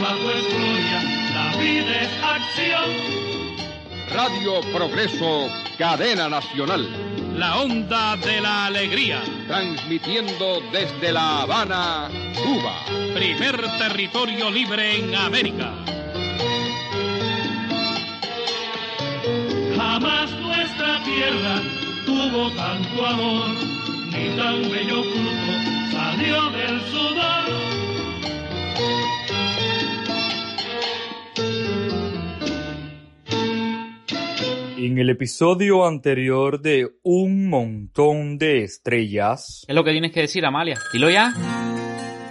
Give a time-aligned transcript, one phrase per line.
[0.00, 1.02] trabajo es gloria,
[1.34, 2.90] la vida es acción.
[4.10, 6.88] Radio Progreso, cadena nacional.
[7.36, 9.22] La onda de la alegría.
[9.46, 12.84] Transmitiendo desde La Habana, Cuba.
[13.14, 15.72] Primer territorio libre en América.
[19.76, 21.62] Jamás nuestra tierra
[22.06, 23.48] tuvo tanto amor,
[24.12, 27.59] ni tan bello fruto salió del sudor.
[34.82, 39.64] En el episodio anterior de Un montón de estrellas.
[39.66, 40.78] ¿Qué es lo que tienes que decir, Amalia?
[40.90, 41.34] Dilo ya.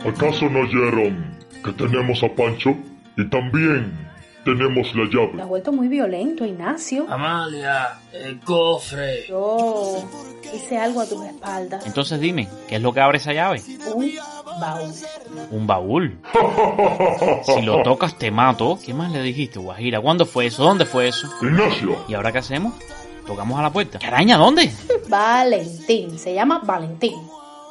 [0.04, 2.76] ¿Acaso no oyeron que tenemos a Pancho
[3.18, 3.94] y también
[4.46, 5.46] tenemos la Te has llave?
[5.46, 7.06] vuelto muy violento, Ignacio.
[7.08, 9.26] Amalia, el cofre.
[9.28, 10.10] Yo
[10.56, 11.86] hice algo a tus espaldas.
[11.86, 13.62] Entonces dime, ¿qué es lo que abre esa llave?
[13.94, 14.12] Un
[14.60, 14.94] baúl.
[15.52, 16.20] Un baúl.
[17.46, 18.78] Si lo tocas te mato.
[18.84, 20.02] ¿Qué más le dijiste, Guajira?
[20.02, 20.64] ¿Cuándo fue eso?
[20.64, 21.28] ¿Dónde fue eso?
[21.42, 22.74] Ignacio, ¿Y ahora qué hacemos?
[23.26, 24.00] Tocamos a la puerta.
[24.00, 24.38] ¿Qué araña?
[24.38, 24.72] ¿Dónde?
[25.10, 26.18] Valentín.
[26.18, 27.16] Se llama Valentín.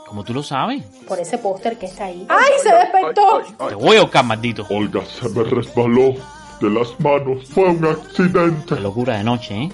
[0.06, 0.84] Como tú lo sabes.
[1.06, 2.27] Por ese póster que está ahí.
[2.28, 3.42] ¡Ay, se despertó!
[3.69, 4.66] Te voy a buscar, maldito.
[4.70, 6.14] Olga se me resbaló
[6.61, 7.47] de las manos.
[7.50, 8.75] Fue un accidente.
[8.75, 9.72] Qué locura de noche, ¿eh?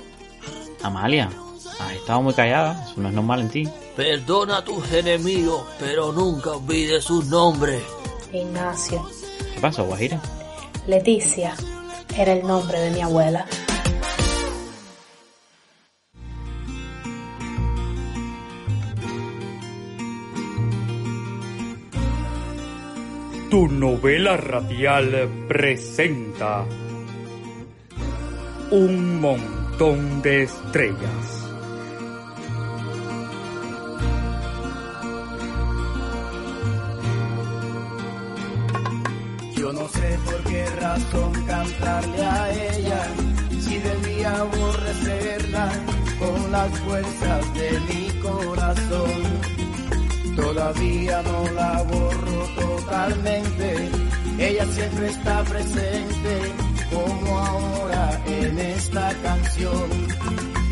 [0.83, 1.31] Amalia,
[1.81, 2.85] has estado muy callada.
[2.85, 3.69] Eso no es normal en ti.
[3.97, 7.83] Perdona a tus enemigos, pero nunca olvides sus nombres.
[8.33, 9.07] Ignacio.
[9.55, 10.21] ¿Qué pasó, Guajira?
[10.87, 11.55] Leticia
[12.17, 13.47] era el nombre de mi abuela.
[23.51, 26.67] Tu novela radial presenta
[28.73, 31.44] Un montón de estrellas.
[39.65, 43.03] Yo no sé por qué razón cantarle a ella,
[43.61, 45.73] si debía aborrecerla
[46.19, 49.23] con las fuerzas de mi corazón.
[50.37, 53.89] Todavía no la borro totalmente,
[54.39, 56.53] ella siempre está presente,
[56.93, 59.91] como ahora en esta canción.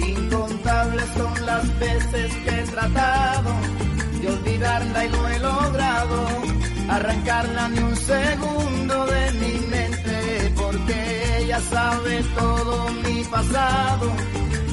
[0.06, 3.54] Incontables son las veces que he tratado
[4.22, 6.26] de olvidarla y no he logrado
[6.88, 14.12] arrancarla ni un segundo de mi mente porque ella sabe todo mi pasado,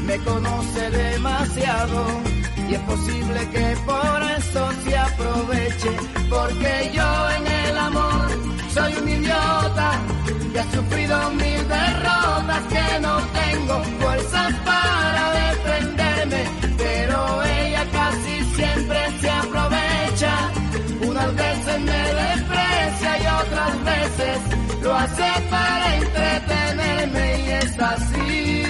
[0.05, 2.05] me conoce demasiado
[2.69, 5.91] y es posible que por eso se aproveche
[6.29, 8.27] porque yo en el amor
[8.71, 9.91] soy un idiota
[10.53, 16.58] que ha sufrido mil derrotas que no tengo fuerzas para defenderme
[25.11, 28.63] hace para entretenerme y es así.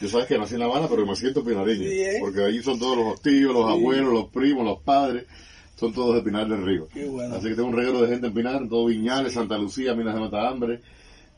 [0.00, 1.88] Yo sabes que nací en La Habana, pero me siento pinareño.
[2.20, 5.26] Porque allí son todos los tíos, los abuelos, los primos, los padres.
[5.76, 6.88] Son todos de Pinar del Río.
[7.32, 10.20] Así que tengo un regalo de gente en Pinar, todo Viñales, Santa Lucía, Minas de
[10.20, 10.80] Matahambre.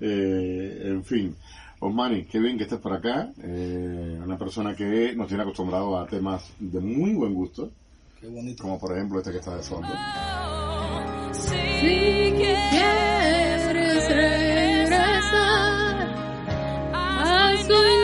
[0.01, 1.37] Eh, en fin.
[1.85, 3.33] Osmani, qué bien que estés por acá.
[3.43, 7.71] Eh, una persona que nos tiene acostumbrado a temas de muy buen gusto.
[8.21, 8.63] Qué bonito.
[8.63, 9.89] Como por ejemplo este que está de fondo.
[11.33, 13.67] Si quieres
[14.07, 14.93] regresar
[16.95, 18.02] a soñar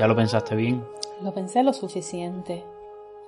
[0.00, 0.82] ¿Ya lo pensaste bien?
[1.22, 2.64] Lo pensé lo suficiente.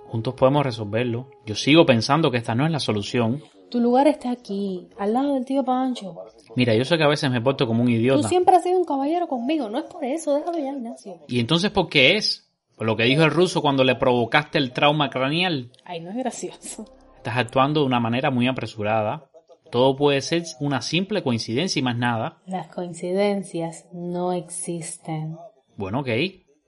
[0.06, 1.28] Juntos podemos resolverlo.
[1.44, 3.42] Yo sigo pensando que esta no es la solución.
[3.70, 6.14] Tu lugar está aquí, al lado del tío Pancho.
[6.56, 8.26] Mira, yo sé que a veces me porto como un Tú idiota.
[8.26, 11.18] siempre has sido un caballero conmigo, no es por eso, déjalo ya, Ignacio.
[11.28, 12.50] ¿Y entonces por qué es?
[12.74, 15.70] Por lo que dijo el ruso cuando le provocaste el trauma craneal.
[15.84, 16.86] Ay, no es gracioso.
[17.18, 19.26] Estás actuando de una manera muy apresurada.
[19.70, 22.38] Todo puede ser una simple coincidencia y más nada.
[22.46, 25.36] Las coincidencias no existen.
[25.76, 26.08] Bueno, ok,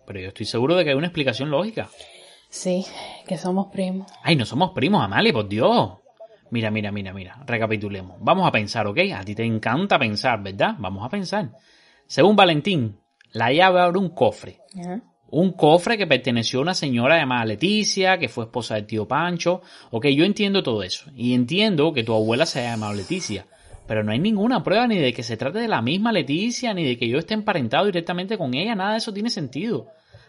[0.07, 1.89] pero yo estoy seguro de que hay una explicación lógica.
[2.49, 2.85] Sí,
[3.27, 4.11] que somos primos.
[4.23, 5.95] Ay, no somos primos, Amalia, por Dios.
[6.51, 8.17] Mira, mira, mira, mira, recapitulemos.
[8.21, 8.99] Vamos a pensar, ¿ok?
[9.17, 10.77] A ti te encanta pensar, ¿verdad?
[10.79, 11.51] Vamos a pensar.
[12.07, 13.01] Según Valentín,
[13.33, 14.61] la llave abre un cofre.
[15.31, 19.63] Un cofre que perteneció a una señora llamada Leticia, que fue esposa del tío Pancho.
[19.91, 21.11] Ok, yo entiendo todo eso.
[21.17, 23.47] Y entiendo que tu abuela se llamado Leticia.
[23.87, 26.85] Pero no hay ninguna prueba ni de que se trate de la misma Leticia, ni
[26.85, 28.75] de que yo esté emparentado directamente con ella.
[28.75, 29.89] Nada de eso tiene sentido.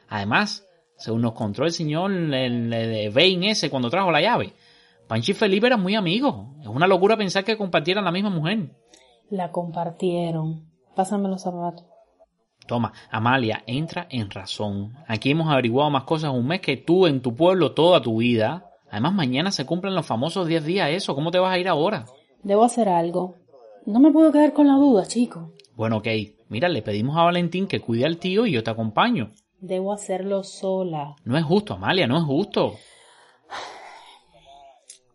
[0.09, 0.67] Además,
[0.97, 4.53] según nos contó el señor el, Bain ese cuando trajo la llave,
[5.07, 6.47] Pancho y Felipe eran muy amigos.
[6.61, 8.71] Es una locura pensar que compartieran la misma mujer.
[9.29, 10.65] La compartieron.
[10.95, 11.85] Pásame los zapatos.
[12.67, 14.93] Toma, Amalia, entra en razón.
[15.07, 18.71] Aquí hemos averiguado más cosas un mes que tú en tu pueblo toda tu vida.
[18.89, 21.13] Además, mañana se cumplen los famosos 10 días eso.
[21.13, 22.05] ¿Cómo te vas a ir ahora?
[22.41, 23.35] Debo hacer algo.
[23.85, 25.51] No me puedo quedar con la duda, chico.
[25.75, 26.07] Bueno, ok.
[26.49, 29.31] Mira, le pedimos a Valentín que cuide al tío y yo te acompaño.
[29.59, 31.15] Debo hacerlo sola.
[31.23, 32.73] No es justo, Amalia, no es justo.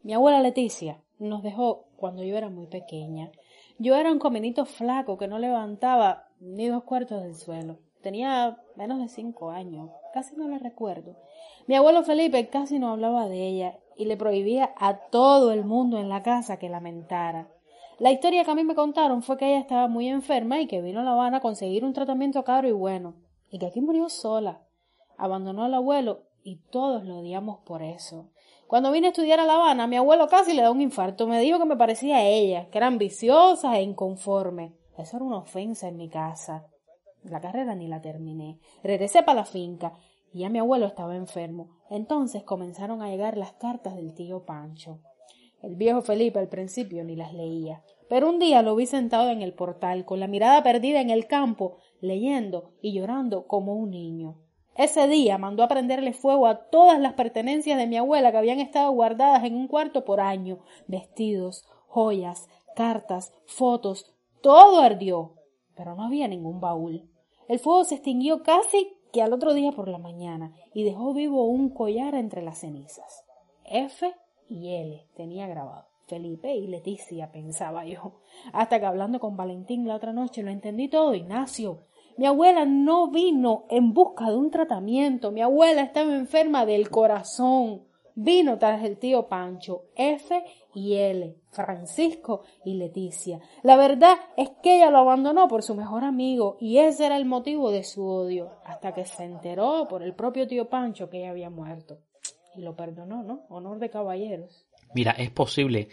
[0.02, 3.31] Mi abuela Leticia nos dejó cuando yo era muy pequeña.
[3.78, 7.78] Yo era un comenito flaco que no levantaba ni dos cuartos del suelo.
[8.02, 11.17] Tenía menos de cinco años, casi no la recuerdo.
[11.67, 15.99] Mi abuelo Felipe casi no hablaba de ella y le prohibía a todo el mundo
[15.99, 17.49] en la casa que lamentara.
[18.00, 20.81] La historia que a mí me contaron fue que ella estaba muy enferma y que
[20.81, 23.17] vino a La Habana a conseguir un tratamiento caro y bueno,
[23.50, 24.62] y que aquí murió sola.
[25.19, 28.31] Abandonó al abuelo y todos lo odiamos por eso.
[28.69, 31.26] Cuando vine a estudiar a La Habana, mi abuelo casi le da un infarto.
[31.26, 34.73] Me dijo que me parecía a ella, que era ambiciosa e inconforme.
[34.96, 36.69] Eso era una ofensa en mi casa.
[37.23, 38.61] La carrera ni la terminé.
[38.82, 39.93] Regresé para la finca
[40.32, 41.69] y ya mi abuelo estaba enfermo.
[41.91, 45.00] Entonces comenzaron a llegar las cartas del tío Pancho.
[45.62, 49.43] El viejo Felipe al principio ni las leía, pero un día lo vi sentado en
[49.43, 54.37] el portal, con la mirada perdida en el campo, leyendo y llorando como un niño.
[54.75, 58.61] Ese día mandó a prenderle fuego a todas las pertenencias de mi abuela que habían
[58.61, 65.35] estado guardadas en un cuarto por año vestidos, joyas, cartas, fotos, todo ardió,
[65.77, 67.11] pero no había ningún baúl.
[67.49, 71.45] El fuego se extinguió casi que al otro día por la mañana y dejó vivo
[71.45, 73.25] un collar entre las cenizas.
[73.65, 74.15] F
[74.50, 75.87] y L tenía grabado.
[76.06, 78.20] Felipe y Leticia, pensaba yo.
[78.52, 81.85] Hasta que hablando con Valentín la otra noche lo entendí todo, Ignacio.
[82.17, 85.31] Mi abuela no vino en busca de un tratamiento.
[85.31, 87.85] Mi abuela estaba enferma del corazón.
[88.17, 90.44] Vino tras el tío Pancho, F
[90.75, 93.41] y L, Francisco y Leticia.
[93.62, 97.25] La verdad es que ella lo abandonó por su mejor amigo y ese era el
[97.25, 101.31] motivo de su odio, hasta que se enteró por el propio tío Pancho que ella
[101.31, 101.99] había muerto.
[102.56, 103.47] Y lo perdonó, ¿no?
[103.49, 104.67] Honor de caballeros.
[104.94, 105.88] Mira, es posible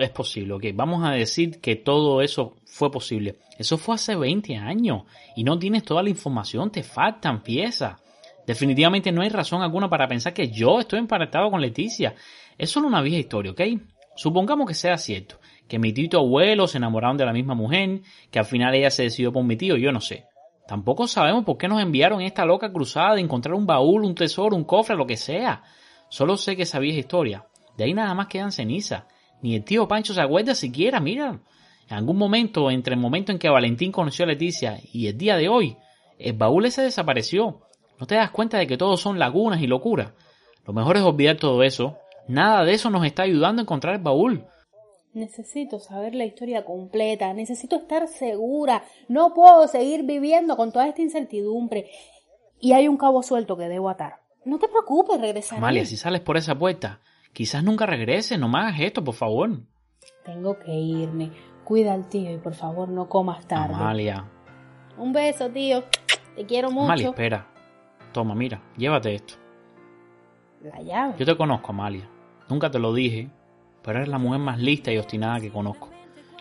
[0.00, 0.64] es posible, ok.
[0.74, 3.36] Vamos a decir que todo eso fue posible.
[3.58, 5.02] Eso fue hace 20 años
[5.36, 8.00] y no tienes toda la información, te faltan piezas.
[8.46, 12.14] Definitivamente no hay razón alguna para pensar que yo estoy emparentado con Leticia.
[12.56, 13.60] Es solo una vieja historia, ¿ok?
[14.16, 15.38] Supongamos que sea cierto,
[15.68, 18.00] que mi tío y abuelo se enamoraron de la misma mujer,
[18.30, 20.26] que al final ella se decidió por mi tío, yo no sé.
[20.66, 24.56] Tampoco sabemos por qué nos enviaron esta loca cruzada de encontrar un baúl, un tesoro,
[24.56, 25.62] un cofre, lo que sea.
[26.12, 27.46] Solo sé que esa vieja historia.
[27.78, 29.04] De ahí nada más quedan cenizas.
[29.40, 31.40] Ni el tío Pancho se acuerda siquiera, mira.
[31.88, 35.38] En algún momento, entre el momento en que Valentín conoció a Leticia y el día
[35.38, 35.78] de hoy,
[36.18, 37.62] el baúl ese desapareció.
[37.98, 40.12] ¿No te das cuenta de que todos son lagunas y locuras?
[40.66, 41.96] Lo mejor es olvidar todo eso.
[42.28, 44.44] Nada de eso nos está ayudando a encontrar el baúl.
[45.14, 51.00] Necesito saber la historia completa, necesito estar segura, no puedo seguir viviendo con toda esta
[51.00, 51.90] incertidumbre.
[52.60, 54.21] Y hay un cabo suelto que debo atar.
[54.44, 55.58] No te preocupes, regresaré.
[55.58, 57.00] Amalia, si sales por esa puerta,
[57.32, 59.50] Quizás nunca regrese, no me hagas esto, por favor.
[60.24, 61.30] Tengo que irme.
[61.64, 63.74] Cuida al tío y por favor no comas tarde.
[63.74, 64.28] Amalia.
[64.98, 65.84] Un beso, tío.
[66.36, 66.84] Te quiero mucho.
[66.84, 67.46] Amalia, espera.
[68.12, 69.34] Toma, mira, llévate esto.
[70.62, 71.14] La llave.
[71.18, 72.08] Yo te conozco, Amalia.
[72.50, 73.30] Nunca te lo dije,
[73.82, 75.88] pero eres la mujer más lista y obstinada que conozco.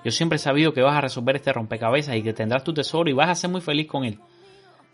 [0.03, 3.09] Yo siempre he sabido que vas a resolver este rompecabezas y que tendrás tu tesoro
[3.09, 4.19] y vas a ser muy feliz con él.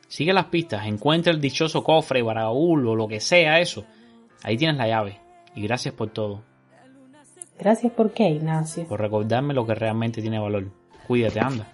[0.08, 3.86] Sigue las pistas, encuentra el dichoso cofre, baraúl o lo que sea eso.
[4.44, 5.20] Ahí tienes la llave.
[5.56, 6.44] Y gracias por todo.
[7.60, 8.88] Gracias por qué, Ignacio.
[8.88, 10.72] Por recordarme lo que realmente tiene valor.
[11.08, 11.68] Cuídate, anda.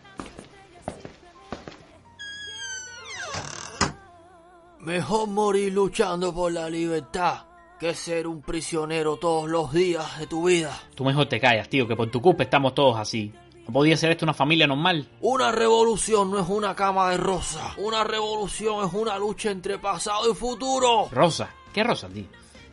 [4.79, 7.45] Mejor morir luchando por la libertad
[7.79, 10.71] que ser un prisionero todos los días de tu vida.
[10.95, 13.33] Tú mejor te callas, tío, que por tu culpa estamos todos así.
[13.65, 15.07] ¿No podía ser esto una familia normal?
[15.21, 17.73] Una revolución no es una cama de rosa.
[17.77, 21.07] Una revolución es una lucha entre pasado y futuro.
[21.11, 21.49] Rosa.
[21.73, 22.25] ¿Qué rosa, tío?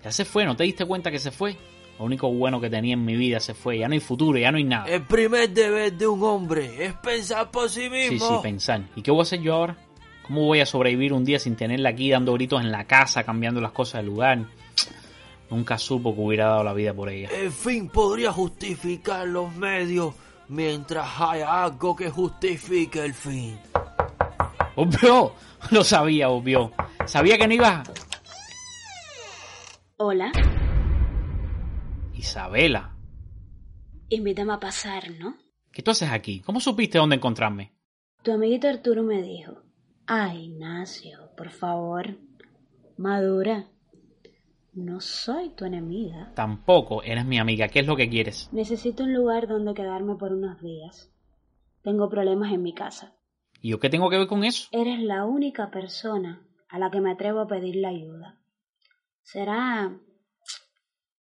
[0.05, 1.57] Ya se fue, ¿no te diste cuenta que se fue?
[1.99, 4.51] Lo único bueno que tenía en mi vida se fue, ya no hay futuro, ya
[4.51, 4.87] no hay nada.
[4.87, 8.27] El primer deber de un hombre es pensar por sí mismo.
[8.27, 8.83] Sí, sí, pensar.
[8.97, 9.77] ¿Y qué voy a hacer yo ahora?
[10.27, 13.61] ¿Cómo voy a sobrevivir un día sin tenerla aquí dando gritos en la casa, cambiando
[13.61, 14.47] las cosas del lugar?
[15.51, 17.29] Nunca supo que hubiera dado la vida por ella.
[17.33, 20.15] El fin podría justificar los medios
[20.51, 23.59] mientras haya algo que justifique el fin.
[24.77, 25.33] Obvio,
[25.71, 26.73] lo sabía, obvio.
[27.07, 27.89] Sabía que no ibas.
[27.89, 27.93] a-
[30.03, 30.33] Hola,
[32.15, 32.95] Isabela,
[34.09, 35.37] invítame a pasar, ¿no?
[35.73, 36.41] ¿qué tú haces aquí?
[36.41, 37.73] ¿Cómo supiste dónde encontrarme?
[38.23, 39.63] Tu amiguito Arturo me dijo,
[40.07, 42.19] ay, Ignacio, por favor,
[42.97, 43.67] madura.
[44.73, 46.33] No soy tu enemiga.
[46.35, 47.69] Tampoco eres mi amiga.
[47.69, 48.49] ¿Qué es lo que quieres?
[48.53, 51.11] Necesito un lugar donde quedarme por unos días.
[51.83, 53.15] Tengo problemas en mi casa.
[53.61, 54.69] ¿Y yo qué tengo que ver con eso?
[54.73, 58.39] Eres la única persona a la que me atrevo a pedirle ayuda.
[59.23, 59.99] Será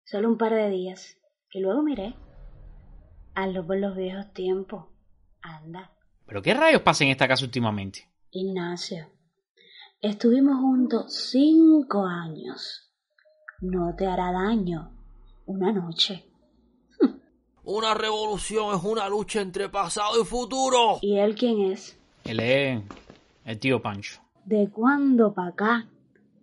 [0.03, 1.17] solo un par de días,
[1.51, 2.15] y luego miré.
[3.35, 4.85] Hazlo por los viejos tiempos.
[5.41, 5.91] Anda.
[6.25, 8.07] ¿Pero qué rayos pasa en esta casa últimamente?
[8.31, 9.07] Ignacio,
[10.01, 12.88] estuvimos juntos cinco años.
[13.61, 14.91] No te hará daño
[15.45, 16.25] una noche.
[17.63, 20.97] Una revolución es una lucha entre pasado y futuro.
[21.01, 21.99] ¿Y él quién es?
[22.23, 22.81] Él es
[23.45, 24.21] el tío Pancho.
[24.45, 25.87] ¿De cuándo para acá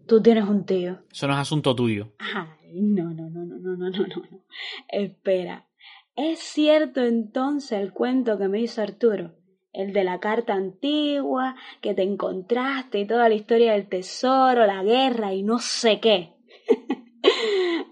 [0.07, 0.99] tú tienes un tío?
[1.11, 2.13] Eso no es asunto tuyo.
[2.19, 4.07] Ay, no, no, no, no, no, no, no, no.
[4.07, 4.41] no.
[4.89, 5.67] Espera.
[6.15, 9.33] ¿Es cierto entonces el cuento que me hizo Arturo?
[9.73, 14.83] El de la carta antigua, que te encontraste y toda la historia del tesoro, la
[14.83, 16.36] guerra y no sé qué.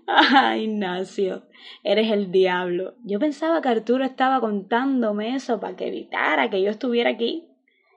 [0.07, 1.45] Ay, Ignacio,
[1.83, 2.95] eres el diablo.
[3.05, 7.49] Yo pensaba que Arturo estaba contándome eso para que evitara que yo estuviera aquí.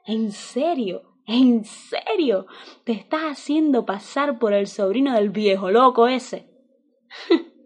[0.06, 1.04] ¿En serio?
[1.26, 2.48] ¿En serio?
[2.86, 6.48] ¿Te estás haciendo pasar por el sobrino del viejo loco ese?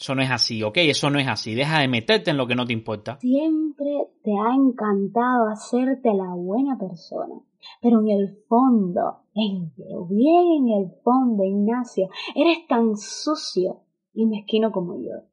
[0.00, 0.78] Eso no es así, ¿ok?
[0.78, 1.54] Eso no es así.
[1.54, 3.18] Deja de meterte en lo que no te importa.
[3.20, 7.34] Siempre te ha encantado hacerte la buena persona.
[7.80, 13.82] Pero en el fondo, en, pero bien en el fondo, Ignacio, eres tan sucio
[14.14, 15.26] y mezquino como yo.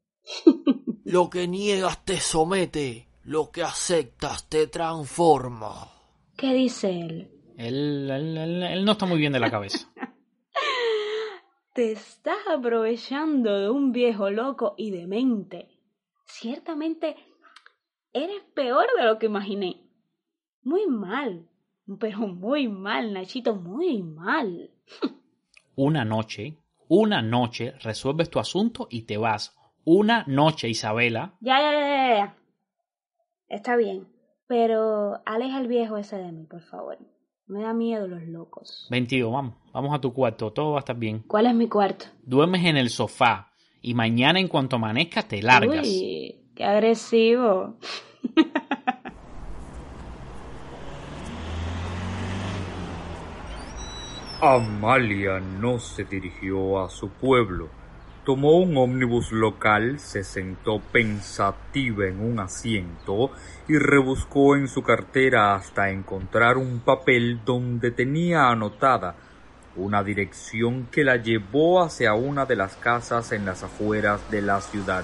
[1.04, 5.88] Lo que niegas te somete, lo que aceptas te transforma.
[6.36, 7.32] ¿Qué dice él?
[7.58, 9.90] Él, él, él- él no está muy bien de la cabeza.
[11.74, 15.70] Te estás aprovechando de un viejo loco y demente.
[16.26, 17.16] Ciertamente,
[18.14, 19.88] eres peor de lo que imaginé.
[20.64, 21.48] Muy mal,
[22.00, 24.70] pero muy mal, Nachito, muy mal.
[25.76, 29.56] Una noche, una noche resuelves tu asunto y te vas.
[29.86, 31.36] Una noche, Isabela.
[31.40, 32.38] Ya, ya, ya, ya, ya.
[33.48, 34.08] Está bien,
[34.48, 36.98] pero aleja el viejo ese de mí, por favor.
[37.46, 38.88] Me da miedo los locos.
[38.90, 39.56] Ven, tío, vamos.
[39.72, 40.52] Vamos a tu cuarto.
[40.52, 41.24] Todo va a estar bien.
[41.28, 42.08] ¿Cuál es mi cuarto?
[42.24, 43.54] Duermes en el sofá.
[43.82, 45.88] Y mañana, en cuanto amanezca, te largas.
[45.88, 47.78] Uy, qué agresivo.
[54.40, 57.70] Amalia no se dirigió a su pueblo.
[58.24, 63.32] Tomó un ómnibus local, se sentó pensativa en un asiento
[63.68, 69.16] y rebuscó en su cartera hasta encontrar un papel donde tenía anotada
[69.76, 74.62] una dirección que la llevó hacia una de las casas en las afueras de la
[74.62, 75.04] ciudad.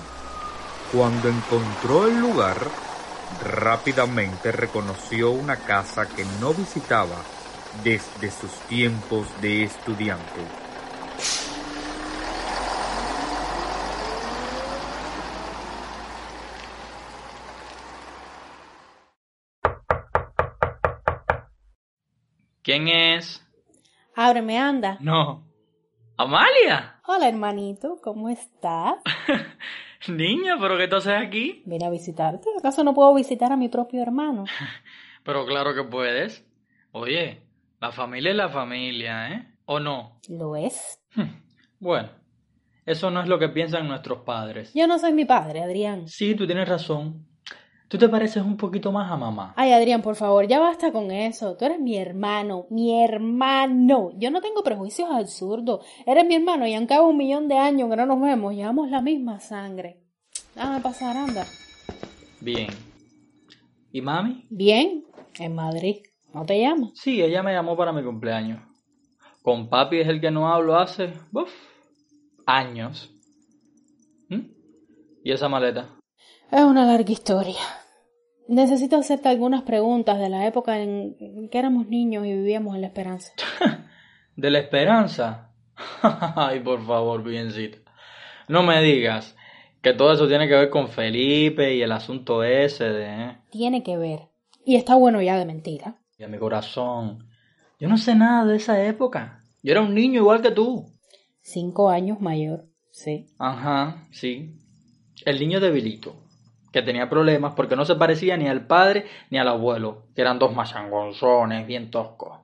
[0.92, 2.58] Cuando encontró el lugar,
[3.44, 7.16] rápidamente reconoció una casa que no visitaba
[7.84, 10.42] desde sus tiempos de estudiante.
[22.63, 23.46] ¿Quién es?
[24.15, 24.98] Ábreme, anda.
[25.01, 25.44] No.
[26.15, 27.01] ¿Amalia?
[27.06, 28.96] Hola, hermanito, ¿cómo estás?
[30.08, 31.62] Niña, ¿pero qué tú haces aquí?
[31.65, 32.48] Vine a visitarte.
[32.58, 34.46] ¿Acaso no puedo visitar a mi propio hermano?
[35.24, 36.46] Pero claro que puedes.
[36.92, 37.42] Oye,
[37.84, 39.46] la familia es la familia, ¿eh?
[39.66, 40.22] ¿O no?
[40.30, 41.02] ¿Lo es?
[41.82, 42.12] Bueno,
[42.86, 44.72] eso no es lo que piensan nuestros padres.
[44.74, 46.08] Yo no soy mi padre, Adrián.
[46.08, 47.28] Sí, tú tienes razón.
[47.90, 49.54] Tú te pareces un poquito más a mamá.
[49.58, 51.58] Ay, Adrián, por favor, ya basta con eso.
[51.58, 54.12] Tú eres mi hermano, mi hermano.
[54.16, 55.86] Yo no tengo prejuicios absurdos.
[56.06, 58.90] Eres mi hermano y aunque haga un millón de años que no nos vemos, llevamos
[58.92, 60.00] la misma sangre.
[60.56, 61.46] Déjame pasar, anda.
[62.40, 62.68] Bien.
[63.92, 64.46] ¿Y mami?
[64.50, 65.04] Bien,
[65.38, 65.98] en Madrid.
[66.34, 66.90] ¿No te llama?
[66.96, 68.60] Sí, ella me llamó para mi cumpleaños.
[69.44, 71.52] Con papi es el que no hablo hace, uf,
[72.46, 73.12] años.
[74.30, 74.42] ¿Mm?
[75.24, 75.90] ¿Y esa maleta?
[76.52, 77.60] Es una larga historia.
[78.48, 82.88] Necesito hacerte algunas preguntas de la época en que éramos niños y vivíamos en la
[82.88, 83.32] esperanza.
[84.36, 85.54] ¿De la esperanza?
[86.36, 87.78] Ay, por favor, biencita.
[88.48, 89.36] No me digas
[89.82, 93.06] que todo eso tiene que ver con Felipe y el asunto ese de...
[93.06, 93.38] ¿eh?
[93.52, 94.30] Tiene que ver.
[94.66, 95.98] Y está bueno ya de mentira.
[96.24, 97.27] Y a mi corazón.
[97.82, 99.44] Yo no sé nada de esa época.
[99.62, 100.86] Yo era un niño igual que tú.
[101.42, 103.25] Cinco años mayor, sí.
[103.39, 104.58] Ajá, sí.
[105.25, 106.15] El niño debilito,
[106.72, 110.39] que tenía problemas porque no se parecía ni al padre ni al abuelo, que eran
[110.39, 112.39] dos machangonzones bien toscos.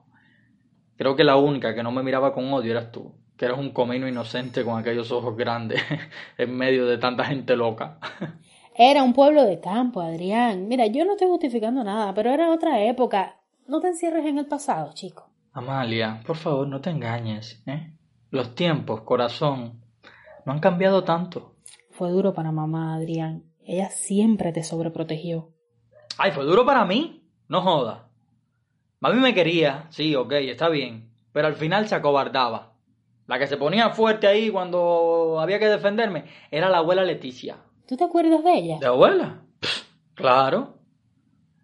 [0.98, 3.70] Creo que la única que no me miraba con odio eras tú, que eras un
[3.70, 5.80] comino inocente con aquellos ojos grandes
[6.36, 7.98] en medio de tanta gente loca.
[8.74, 10.68] Era un pueblo de campo, Adrián.
[10.68, 13.39] Mira, yo no estoy justificando nada, pero era otra época.
[13.70, 15.30] No te encierres en el pasado, chico.
[15.52, 17.92] Amalia, por favor, no te engañes, ¿eh?
[18.32, 19.80] Los tiempos, corazón,
[20.44, 21.54] no han cambiado tanto.
[21.92, 23.44] Fue duro para mamá, Adrián.
[23.64, 25.52] Ella siempre te sobreprotegió.
[26.18, 27.22] Ay, fue duro para mí.
[27.46, 28.08] No joda.
[28.98, 31.08] Mami me quería, sí, ok, está bien.
[31.32, 32.72] Pero al final se acobardaba.
[33.28, 37.58] La que se ponía fuerte ahí cuando había que defenderme era la abuela Leticia.
[37.86, 38.78] ¿Tú te acuerdas de ella?
[38.80, 39.42] ¿De abuela?
[40.14, 40.79] claro.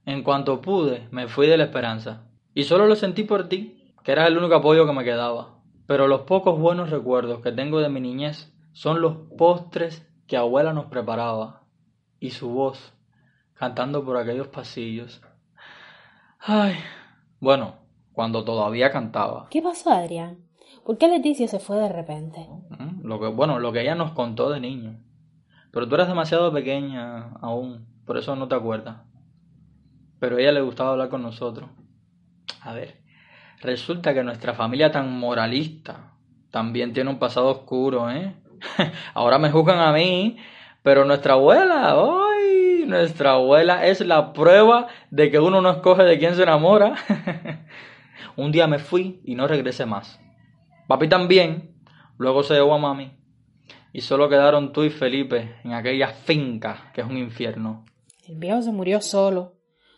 [0.06, 2.22] En cuanto pude, me fui de la esperanza.
[2.54, 5.58] Y solo lo sentí por ti, que eras el único apoyo que me quedaba.
[5.86, 10.72] Pero los pocos buenos recuerdos que tengo de mi niñez son los postres que abuela
[10.72, 11.64] nos preparaba.
[12.20, 12.94] Y su voz,
[13.54, 15.20] cantando por aquellos pasillos.
[16.38, 16.76] Ay,
[17.40, 17.74] bueno,
[18.12, 19.48] cuando todavía cantaba.
[19.50, 20.38] ¿Qué pasó, Adrián?
[20.84, 22.46] ¿Por qué Leticia se fue de repente?
[22.70, 25.00] Mm, lo que, bueno, lo que ella nos contó de niño.
[25.72, 29.05] Pero tú eras demasiado pequeña aún, por eso no te acuerdas.
[30.18, 31.68] Pero a ella le gustaba hablar con nosotros.
[32.62, 32.96] A ver,
[33.60, 36.12] resulta que nuestra familia tan moralista
[36.50, 38.34] también tiene un pasado oscuro, ¿eh?
[39.14, 40.38] Ahora me juzgan a mí,
[40.82, 42.84] pero nuestra abuela, ¡ay!
[42.86, 46.94] Nuestra abuela es la prueba de que uno no escoge de quién se enamora.
[48.36, 50.20] un día me fui y no regresé más.
[50.86, 51.74] Papi también,
[52.16, 53.12] luego se llevó a mami.
[53.92, 57.84] Y solo quedaron tú y Felipe en aquella finca que es un infierno.
[58.28, 59.55] El viejo se murió solo.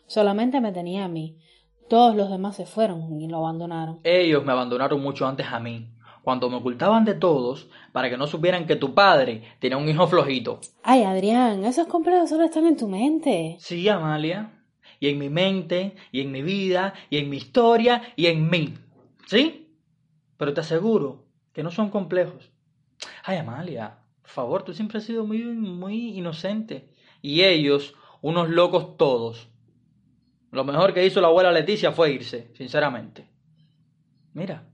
[0.08, 1.36] Solamente me tenía a mí.
[1.88, 4.00] Todos los demás se fueron y lo abandonaron.
[4.04, 5.90] Ellos me abandonaron mucho antes a mí,
[6.22, 10.06] cuando me ocultaban de todos para que no supieran que tu padre tenía un hijo
[10.06, 10.60] flojito.
[10.82, 13.56] Ay, Adrián, esos complejos solo están en tu mente.
[13.60, 14.52] Sí, Amalia.
[14.98, 18.74] Y en mi mente, y en mi vida, y en mi historia, y en mí.
[19.26, 19.74] ¿Sí?
[20.38, 22.50] Pero te aseguro que no son complejos.
[23.24, 26.88] Ay, Amalia, por favor, tú siempre has sido muy, muy inocente.
[27.20, 29.48] Y ellos, unos locos todos.
[30.50, 33.28] Lo mejor que hizo la abuela Leticia fue irse, sinceramente.
[34.32, 34.64] Mira,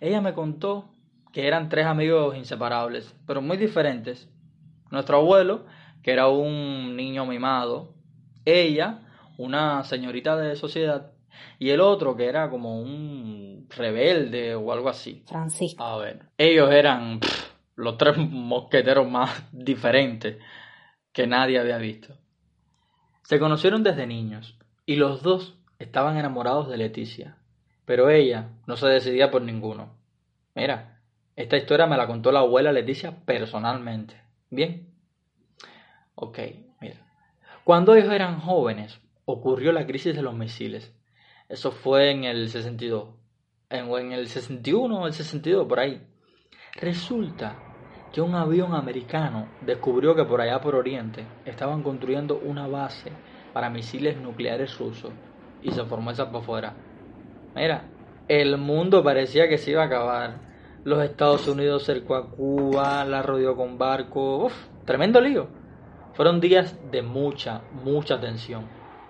[0.00, 0.90] ella me contó
[1.32, 4.28] que eran tres amigos inseparables, pero muy diferentes.
[4.90, 5.64] Nuestro abuelo,
[6.02, 7.94] que era un niño mimado,
[8.44, 9.00] ella,
[9.38, 11.12] una señorita de sociedad,
[11.58, 15.24] y el otro que era como un rebelde o algo así.
[15.26, 15.82] Francisco.
[15.82, 17.20] A ver, ellos eran
[17.76, 20.38] los tres mosqueteros más diferentes
[21.12, 22.16] que nadie había visto.
[23.22, 27.36] Se conocieron desde niños y los dos estaban enamorados de Leticia,
[27.84, 29.96] pero ella no se decidía por ninguno.
[30.54, 31.00] Mira,
[31.36, 34.20] esta historia me la contó la abuela Leticia personalmente.
[34.50, 34.88] Bien.
[36.14, 36.38] Ok,
[36.80, 37.06] mira.
[37.64, 40.94] Cuando ellos eran jóvenes, ocurrió la crisis de los misiles.
[41.48, 43.14] Eso fue en el 62.
[43.70, 46.02] En, en el 61 o el 62, por ahí.
[46.74, 47.56] Resulta
[48.12, 53.10] que un avión americano descubrió que por allá por Oriente estaban construyendo una base
[53.52, 55.12] para misiles nucleares rusos
[55.62, 56.74] y se formó esa por fuera.
[57.54, 57.84] Mira,
[58.28, 60.36] el mundo parecía que se iba a acabar.
[60.84, 64.46] Los Estados Unidos cercó a Cuba, la rodeó con barcos.
[64.46, 65.48] Uf, tremendo lío.
[66.14, 68.66] Fueron días de mucha, mucha tensión.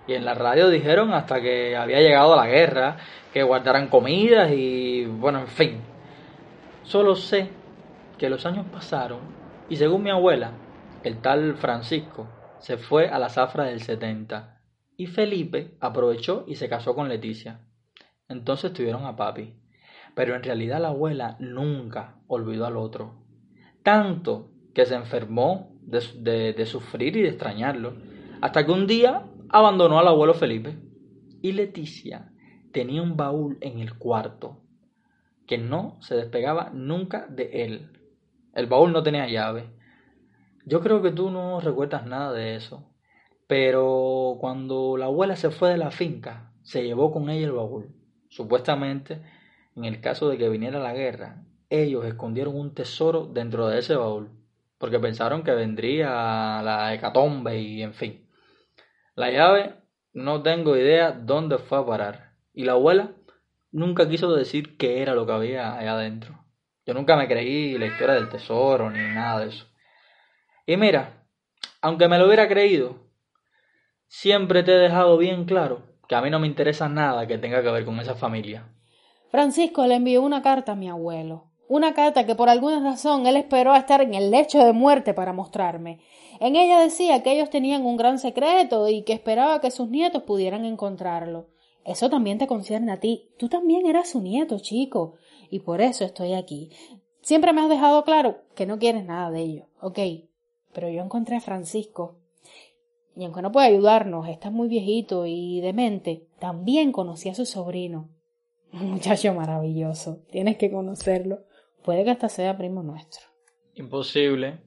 [0.06, 2.96] Y en la radio dijeron hasta que había llegado la guerra,
[3.32, 5.80] que guardaran comidas y bueno, en fin.
[6.82, 7.48] Solo sé
[8.18, 9.20] que los años pasaron
[9.68, 10.52] y según mi abuela,
[11.04, 12.26] el tal Francisco
[12.62, 14.60] se fue a la zafra del 70
[14.96, 17.60] y Felipe aprovechó y se casó con Leticia.
[18.28, 19.54] Entonces tuvieron a papi.
[20.14, 23.14] Pero en realidad la abuela nunca olvidó al otro.
[23.82, 27.94] Tanto que se enfermó de, de sufrir y de extrañarlo.
[28.40, 30.78] Hasta que un día abandonó al abuelo Felipe.
[31.40, 32.30] Y Leticia
[32.72, 34.60] tenía un baúl en el cuarto
[35.46, 37.90] que no se despegaba nunca de él.
[38.54, 39.70] El baúl no tenía llave.
[40.64, 42.88] Yo creo que tú no recuerdas nada de eso.
[43.46, 47.94] Pero cuando la abuela se fue de la finca, se llevó con ella el baúl.
[48.28, 49.20] Supuestamente,
[49.76, 53.96] en el caso de que viniera la guerra, ellos escondieron un tesoro dentro de ese
[53.96, 54.30] baúl,
[54.78, 58.26] porque pensaron que vendría la hecatombe y en fin.
[59.14, 59.74] La llave
[60.12, 62.32] no tengo idea dónde fue a parar.
[62.54, 63.12] Y la abuela
[63.70, 66.44] nunca quiso decir qué era lo que había allá adentro.
[66.86, 69.66] Yo nunca me creí la historia del tesoro ni nada de eso.
[70.66, 71.26] Y mira,
[71.80, 72.96] aunque me lo hubiera creído,
[74.06, 77.62] siempre te he dejado bien claro que a mí no me interesa nada que tenga
[77.62, 78.68] que ver con esa familia.
[79.30, 81.52] Francisco le envió una carta a mi abuelo.
[81.68, 85.14] Una carta que por alguna razón él esperó a estar en el lecho de muerte
[85.14, 86.00] para mostrarme.
[86.38, 90.24] En ella decía que ellos tenían un gran secreto y que esperaba que sus nietos
[90.24, 91.48] pudieran encontrarlo.
[91.84, 93.30] Eso también te concierne a ti.
[93.38, 95.14] Tú también eras su nieto, chico.
[95.50, 96.70] Y por eso estoy aquí.
[97.22, 99.66] Siempre me has dejado claro que no quieres nada de ello.
[99.80, 99.98] Ok.
[100.72, 102.16] Pero yo encontré a Francisco.
[103.14, 108.08] Y aunque no puede ayudarnos, está muy viejito y demente, también conocí a su sobrino.
[108.72, 110.22] Un muchacho maravilloso.
[110.30, 111.40] Tienes que conocerlo.
[111.84, 113.26] Puede que hasta sea primo nuestro.
[113.74, 114.60] Imposible.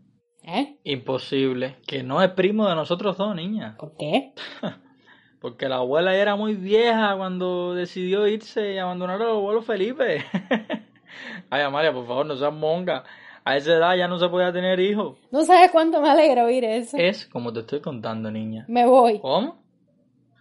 [0.44, 0.78] ¿Eh?
[0.84, 1.78] Imposible.
[1.88, 3.76] Que no es primo de nosotros dos, niña.
[3.80, 4.34] ¿Por qué?
[5.42, 10.24] Porque la abuela era muy vieja cuando decidió irse y abandonar al abuelo Felipe.
[11.50, 13.04] Ay, Amalia, por favor, no seas monga.
[13.48, 15.20] A esa edad ya no se podía tener hijos.
[15.30, 16.98] No sabes cuánto me alegra oír eso.
[16.98, 18.66] Es como te estoy contando, niña.
[18.68, 19.20] Me voy.
[19.20, 19.64] ¿Cómo?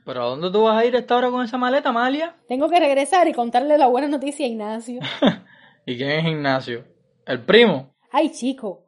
[0.07, 2.35] ¿Pero a dónde tú vas a ir a esta hora con esa maleta, Amalia?
[2.49, 5.01] Tengo que regresar y contarle la buena noticia a Ignacio.
[5.87, 6.85] ¿Y quién es Ignacio?
[7.27, 7.95] ¿El primo?
[8.11, 8.85] Ay, chico.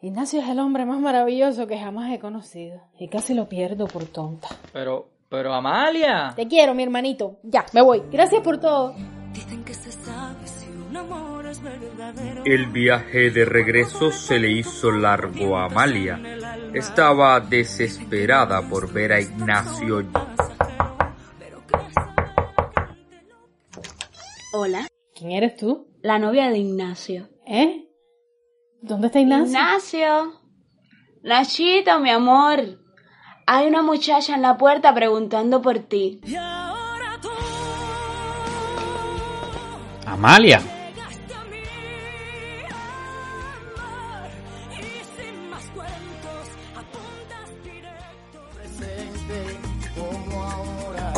[0.00, 2.80] Ignacio es el hombre más maravilloso que jamás he conocido.
[2.98, 4.48] Y casi lo pierdo por tonta.
[4.72, 6.32] Pero, pero Amalia.
[6.34, 7.38] Te quiero, mi hermanito.
[7.44, 8.02] Ya, me voy.
[8.10, 8.92] Gracias por todo.
[9.32, 10.41] Dicen que se sabe
[12.44, 16.20] El viaje de regreso se le hizo largo a Amalia.
[16.74, 20.04] Estaba desesperada por ver a Ignacio.
[24.52, 25.88] Hola, ¿Quién eres tú?
[26.02, 27.28] la novia de Ignacio.
[27.46, 27.88] ¿Eh?
[28.82, 29.46] ¿Dónde está Ignacio?
[29.46, 30.40] Ignacio.
[31.22, 32.80] Nachito, mi amor.
[33.46, 36.20] Hay una muchacha en la puerta preguntando por ti.
[40.06, 40.60] Amalia.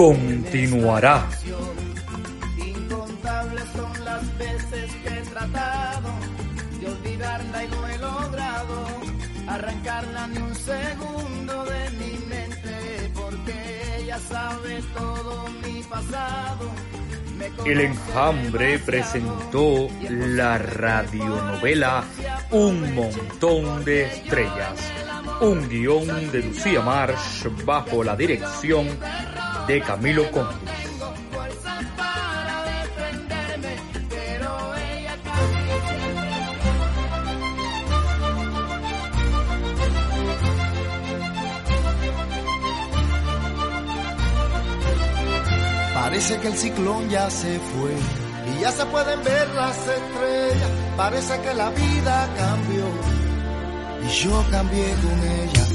[0.05, 1.27] Continuará.
[2.59, 6.11] Incontables son las veces que he tratado
[6.79, 8.87] de olvidarla y no he logrado
[9.49, 13.55] arrancarla ni un segundo de mi mente porque
[14.01, 16.71] ella sabe todo mi pasado.
[17.65, 22.05] El enjambre presentó la radionovela
[22.51, 24.93] Un montón de estrellas.
[25.41, 28.87] Un guion de Lucía Marsh bajo la dirección
[29.67, 30.55] de Camilo Conde.
[45.95, 47.93] Parece que el ciclón ya se fue
[48.53, 50.71] y ya se pueden ver las estrellas.
[50.97, 52.85] Parece que la vida cambió
[54.05, 55.74] y yo cambié con ella.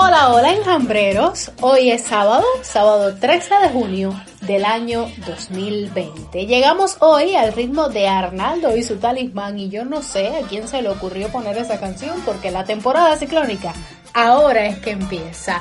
[0.00, 1.50] Hola, hola enjambreros.
[1.60, 6.46] Hoy es sábado, sábado 13 de junio del año 2020.
[6.46, 10.68] Llegamos hoy al ritmo de Arnaldo y su talismán y yo no sé a quién
[10.68, 13.74] se le ocurrió poner esa canción porque la temporada ciclónica
[14.14, 15.60] ahora es que empieza.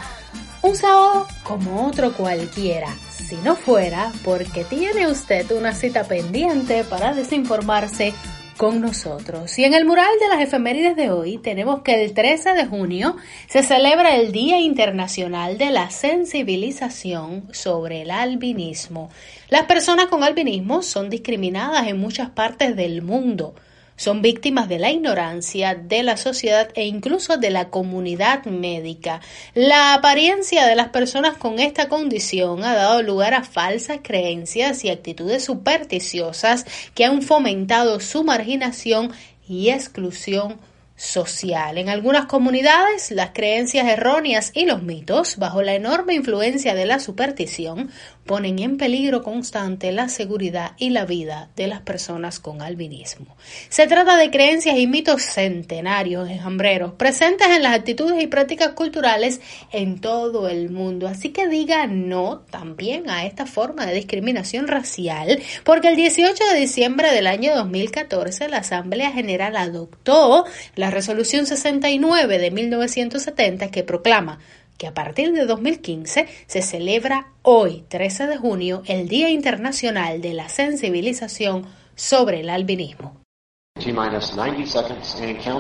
[0.62, 2.96] Un sábado como otro cualquiera,
[3.28, 8.14] si no fuera porque tiene usted una cita pendiente para desinformarse
[8.58, 9.58] con nosotros.
[9.60, 13.16] Y en el mural de las efemérides de hoy tenemos que el 13 de junio
[13.48, 19.10] se celebra el Día Internacional de la Sensibilización sobre el Albinismo.
[19.50, 23.54] Las personas con albinismo son discriminadas en muchas partes del mundo.
[23.98, 29.22] Son víctimas de la ignorancia de la sociedad e incluso de la comunidad médica.
[29.56, 34.90] La apariencia de las personas con esta condición ha dado lugar a falsas creencias y
[34.92, 39.12] actitudes supersticiosas que han fomentado su marginación
[39.50, 40.60] y exclusión
[40.98, 41.78] social.
[41.78, 47.00] En algunas comunidades, las creencias erróneas y los mitos, bajo la enorme influencia de la
[47.00, 47.92] superstición,
[48.28, 53.36] ponen en peligro constante la seguridad y la vida de las personas con albinismo.
[53.70, 59.42] Se trata de creencias y mitos centenarios, enjambreros, presentes en las actitudes y prácticas culturales
[59.72, 61.08] en todo el mundo.
[61.08, 66.60] Así que diga no también a esta forma de discriminación racial, porque el 18 de
[66.60, 74.40] diciembre del año 2014 la Asamblea General adoptó la resolución 69 de 1970 que proclama
[74.78, 80.34] que a partir de 2015 se celebra hoy, 13 de junio, el Día Internacional de
[80.34, 83.22] la Sensibilización sobre el Albinismo.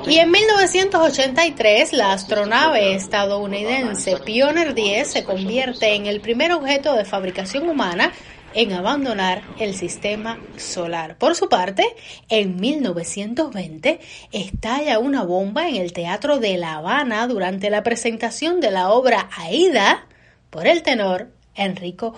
[0.07, 7.05] Y en 1983, la astronave estadounidense Pioneer 10 se convierte en el primer objeto de
[7.05, 8.11] fabricación humana
[8.53, 11.17] en abandonar el sistema solar.
[11.17, 11.85] Por su parte,
[12.29, 13.99] en 1920
[14.31, 19.29] estalla una bomba en el Teatro de La Habana durante la presentación de la obra
[19.37, 20.07] Aida
[20.49, 22.15] por el tenor Enrico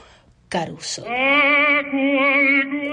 [0.50, 1.06] Caruso.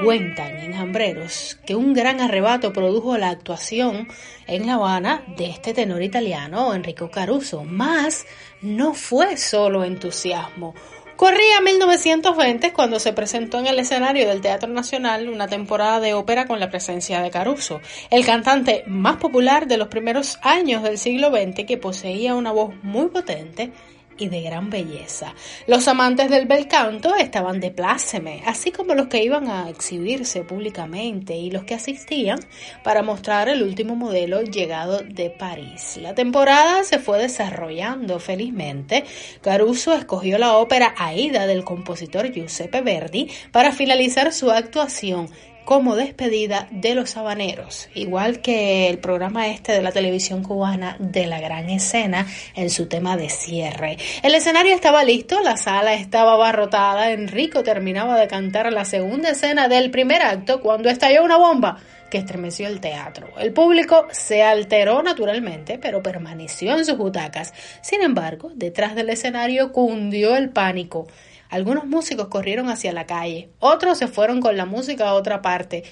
[0.05, 4.09] Cuentan enjambreros que un gran arrebato produjo la actuación
[4.47, 8.27] en La Habana de este tenor italiano Enrico Caruso, mas
[8.61, 10.75] no fue solo entusiasmo.
[11.17, 16.47] Corría 1920 cuando se presentó en el escenario del Teatro Nacional una temporada de ópera
[16.47, 21.31] con la presencia de Caruso, el cantante más popular de los primeros años del siglo
[21.31, 23.73] XX que poseía una voz muy potente
[24.19, 25.35] y de gran belleza.
[25.67, 30.45] Los amantes del bel canto estaban de pláceme, así como los que iban a exhibirse
[30.45, 32.39] públicamente y los que asistían
[32.83, 35.99] para mostrar el último modelo llegado de París.
[36.01, 39.05] La temporada se fue desarrollando felizmente.
[39.43, 45.29] Caruso escogió la ópera Aida del compositor Giuseppe Verdi para finalizar su actuación
[45.67, 51.27] como despedida de los habaneros, igual que el programa este de la televisión cubana de
[51.27, 52.25] la gran escena
[52.55, 53.99] en su tema de cierre.
[54.23, 59.67] El escenario estaba listo, la sala estaba abarrotada, Enrico terminaba de cantar la segunda escena
[59.67, 61.79] del primer acto cuando estalló una bomba
[62.11, 63.29] que estremeció el teatro.
[63.39, 67.53] El público se alteró naturalmente, pero permaneció en sus butacas.
[67.83, 71.07] Sin embargo, detrás del escenario cundió el pánico.
[71.49, 75.85] Algunos músicos corrieron hacia la calle, otros se fueron con la música a otra parte,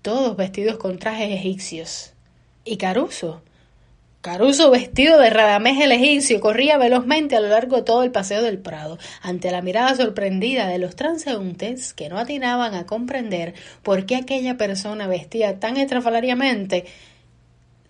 [0.00, 2.14] todos vestidos con trajes egipcios.
[2.64, 3.42] ¿Y Caruso?
[4.22, 8.40] Caruso, vestido de Radamés el egipcio, corría velozmente a lo largo de todo el paseo
[8.40, 14.06] del Prado, ante la mirada sorprendida de los transeúntes que no atinaban a comprender por
[14.06, 16.84] qué aquella persona vestía tan estrafalariamente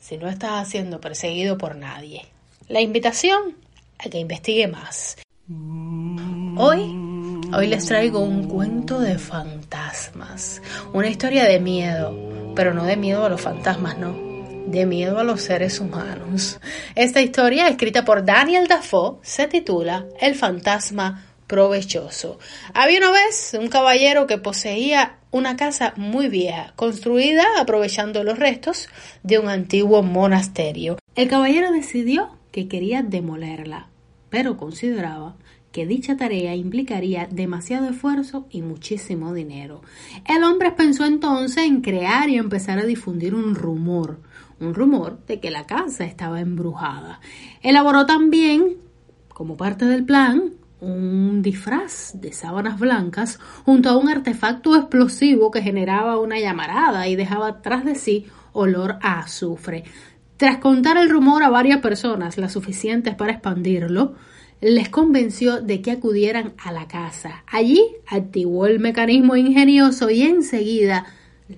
[0.00, 2.22] si no estaba siendo perseguido por nadie.
[2.66, 3.58] La invitación
[3.98, 5.18] a que investigue más.
[6.56, 6.96] Hoy
[7.54, 10.62] Hoy les traigo un cuento de fantasmas,
[10.94, 12.16] una historia de miedo,
[12.56, 14.31] pero no de miedo a los fantasmas, no,
[14.66, 16.60] de miedo a los seres humanos.
[16.94, 22.38] Esta historia, escrita por Daniel Dafoe, se titula El fantasma provechoso.
[22.72, 28.88] Había una vez un caballero que poseía una casa muy vieja, construida aprovechando los restos
[29.22, 30.98] de un antiguo monasterio.
[31.14, 33.88] El caballero decidió que quería demolerla,
[34.30, 35.36] pero consideraba
[35.72, 39.80] que dicha tarea implicaría demasiado esfuerzo y muchísimo dinero.
[40.28, 44.20] El hombre pensó entonces en crear y empezar a difundir un rumor,
[44.62, 47.20] un rumor de que la casa estaba embrujada.
[47.62, 48.76] Elaboró también,
[49.28, 55.62] como parte del plan, un disfraz de sábanas blancas junto a un artefacto explosivo que
[55.62, 59.84] generaba una llamarada y dejaba tras de sí olor a azufre.
[60.36, 64.14] Tras contar el rumor a varias personas, las suficientes para expandirlo,
[64.60, 67.44] les convenció de que acudieran a la casa.
[67.46, 71.06] Allí activó el mecanismo ingenioso y enseguida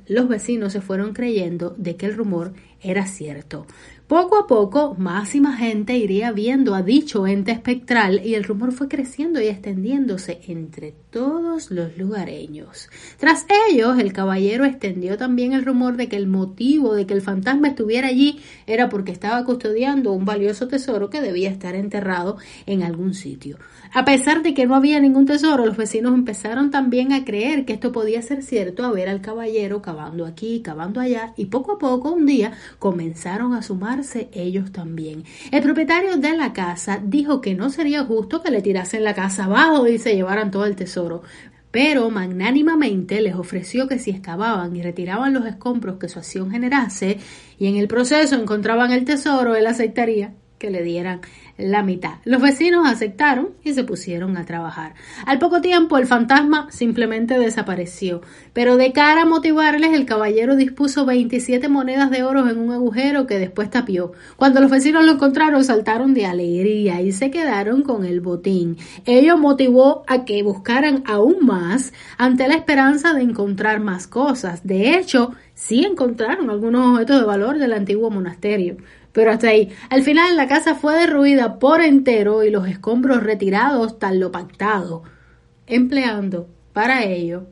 [0.07, 3.67] los vecinos se fueron creyendo de que el rumor era cierto.
[4.07, 8.45] Poco a poco, más y más gente iría viendo a dicho ente espectral y el
[8.45, 12.91] rumor fue creciendo y extendiéndose entre todos los lugareños.
[13.17, 17.23] Tras ellos, el caballero extendió también el rumor de que el motivo de que el
[17.23, 22.83] fantasma estuviera allí era porque estaba custodiando un valioso tesoro que debía estar enterrado en
[22.83, 23.57] algún sitio.
[23.97, 27.75] A pesar de que no había ningún tesoro, los vecinos empezaron también a creer que
[27.75, 31.79] esto podía ser cierto a ver al caballero cavando aquí, cavando allá, y poco a
[31.79, 34.01] poco un día comenzaron a sumar
[34.33, 35.23] ellos también.
[35.53, 39.45] El propietario de la casa dijo que no sería justo que le tirasen la casa
[39.45, 41.23] abajo y se llevaran todo el tesoro,
[41.71, 47.19] pero magnánimamente les ofreció que si excavaban y retiraban los escombros que su acción generase
[47.61, 51.21] y en el proceso encontraban el tesoro, él aceptaría que le dieran
[51.57, 52.15] la mitad.
[52.25, 54.95] Los vecinos aceptaron y se pusieron a trabajar.
[55.27, 61.07] Al poco tiempo el fantasma simplemente desapareció, pero de cara a motivarles el caballero dispuso
[61.07, 64.13] 27 monedas de oro en un agujero que después tapió.
[64.37, 68.77] Cuando los vecinos lo encontraron saltaron de alegría y se quedaron con el botín.
[69.05, 74.67] Ello motivó a que buscaran aún más ante la esperanza de encontrar más cosas.
[74.67, 78.77] De hecho, sí encontraron algunos objetos de valor del antiguo monasterio.
[79.15, 79.71] Pero hasta ahí.
[79.89, 85.05] Al final la casa fue derruida por entero y los escombros retirados tal lo pactado,
[85.67, 87.47] empleando para ello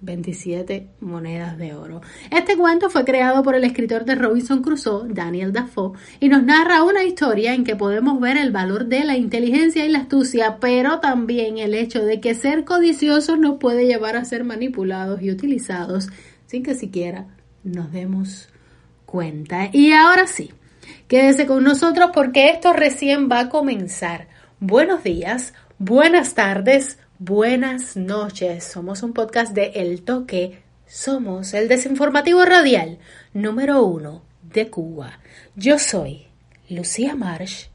[0.00, 2.00] 27 monedas de oro.
[2.30, 6.84] Este cuento fue creado por el escritor de Robinson Crusoe, Daniel Dafoe, y nos narra
[6.84, 11.00] una historia en que podemos ver el valor de la inteligencia y la astucia, pero
[11.00, 16.08] también el hecho de que ser codicioso nos puede llevar a ser manipulados y utilizados
[16.46, 17.26] sin que siquiera
[17.64, 18.48] nos demos
[19.04, 19.68] cuenta.
[19.72, 20.50] Y ahora sí,
[21.06, 24.28] Quédese con nosotros porque esto recién va a comenzar.
[24.60, 28.64] Buenos días, buenas tardes, buenas noches.
[28.64, 30.62] Somos un podcast de El Toque.
[30.86, 32.98] Somos el desinformativo radial
[33.34, 35.20] número uno de Cuba.
[35.54, 36.26] Yo soy
[36.68, 37.66] Lucía Marsh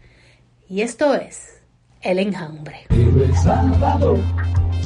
[0.67, 1.62] y esto es
[2.02, 2.88] El Enjambre.
[2.89, 3.13] El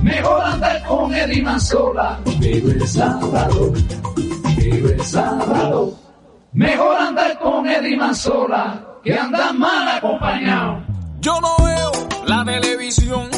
[0.04, 1.12] mejor andar con
[1.44, 2.20] Manzola.
[2.40, 3.74] Vive el sábado,
[4.58, 6.07] vive el sábado.
[6.58, 10.82] Mejor andar con Eddie sola que andar mal acompañado.
[11.20, 11.92] Yo no veo
[12.26, 13.30] la televisión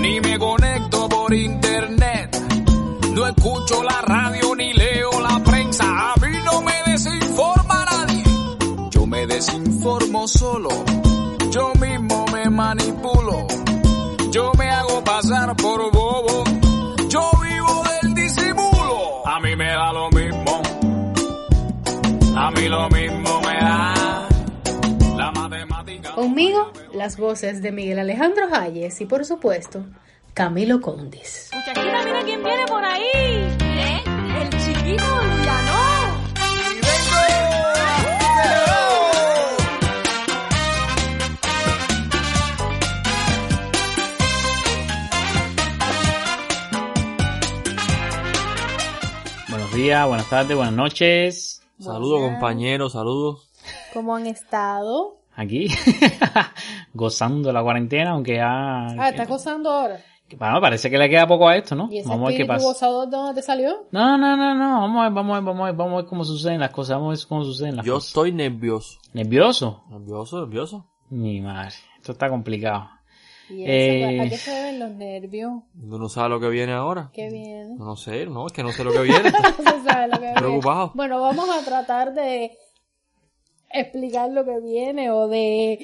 [0.00, 2.36] ni me conecto por internet.
[3.12, 6.12] No escucho la radio ni leo la prensa.
[6.12, 8.22] A mí no me desinforma nadie.
[8.92, 10.68] Yo me desinformo solo.
[11.50, 12.97] Yo mismo me manipulo.
[22.68, 24.28] Mí lo mismo me da.
[25.16, 26.12] La matemática.
[26.12, 29.86] Conmigo, las voces de Miguel Alejandro Hayes y, por supuesto,
[30.34, 31.50] Camilo Condis.
[31.54, 33.04] Muchachita, mira quién viene por ahí.
[33.14, 34.02] ¿Eh?
[34.40, 35.04] El chiquito
[35.44, 36.18] Llanó.
[49.48, 51.57] Buenos días, buenas tardes, buenas noches.
[51.78, 53.48] Saludos compañeros, saludos.
[53.94, 55.16] ¿Cómo han estado?
[55.36, 55.68] Aquí,
[56.94, 58.86] gozando la cuarentena, aunque ya...
[58.88, 60.00] Ah, ¿estás gozando ahora?
[60.36, 61.88] Bueno, parece que le queda poco a esto, ¿no?
[61.90, 62.64] ¿Y ese Vamos a ver qué pasa.
[62.66, 63.86] gozador de dónde te salió?
[63.92, 65.96] No, no, no, no, vamos a ver, vamos a ver, vamos a ver, vamos a
[65.98, 68.08] ver cómo suceden las cosas, vamos a ver cómo suceden las Yo cosas.
[68.08, 68.98] estoy nervioso.
[69.14, 69.84] ¿Nervioso?
[69.88, 70.86] Nervioso, nervioso.
[71.10, 72.90] Mi madre, esto está complicado.
[73.50, 75.52] ¿Y Eh, eso, ¿A qué se deben los nervios?
[75.82, 77.10] Uno no sabe lo que viene ahora.
[77.12, 77.76] Qué bien.
[77.78, 79.30] No sé, no, es que no sé lo que viene.
[79.64, 80.34] No se sabe lo que viene.
[80.34, 80.92] Preocupado.
[80.94, 82.52] Bueno, vamos a tratar de
[83.70, 85.78] explicar lo que viene o de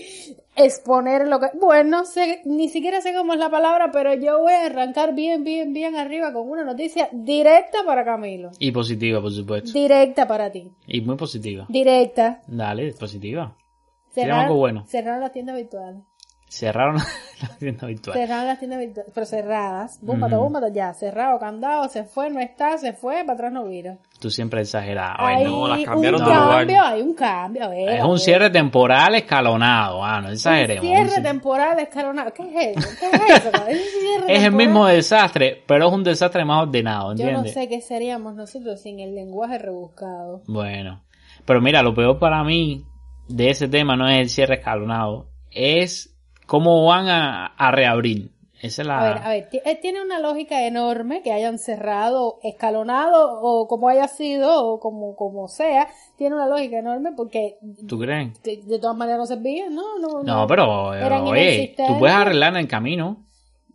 [0.57, 1.48] exponer lo que...
[1.61, 5.14] Bueno, no sé, ni siquiera sé cómo es la palabra, pero yo voy a arrancar
[5.14, 8.50] bien, bien, bien arriba con una noticia directa para Camilo.
[8.59, 9.72] Y positiva, por supuesto.
[9.72, 10.70] Directa para ti.
[10.87, 11.66] Y muy positiva.
[11.68, 12.40] Directa.
[12.46, 13.57] Dale, positiva.
[14.16, 14.85] Algo bueno.
[14.87, 16.03] cerraron las tiendas virtuales.
[16.59, 16.97] Cerraron
[17.43, 18.17] la tienda virtual.
[18.17, 19.99] Cerraron las tiendas virtuales, pero cerradas.
[20.01, 20.45] Búmbato, Ujú.
[20.45, 20.95] búmbato, ya.
[20.95, 23.97] Cerrado, candado, se fue, no está, se fue, para atrás no vira.
[24.21, 25.17] Tú siempre exagerado.
[25.19, 26.59] Hay Ay, no, las un cambiaron de lugar.
[26.59, 27.71] cambio, hay un cambio.
[27.71, 30.05] Ver, Es un cierre temporal escalonado.
[30.05, 30.85] Ah, no Un exageremos.
[30.85, 32.33] cierre Un cierre- temporal escalonado.
[32.33, 32.88] ¿Qué es eso?
[33.01, 33.51] ¿Qué es eso?
[33.69, 37.53] Es un Es el mismo desastre, pero es un desastre más ordenado, Yo no ¿entiendes?
[37.55, 40.43] sé qué seríamos nosotros sin el lenguaje rebuscado.
[40.47, 41.03] Bueno,
[41.45, 42.85] pero mira, lo peor para mí
[43.29, 46.13] de ese tema no es el cierre escalonado, es
[46.46, 48.30] cómo van a, a reabrir.
[48.61, 48.98] Esa es la...
[48.98, 53.90] A ver, a ver, eh, tiene una lógica enorme que hayan cerrado, escalonado o como
[53.90, 58.42] haya sido o como, como sea, tiene una lógica enorme porque ¿Tú crees?
[58.42, 59.98] de, de todas maneras no servían, ¿no?
[59.98, 63.18] No, No, pero, eh, Eran oye, tú puedes arreglar en el camino.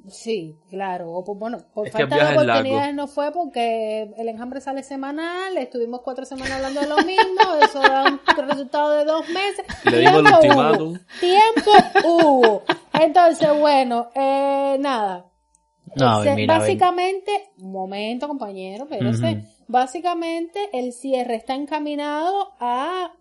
[0.10, 1.12] Sí, claro.
[1.12, 5.58] O, pues, bueno, por Es falta de oportunidades no fue porque el enjambre sale semanal,
[5.58, 9.66] estuvimos cuatro semanas hablando de lo mismo, eso da un resultado de dos meses.
[9.86, 10.90] Le dimos el Tiempo ultimátum.
[10.90, 11.72] hubo, Tiempo
[12.08, 12.64] hubo.
[12.94, 15.26] Entonces, bueno, eh, nada.
[15.96, 19.42] No, Se- mira, básicamente, un momento compañero, pero Ujú.
[19.68, 23.14] básicamente el cierre está encaminado a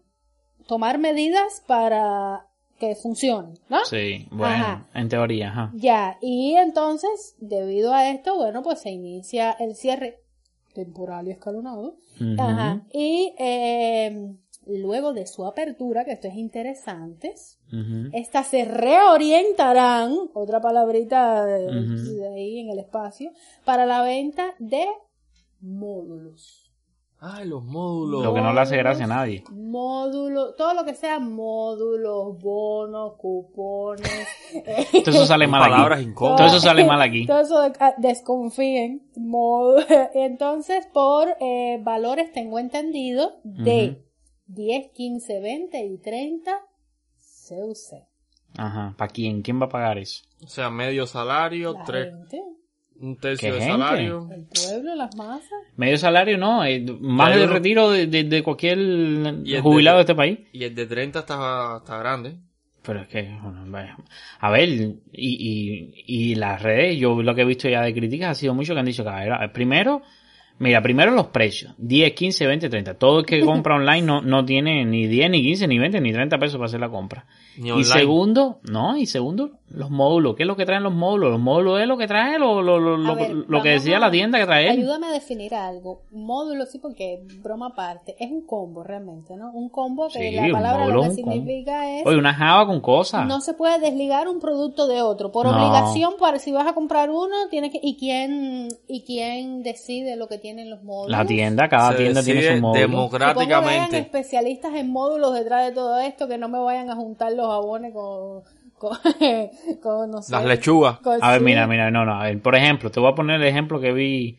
[0.66, 2.47] tomar medidas para
[2.78, 3.84] que funcione, ¿no?
[3.84, 4.86] Sí, bueno, Ajá.
[4.94, 5.72] en teoría, ajá.
[5.74, 10.20] Ya, y entonces, debido a esto, bueno, pues se inicia el cierre
[10.74, 11.96] temporal y escalonado.
[12.38, 12.84] Ajá.
[12.92, 14.36] Y eh,
[14.66, 17.34] luego de su apertura, que esto es interesante,
[18.12, 23.32] estas se reorientarán, otra palabrita de ahí en el espacio,
[23.64, 24.86] para la venta de
[25.60, 26.67] módulos.
[27.20, 28.22] Ay, los módulos.
[28.22, 29.42] Lo que no le hace gracia a nadie.
[29.50, 34.28] Módulos, todo lo que sea módulos, bonos, cupones.
[35.04, 36.08] Todo eso sale mal Palabras aquí.
[36.10, 36.38] incómodas.
[36.38, 37.26] Todo eso sale mal aquí.
[37.26, 39.10] Todo eso de- ah, desconfíen.
[39.16, 39.84] Módulo.
[40.14, 44.00] Entonces, por eh, valores tengo entendido de
[44.46, 46.52] 10, 15, 20 y 30
[47.48, 48.04] CUC.
[48.56, 49.42] Ajá, ¿para quién?
[49.42, 50.22] ¿Quién va a pagar eso?
[50.44, 52.42] O sea, medio salario, La tres, gente,
[53.00, 53.72] un tercio ¿Qué de gente?
[53.78, 54.28] salario.
[54.34, 55.50] el pueblo, las masas.
[55.76, 58.78] Medio salario no, eh, más del retiro de, de- de cualquier
[59.62, 60.38] jubilado de de- este país.
[60.52, 62.36] Y el de 30 está, está grande.
[62.82, 63.96] Pero es que, bueno, vaya.
[64.40, 68.30] a ver, y, y, y las redes, yo lo que he visto ya de críticas
[68.30, 70.00] ha sido mucho que han dicho que, a ver, primero,
[70.58, 72.94] mira, primero los precios, 10, 15, 20, 30.
[72.94, 76.12] Todo el que compra online no, no tiene ni 10, ni 15, ni 20, ni
[76.12, 77.26] 30 pesos para hacer la compra.
[77.58, 80.36] Ni y segundo, no, y segundo, los módulos.
[80.36, 81.30] ¿Qué es lo que traen los módulos?
[81.32, 83.96] Los módulos es lo que trae lo, lo, lo, lo, A ver, lo que decía
[83.96, 84.70] a- la tienda que trae.
[84.70, 86.02] Ayúdame a definir algo.
[86.12, 88.14] Módulo, sí, porque broma aparte.
[88.18, 89.50] Es un combo realmente, ¿no?
[89.52, 91.32] Un combo que Sí, la palabra módulo lo que combo.
[91.32, 92.06] significa es.
[92.06, 93.26] Oye, una java con cosas.
[93.26, 95.32] No se puede desligar un producto de otro.
[95.32, 95.52] Por No.
[95.56, 97.80] obligación, para si vas a comprar uno, tienes que.
[97.82, 101.10] ¿Y quién, y quién decide lo que tienen los módulos?
[101.10, 102.80] La tienda, cada Se tienda tiene su módulo.
[102.80, 103.74] democráticamente.
[103.74, 107.32] Supongo que especialistas en módulos detrás de todo esto, que no me vayan a juntar
[107.32, 108.42] los jabones con.
[108.78, 108.96] con,
[109.82, 110.98] con, no sé, Las lechugas.
[111.00, 111.44] con- A ver, sí.
[111.44, 113.92] mira, mira, no, no, a ver, por ejemplo, te voy a poner el ejemplo que
[113.92, 114.38] vi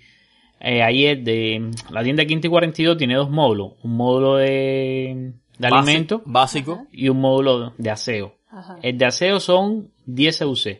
[0.62, 5.68] eh, ayer de la tienda Quinta y 42 tiene dos módulos, un módulo de, de
[5.68, 6.86] alimentos Básico.
[6.91, 8.36] y un módulo de aseo.
[8.51, 8.78] Ajá.
[8.82, 10.80] El de aseo son 10 CUC.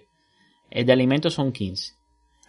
[0.72, 1.94] El de alimentos son 15.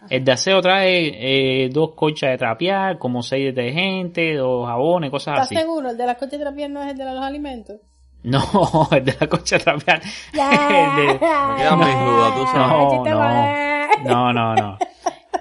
[0.09, 5.33] El de aseo trae eh, dos cochas de trapear, como seis detergentes, dos jabones, cosas
[5.35, 5.55] ¿Estás así.
[5.57, 5.91] seguro?
[5.91, 7.77] ¿El de las coches de trapié no es el de los alimentos?
[8.23, 10.01] No, el de la.
[10.33, 10.51] Ya.
[10.91, 12.93] El de- Me quedan mis dudas, tú sabes.
[12.93, 14.03] No, no.
[14.03, 14.77] No, no, no.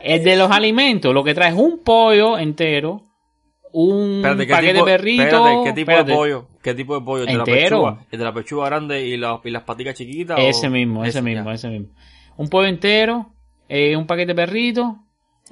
[0.03, 3.03] El de los alimentos, lo que trae es un pollo entero,
[3.72, 5.22] un Espérate, ¿qué paquete tipo, de perrito.
[5.22, 6.11] espérate, ¿qué tipo espérate.
[6.11, 6.47] de pollo?
[6.62, 7.22] ¿Qué tipo de pollo?
[7.24, 7.61] ¿El de la Entero.
[7.85, 8.07] pechuga?
[8.11, 10.39] ¿El de la pechuga grande y, la- y las paticas chiquitas?
[10.39, 11.55] o- Ese mismo, ese mismo, ya.
[11.55, 11.89] ese mismo.
[12.39, 13.35] Un pollo entero,
[13.68, 14.97] eh, un paquete de perrito.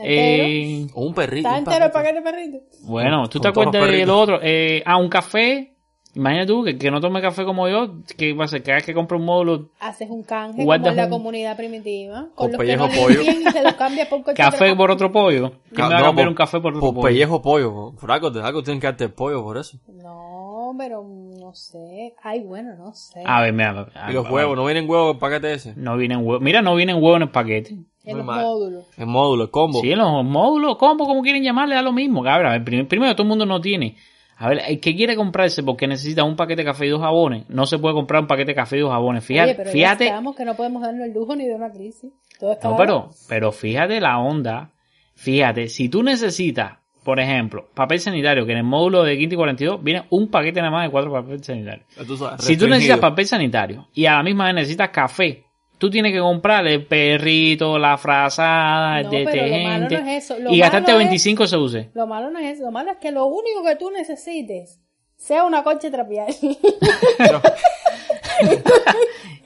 [0.00, 1.46] eh, O un perrito.
[1.48, 2.58] ¿Está entero el paquete de perrito?
[2.84, 4.08] bueno, ¿tú te Con acuerdas de perritos.
[4.08, 4.40] lo otro?
[4.42, 5.74] Eh, ah, un café.
[6.18, 8.84] Imagínate tú que, que no tome café como yo, que va a ser cada vez
[8.84, 12.26] que compre un módulo Haces un canje como en la un- comunidad primitiva.
[12.34, 13.22] con los que pellejo no pollo.
[13.22, 15.52] y se los cambia por café de por otro pollo.
[15.72, 17.06] ¿Quién me va a No, cambiar por- un café por otro Por pollo?
[17.06, 17.92] pellejo pollo.
[17.98, 19.78] Fraco, te algo tienen que darte el pollo por eso.
[19.86, 22.14] No, pero no sé.
[22.22, 23.22] Ay, bueno, no sé.
[23.24, 23.86] A ver, mira.
[23.94, 25.74] a- Y los a- huevos, ¿no vienen huevos en el paquete ese?
[25.76, 26.40] No vienen huevos.
[26.42, 27.76] Mira, no vienen huevos en el paquete.
[28.04, 28.86] en los módulos.
[28.96, 29.80] El módulo, el combo.
[29.82, 32.22] Sí, en los módulos, combo, como quieren llamarle, da lo mismo.
[32.24, 33.96] Cabrón, primero, todo el mundo no tiene.
[34.40, 37.44] A ver, el que quiere comprarse porque necesita un paquete de café y dos jabones,
[37.48, 39.24] no se puede comprar un paquete de café y dos jabones.
[39.24, 41.72] Fíjate, Oye, pero ya fíjate, estamos que no podemos darnos el lujo ni de una
[41.72, 42.12] crisis.
[42.38, 44.70] Todo está no, pero, pero fíjate la onda.
[45.16, 49.38] Fíjate, si tú necesitas, por ejemplo, papel sanitario, que en el módulo de quinto y
[49.38, 51.84] 42 viene un paquete nada más de cuatro papel sanitario.
[52.06, 55.47] Tú sabes, Si tú necesitas papel sanitario y a la misma vez necesitas café,
[55.78, 60.08] tú tienes que comprar el perrito, la frazada, el No, pero lo malo detergente no
[60.10, 60.38] es eso.
[60.38, 61.86] Lo y gastarte malo es- 25 SUC.
[61.94, 62.64] Lo malo no es eso.
[62.64, 64.78] Lo malo es que lo único que tú necesites
[65.16, 66.28] sea una coche trapear.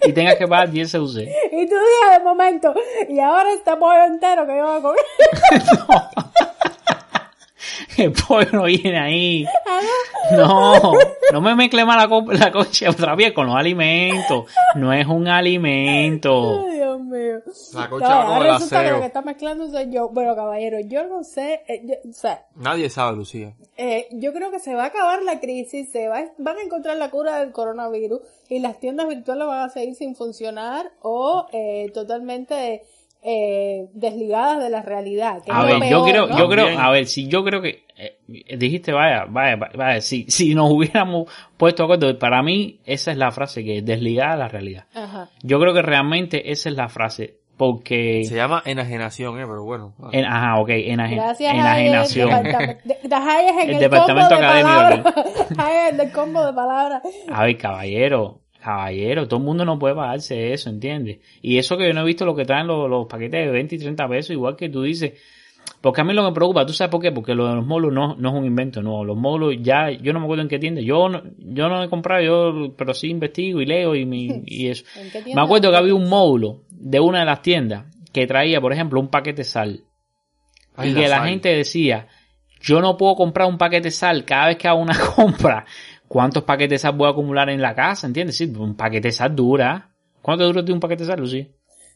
[0.05, 1.17] y tengas que pagar 10 CUC.
[1.19, 2.75] y tú digas de momento,
[3.09, 5.01] y ahora este pollo entero que yo voy a comer.
[7.97, 8.13] El
[8.53, 9.45] no viene ahí.
[9.67, 9.81] Ah,
[10.37, 10.93] No,
[11.33, 14.45] no me mezcle más la, co- la coche otra vez con los alimentos.
[14.77, 16.65] No es un alimento.
[16.67, 17.39] Ay, Dios mío.
[17.75, 20.09] La No, cocha va con ahora el resulta que lo que está mezclando soy yo.
[20.09, 23.53] Bueno, caballero, yo no sé, eh, yo- o sea, Nadie sabe, Lucía.
[23.77, 26.97] eh, yo creo que se va a acabar la crisis, se va, van a encontrar
[26.97, 31.91] la cura del coronavirus y las tiendas virtuales van a seguir sin funcionar o eh,
[31.95, 32.83] totalmente
[33.23, 35.43] eh, desligadas de la realidad.
[35.45, 36.39] que A ver, yo creo, ¿no?
[36.39, 38.19] yo creo, a ver, si yo creo que eh,
[38.57, 43.31] dijiste, vaya, vaya, vaya, si, si nos hubiéramos puesto acuerdo, para mí esa es la
[43.31, 44.85] frase que es desligada de la realidad.
[44.95, 45.29] Ajá.
[45.43, 49.45] Yo creo que realmente esa es la frase, porque, Se llama enajenación, ¿eh?
[49.47, 49.95] Pero bueno.
[50.11, 52.31] en, ajá, ok, enajen- Gracias enajenación.
[52.33, 55.11] a en El el, departamento académico.
[55.59, 57.03] Hayes del combo de palabras.
[57.31, 61.19] A ver, caballero, caballero, todo el mundo no puede pagarse eso, ¿entiendes?
[61.43, 63.75] Y eso que yo no he visto lo que traen los, los paquetes de 20
[63.75, 65.13] y 30 pesos, igual que tú dices.
[65.81, 67.11] Porque a mí lo que me preocupa, ¿tú sabes por qué?
[67.13, 69.05] Porque lo de los módulos no, no es un invento, no.
[69.05, 70.81] Los módulos ya, yo no me acuerdo en qué tienda.
[70.81, 74.69] Yo no, yo no he comprado, yo, pero sí investigo y leo y, me- y
[74.69, 74.85] eso.
[74.97, 75.41] ¿En qué tienda?
[75.41, 79.01] Me acuerdo que había un módulo de una de las tiendas que traía, por ejemplo,
[79.01, 79.81] un paquete de sal.
[80.77, 82.07] Ay, y la que la gente decía,
[82.61, 85.65] yo no puedo comprar un paquete de sal cada vez que hago una compra.
[86.13, 88.07] ¿Cuántos paquetes de sal voy a acumular en la casa?
[88.07, 88.37] ¿Entiendes?
[88.37, 89.89] Sí, un paquete de sal dura.
[90.21, 91.49] ¿Cuánto dura un paquete de sal, Lucía?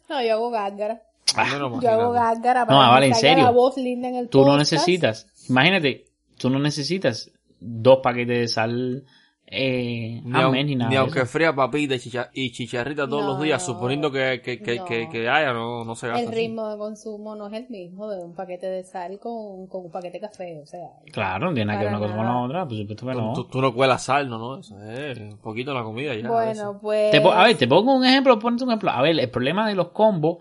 [0.08, 1.02] No, yo hago gárgara.
[1.36, 3.44] Menos Yo hago gárgara No, para vale, que en serio.
[3.44, 4.72] la voz linda en el Tú no podcast.
[4.72, 6.06] necesitas, imagínate,
[6.38, 9.04] tú no necesitas dos paquetes de sal
[9.48, 10.90] eh, Ni, au- nada.
[10.90, 11.28] ni aunque eso.
[11.28, 14.84] fría papita y, chicha- y chicharrita todos No, los días, suponiendo que, que, que, no.
[14.84, 16.22] que, que haya, no, no se gasta.
[16.22, 16.36] El así.
[16.36, 19.90] ritmo de consumo no es el mismo de un paquete de sal con, con un
[19.92, 20.80] paquete de café, o sea.
[21.12, 23.18] Claro, no tiene nada que ver una cosa con la otra, por supuesto que Tú,
[23.20, 23.32] no.
[23.34, 26.26] tú, tú no cuelas sal, no, no, eso es un poquito la comida ya.
[26.26, 26.30] a.
[26.30, 27.12] Bueno, pues...
[27.12, 28.90] Te a ver, te pongo un ejemplo, ponte un ejemplo.
[28.90, 30.38] A ver, el problema de los combos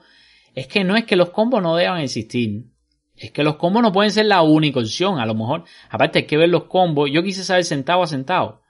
[0.56, 2.66] es que no es que los combos no deban existir.
[3.18, 5.64] Es que los combos no pueden ser la única opción, a lo mejor.
[5.89, 7.10] Aparte hay que ver los combos.
[7.12, 8.62] Yo quise saber centavo a centavo.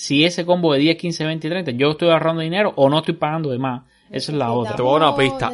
[0.00, 3.14] Si ese combo de 10, 15, 20, 30, yo estoy ahorrando dinero o no estoy
[3.14, 3.82] pagando de más.
[4.12, 4.76] Esa es la otra.
[4.76, 5.52] Te voy a dar una pista,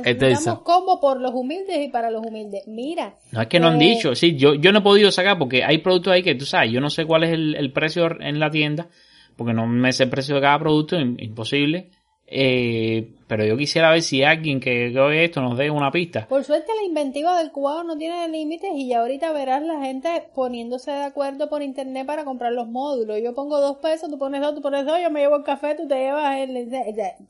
[0.62, 2.62] combo por los humildes y para los humildes.
[2.66, 3.14] Mira.
[3.32, 5.64] No es que no han eh, dicho, sí, yo, yo no he podido sacar porque
[5.64, 8.38] hay productos ahí que tú sabes, yo no sé cuál es el, el precio en
[8.38, 8.88] la tienda,
[9.34, 11.88] porque no me sé el precio de cada producto, im- imposible.
[12.26, 16.26] Eh, pero yo quisiera ver si alguien que, que oye esto nos dé una pista.
[16.28, 20.08] Por suerte la inventiva del cubano no tiene límites y ya ahorita verás la gente
[20.34, 23.18] poniéndose de acuerdo por internet para comprar los módulos.
[23.22, 25.74] Yo pongo dos pesos, tú pones dos, tú pones dos, yo me llevo el café,
[25.74, 26.56] tú te llevas el...
[26.56, 26.74] el-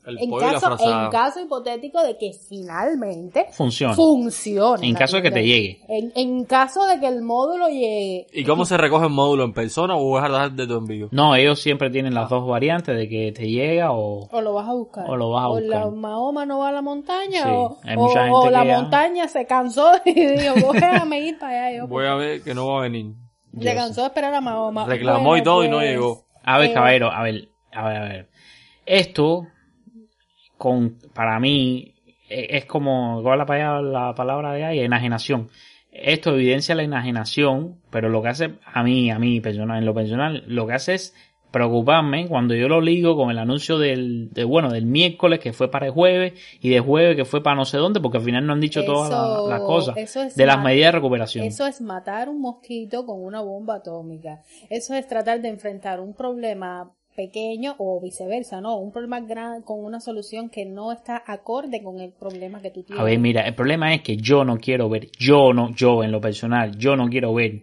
[0.05, 3.93] El en, pollo y la caso, en caso hipotético de que finalmente Funciona.
[3.93, 4.87] funcione.
[4.87, 5.79] En caso de que te llegue.
[5.87, 8.27] En, en caso de que el módulo llegue.
[8.33, 9.43] ¿Y cómo se recoge el módulo?
[9.45, 11.07] ¿En persona o vas a dar de tu envío?
[11.11, 14.27] No, ellos siempre tienen las dos variantes de que te llega o...
[14.31, 14.84] O lo vas a buscar.
[15.07, 15.91] O lo vas a O la buscar.
[15.93, 17.43] Mahoma no va a la montaña.
[17.43, 20.73] Sí, o hay o- mucha o gente la que ya- montaña se cansó y dijo,
[20.73, 21.77] déjame ir para allá.
[21.77, 23.13] Yo, Voy a ver que no va a venir.
[23.59, 24.85] Se cansó de esperar a Mahoma.
[24.85, 26.25] Reclamó Bueno, y todo y no pues, llegó.
[26.43, 28.29] A ver, eh, caballero, a ver, a ver, a ver.
[28.85, 29.47] Esto,
[30.57, 31.95] con, para mí,
[32.29, 34.79] eh, es como, ¿cuál es la palabra, la palabra de ahí?
[34.79, 35.49] Enajenación.
[35.91, 39.93] Esto evidencia la enajenación, pero lo que hace a mí, a mí personal, en lo
[39.93, 41.15] personal, lo que hace es
[41.55, 45.71] preocuparme cuando yo lo ligo con el anuncio del, de, bueno, del miércoles que fue
[45.71, 48.45] para el jueves y de jueves que fue para no sé dónde, porque al final
[48.45, 51.45] no han dicho todas las las cosas es de las medidas de recuperación.
[51.45, 54.41] Eso es matar un mosquito con una bomba atómica.
[54.69, 58.75] Eso es tratar de enfrentar un problema pequeño o viceversa, ¿no?
[58.75, 62.83] Un problema grande con una solución que no está acorde con el problema que tú
[62.83, 62.99] tienes.
[62.99, 66.11] A ver, mira, el problema es que yo no quiero ver, yo no, yo en
[66.11, 67.61] lo personal, yo no quiero ver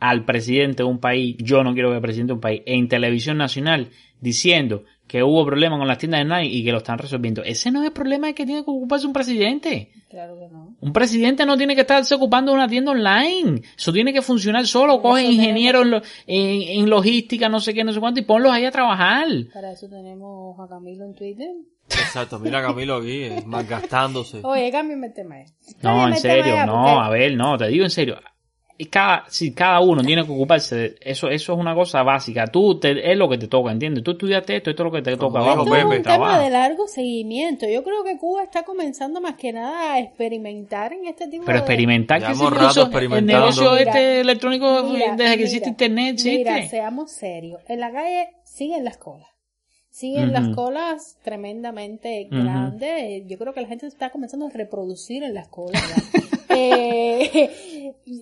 [0.00, 2.88] al presidente de un país, yo no quiero ver al presidente de un país en
[2.88, 3.90] televisión nacional
[4.20, 7.42] diciendo que hubo problemas con las tiendas de Nike y que lo están resolviendo.
[7.42, 9.90] Ese no es el problema que tiene que ocuparse un presidente.
[10.08, 10.76] Claro que no.
[10.80, 13.62] Un presidente no tiene que estarse ocupando de una tienda online.
[13.76, 15.02] Eso tiene que funcionar solo.
[15.02, 18.52] Coge ingenieros en, lo- en- en logística, no sé qué, no sé cuánto, y ponlos
[18.52, 19.26] ahí a trabajar.
[19.52, 21.48] Para eso tenemos a Camilo en Twitter.
[21.88, 24.40] Exacto, mira a Camilo aquí, eh, malgastándose.
[24.44, 25.40] Oye, cámbiame el tema.
[25.40, 25.74] este.
[25.82, 28.16] No, en serio, no, porque- a ver, no, te digo en serio.
[28.80, 32.46] Y cada, si cada uno tiene que ocuparse de eso, eso es una cosa básica.
[32.46, 34.02] Tú te, es lo que te toca, ¿entiendes?
[34.02, 35.38] Tú estudiaste esto, esto es lo que te toca.
[35.40, 37.68] Vamos, Esto es un tema de largo seguimiento.
[37.68, 41.58] Yo creo que Cuba está comenzando más que nada a experimentar en este tipo Pero
[41.58, 41.60] de...
[41.60, 43.40] experimentar, que si el experimentando.
[43.40, 46.38] negocio Mira, este electrónico Mira, desde que mira, existe internet existe.
[46.38, 47.60] Mira, seamos serios.
[47.68, 49.28] En la calle siguen las colas.
[49.90, 52.42] Siguen las colas tremendamente Ujú.
[52.42, 53.24] grandes.
[53.26, 55.82] Yo creo que la gente está comenzando a reproducir en las colas.
[56.52, 57.79] Eh,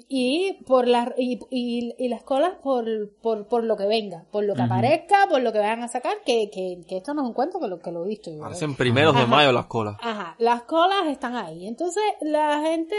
[0.09, 2.85] y por las y, y- y las colas por,
[3.23, 6.15] por, por lo que venga, por lo que aparezca, por lo que vayan a sacar,
[6.27, 8.41] que, que, que esto no es un cuento que lo, que lo he visto yo.
[8.41, 9.97] Parecen primeros de mayo las colas.
[10.01, 11.67] Ajá, las colas están ahí.
[11.67, 12.95] Entonces la gente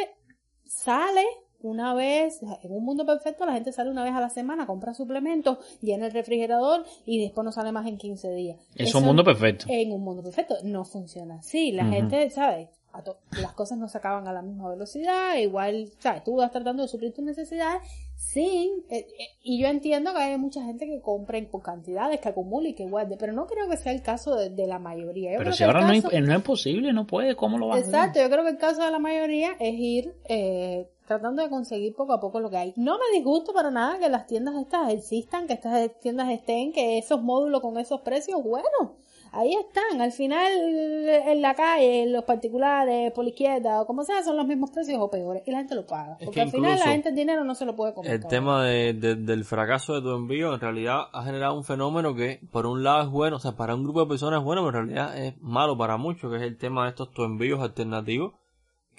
[0.66, 1.24] sale
[1.62, 4.94] una vez, en un mundo perfecto, la gente sale una vez a la semana, compra
[4.94, 8.58] suplementos, llena el refrigerador y después no sale más en 15 días.
[8.76, 9.66] Es un mundo perfecto.
[9.68, 11.74] En un mundo perfecto no funciona así.
[11.74, 12.70] La gente, ¿sabes?
[13.08, 16.24] A las cosas no se acaban a la misma velocidad, igual, ¿sabes?
[16.24, 17.82] Tú vas tratando de suplir tus necesidades
[18.16, 22.30] sin, eh, eh, y yo entiendo que hay mucha gente que compra por cantidades, que
[22.30, 25.32] acumule y que guarde, pero no creo que sea el caso de, de la mayoría.
[25.32, 27.78] Yo Pero si ahora no, caso- es- no es posible, no puede, ¿cómo lo vas
[27.78, 27.90] a hacer?
[27.96, 31.96] Exacto, yo creo que el caso de la mayoría es ir eh, tratando de conseguir
[31.96, 32.74] poco a poco lo que hay.
[32.76, 36.98] No me disgusto para nada que las tiendas estas existan, que estas tiendas estén, que
[37.00, 38.98] esos módulos con esos precios, bueno,
[39.32, 40.02] ahí están.
[40.02, 44.38] Al final, en la calle, en los particulares, por la izquierda o como sea, son
[44.38, 45.44] los mismos precios o peores.
[45.46, 46.14] Y la gente lo paga.
[46.20, 48.12] Es Porque que al final la gente el dinero no se lo puede comer.
[48.12, 52.16] El tema de, de- del fracaso de tu envío en realidad ha generado un fenómeno
[52.16, 54.64] que por un lado es bueno, o sea, para un grupo de personas es bueno,
[54.66, 57.62] pero en realidad es malo para muchos, que es el tema de estos tu envíos
[57.62, 58.34] alternativos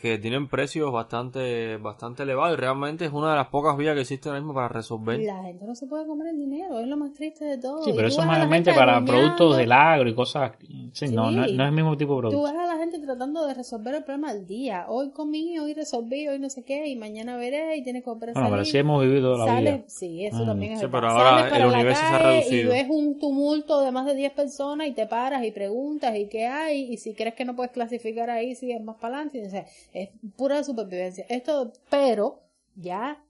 [0.01, 4.01] que tienen precios bastante bastante elevados y realmente es una de las pocas vías que
[4.01, 5.21] existe ahora mismo para resolver.
[5.21, 7.83] La gente no se puede comer el dinero, es lo más triste de todo.
[7.85, 10.53] Sí, Y pero tú eso es mayormente para productos del agro y cosas.
[10.93, 11.53] Sí, no, no, Sí.
[11.55, 12.43] no es el mismo tipo de Tú producto.
[12.53, 14.87] ves a la gente tratando de resolver el problema al día.
[14.89, 18.15] Hoy comí, hoy resolví, hoy no sé qué, y mañana veré, y tienes que a
[18.15, 18.67] Bueno, pero salir.
[18.67, 19.85] sí hemos vivido la Sales- vida.
[19.89, 20.47] Sí, eso Mm.
[20.47, 22.63] también es Sí, pero ahora Sales el para la universo se ha calle reducido.
[22.63, 26.27] Y ves un tumulto de más de 10 personas y te paras y preguntas y
[26.27, 29.47] qué hay, y si crees que no puedes clasificar ahí, sigues más para adelante.
[29.47, 31.25] O sea, es pura supervivencia.
[31.29, 32.41] Esto, pero
[32.77, 33.23] ya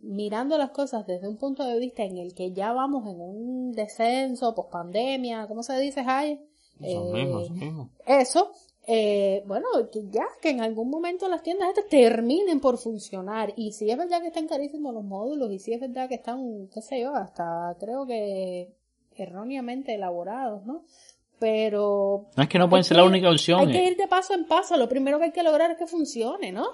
[0.00, 3.72] mirando las cosas desde un punto de vista en el que ya vamos en un
[3.72, 6.40] descenso, post pandemia, ¿cómo se dice, Jai?
[6.80, 7.90] Eso Eh, mismo, eso mismo.
[8.06, 8.52] eso,
[8.86, 13.52] eh, bueno, que ya que en algún momento las tiendas estas terminen por funcionar.
[13.56, 16.68] Y si es verdad que están carísimos los módulos, y si es verdad que están,
[16.72, 18.72] qué sé yo, hasta creo que
[19.16, 20.84] erróneamente elaborados, ¿no?
[21.40, 22.26] Pero...
[22.36, 23.60] No es que no pueden ser la única opción.
[23.60, 23.90] Hay que eh.
[23.92, 24.76] ir de paso en paso.
[24.76, 26.70] Lo primero que hay que lograr es que funcione, ¿no?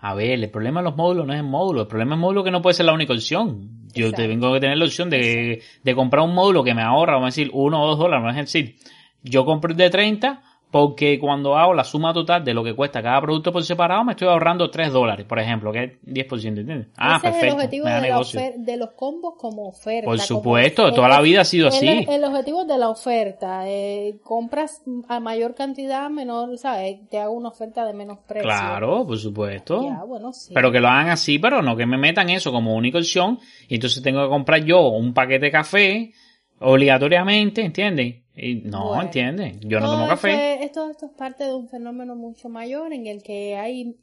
[0.00, 1.82] A ver, el problema de los módulos no es el módulo.
[1.82, 3.86] El problema es el módulo que no puede ser la única opción.
[3.94, 4.28] Yo Exacto.
[4.28, 7.34] tengo que tener la opción de, de comprar un módulo que me ahorra, vamos a
[7.34, 8.22] decir, uno o dos dólares.
[8.22, 8.76] Vamos a decir,
[9.22, 13.02] yo compro el de 30 porque cuando hago la suma total de lo que cuesta
[13.02, 16.88] cada producto por separado me estoy ahorrando 3 dólares, por ejemplo, que es 10%, ¿entiendes?
[16.98, 17.54] Ah, Ese es el perfecto.
[17.56, 18.40] objetivo me da de, la negocio.
[18.40, 20.04] ofer- de los combos como oferta.
[20.04, 21.86] Por como- supuesto, el- toda la vida ha sido el- así.
[22.06, 26.98] El, objetivo de la oferta, eh, compras a mayor cantidad, menor, ¿sabes?
[27.08, 28.42] Te hago una oferta de menos precio.
[28.42, 29.82] Claro, por supuesto.
[29.84, 30.52] Ya, bueno, sí.
[30.52, 33.38] Pero que lo hagan así, pero no que me metan eso como única opción.
[33.68, 36.12] Y entonces tengo que comprar yo un paquete de café
[36.60, 38.16] obligatoriamente, ¿entiendes?
[38.40, 39.02] Y no, Bueno.
[39.02, 39.58] ¿entiendes?
[39.60, 40.54] Yo no Todo tomo esto café.
[40.54, 43.96] es- esto, esto es parte de un fenómeno mucho mayor en el que hay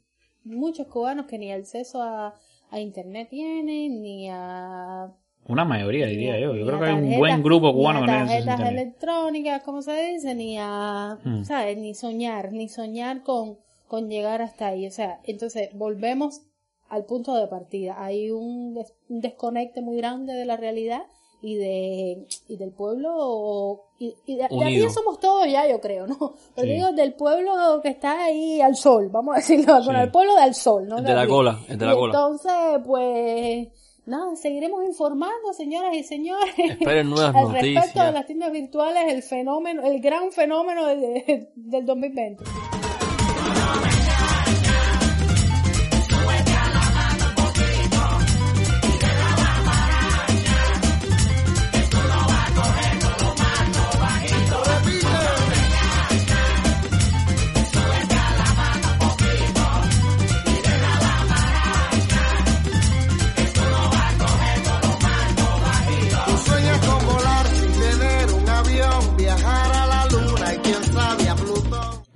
[0.44, 2.34] muchos cubanos que ni acceso a,
[2.70, 5.08] a internet tienen, ni a
[5.48, 6.54] Una mayoría, diría yo.
[6.54, 9.62] Yo creo que hay un buen grupo cubano que no tiene acceso a tarjetas electrónicas,
[9.62, 11.44] como se dice, ni a, Mm.
[11.44, 11.76] ¿sabes?
[11.78, 13.56] Ni soñar, ni soñar con,
[13.88, 14.86] con llegar hasta ahí.
[14.86, 16.42] O sea, entonces volvemos
[16.88, 17.94] al punto de partida.
[18.04, 21.02] Hay un, des- un desconecte muy grande de la realidad
[21.46, 26.06] y de y del pueblo y, y de, de aquí somos todos ya yo creo
[26.06, 26.74] no pero Sí.
[26.74, 30.54] digo del pueblo que está ahí al sol vamos a decirlo con el pueblo del
[30.54, 32.12] sol no El de la cola, el de la Y cola.
[32.14, 32.52] entonces
[32.84, 33.68] pues
[34.06, 36.54] nada seguiremos informando señoras y señores.
[36.58, 38.06] Esperen nuevas al respecto noticias.
[38.06, 42.44] de las tiendas virtuales el fenómeno el gran fenómeno del, del 2020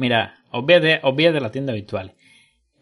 [0.00, 2.14] Mira, olvídate, olvídate de las tiendas virtuales.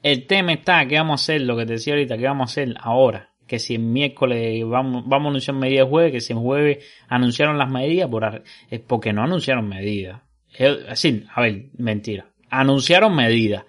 [0.05, 2.53] El tema está que vamos a hacer, lo que te decía ahorita, que vamos a
[2.53, 3.31] hacer ahora.
[3.49, 7.59] Que si el miércoles vamos, vamos a anunciar medidas jueves, que si el jueves anunciaron
[7.59, 10.21] las medidas, por, es porque no anunciaron medidas.
[10.57, 12.27] Es decir, a ver, mentira.
[12.51, 13.65] Anunciaron medidas.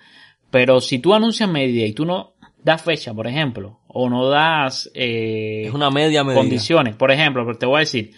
[0.52, 4.92] Pero si tú anuncias medidas y tú no das fecha, por ejemplo, o no das
[4.94, 6.40] eh, Es una media medida.
[6.40, 8.12] condiciones, por ejemplo, pero te voy a decir,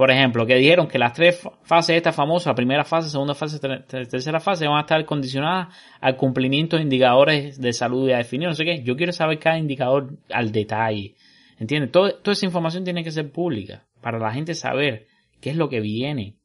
[0.00, 3.34] por ejemplo, que dijeron que las tres fa- fases estas famosas, la primera fase, segunda
[3.34, 5.68] fase, ter- ter- tercera fase, van a estar condicionadas
[6.00, 8.82] al cumplimiento de indicadores de salud ya definidos, no sé qué.
[8.82, 11.14] Yo quiero saber cada indicador al detalle.
[11.58, 11.92] ¿Entiendes?
[11.92, 15.06] Todo- toda esa información tiene que ser pública para la gente saber
[15.40, 16.36] qué es lo que viene.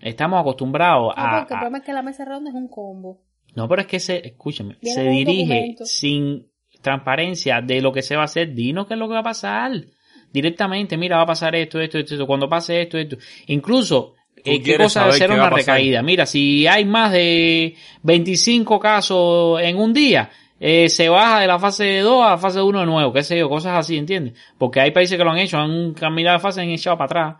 [0.00, 3.22] Estamos acostumbrados No, a, porque el problema es que la mesa redonda es un combo
[3.54, 5.84] no, pero es que se, escúchame, Viene se dirige documento.
[5.86, 6.46] sin
[6.82, 8.54] transparencia de lo que se va a hacer.
[8.54, 9.70] Dinos qué es lo que va a pasar.
[10.32, 12.26] Directamente, mira, va a pasar esto, esto, esto, esto.
[12.26, 13.16] Cuando pase esto, esto.
[13.48, 14.14] Incluso,
[14.44, 16.02] eh, qué cosa de ser una recaída.
[16.02, 21.58] Mira, si hay más de 25 casos en un día, eh, se baja de la
[21.58, 24.34] fase 2 a la fase 1 de nuevo, qué sé yo, cosas así, ¿entiendes?
[24.58, 27.04] Porque hay países que lo han hecho, han cambiado de fase y han echado para
[27.06, 27.36] atrás.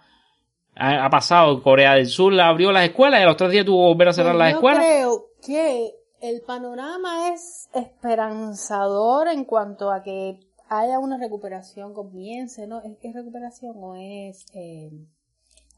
[0.74, 3.84] Ha, ha pasado, Corea del Sur abrió las escuelas y a los tres días tuvo
[3.84, 4.84] que volver a cerrar Pues las yo escuelas.
[4.84, 5.90] creo que
[6.20, 10.38] el panorama es esperanzador en cuanto a que
[10.81, 12.81] haya una recuperación, comience, ¿no?
[12.83, 14.91] ¿Es, es recuperación o es eh,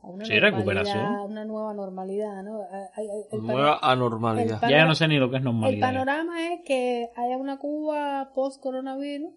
[0.02, 1.06] una Sí, recuperación.
[1.30, 2.60] Una nueva normalidad, ¿no?
[2.94, 4.62] Hay- hay- el Nueva anormalidad.
[4.64, 5.88] el Ya no sé ni lo que es El normalidad.
[5.88, 9.32] panorama es que haya una Cuba post-coronavirus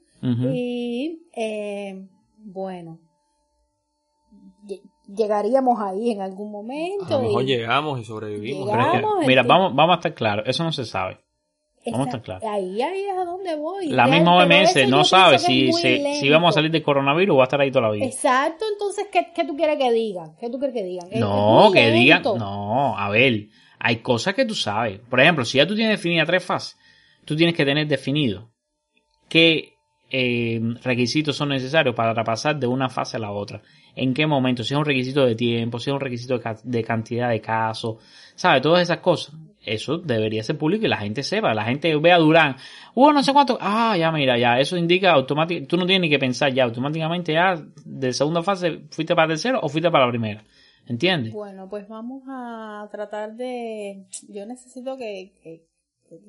[0.53, 2.07] y, eh,
[2.39, 2.99] bueno,
[4.65, 7.05] lle- llegaríamos ahí en algún momento.
[7.05, 8.69] A lo mejor y- llegamos y sobrevivimos.
[8.69, 11.19] Pero es que, Vamos, mira, vamos, vamos a estar claros, eso no se sabe.
[11.91, 12.43] Vamos a estar claros.
[12.49, 13.89] Ahí, ahí es a donde voy.
[13.89, 17.43] La misma OMS no sabe si, se- si vamos a salir del coronavirus o va
[17.43, 18.05] a estar ahí toda la vida.
[18.05, 20.35] Exacto, entonces, ¿qué, qué tú quieres que digan?
[20.39, 21.07] ¿Qué tú quieres que digan?
[21.19, 23.47] No, que digan, no, a ver,
[23.79, 24.99] hay cosas que tú sabes.
[25.09, 26.77] Por ejemplo, si ya tú tienes definida tres fases,
[27.25, 28.49] tú tienes que tener definido
[29.29, 29.73] qué
[30.09, 33.61] eh, requisitos son necesarios para pasar de una fase a la otra.
[33.95, 36.59] En qué momento, si es un requisito de tiempo, si es un requisito de, ca-
[36.63, 37.97] de cantidad de casos,
[38.35, 38.61] ¿sabes?
[38.61, 39.35] Todas esas cosas.
[39.67, 41.53] Eso debería ser público y la gente sepa.
[41.53, 42.55] La gente ve a Durán,
[42.95, 46.09] uh, no sé cuánto, ah, ya mira, ya, eso indica automáticamente, tú no tienes ni
[46.09, 50.11] que pensar ya, automáticamente ya, de segunda fase, fuiste para tercero o fuiste para la
[50.11, 50.43] primera.
[50.87, 51.33] ¿Entiendes?
[51.33, 54.05] Bueno, pues vamos a tratar de...
[54.29, 55.65] Yo necesito que, que,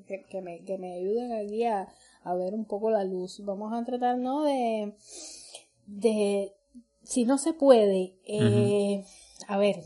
[0.07, 1.86] que, que me, que me ayuden aquí a,
[2.24, 3.41] a ver un poco la luz.
[3.45, 4.43] Vamos a tratar, ¿no?
[4.43, 4.95] De...
[5.86, 6.53] de
[7.05, 9.03] si no se puede, eh,
[9.47, 9.76] a ver,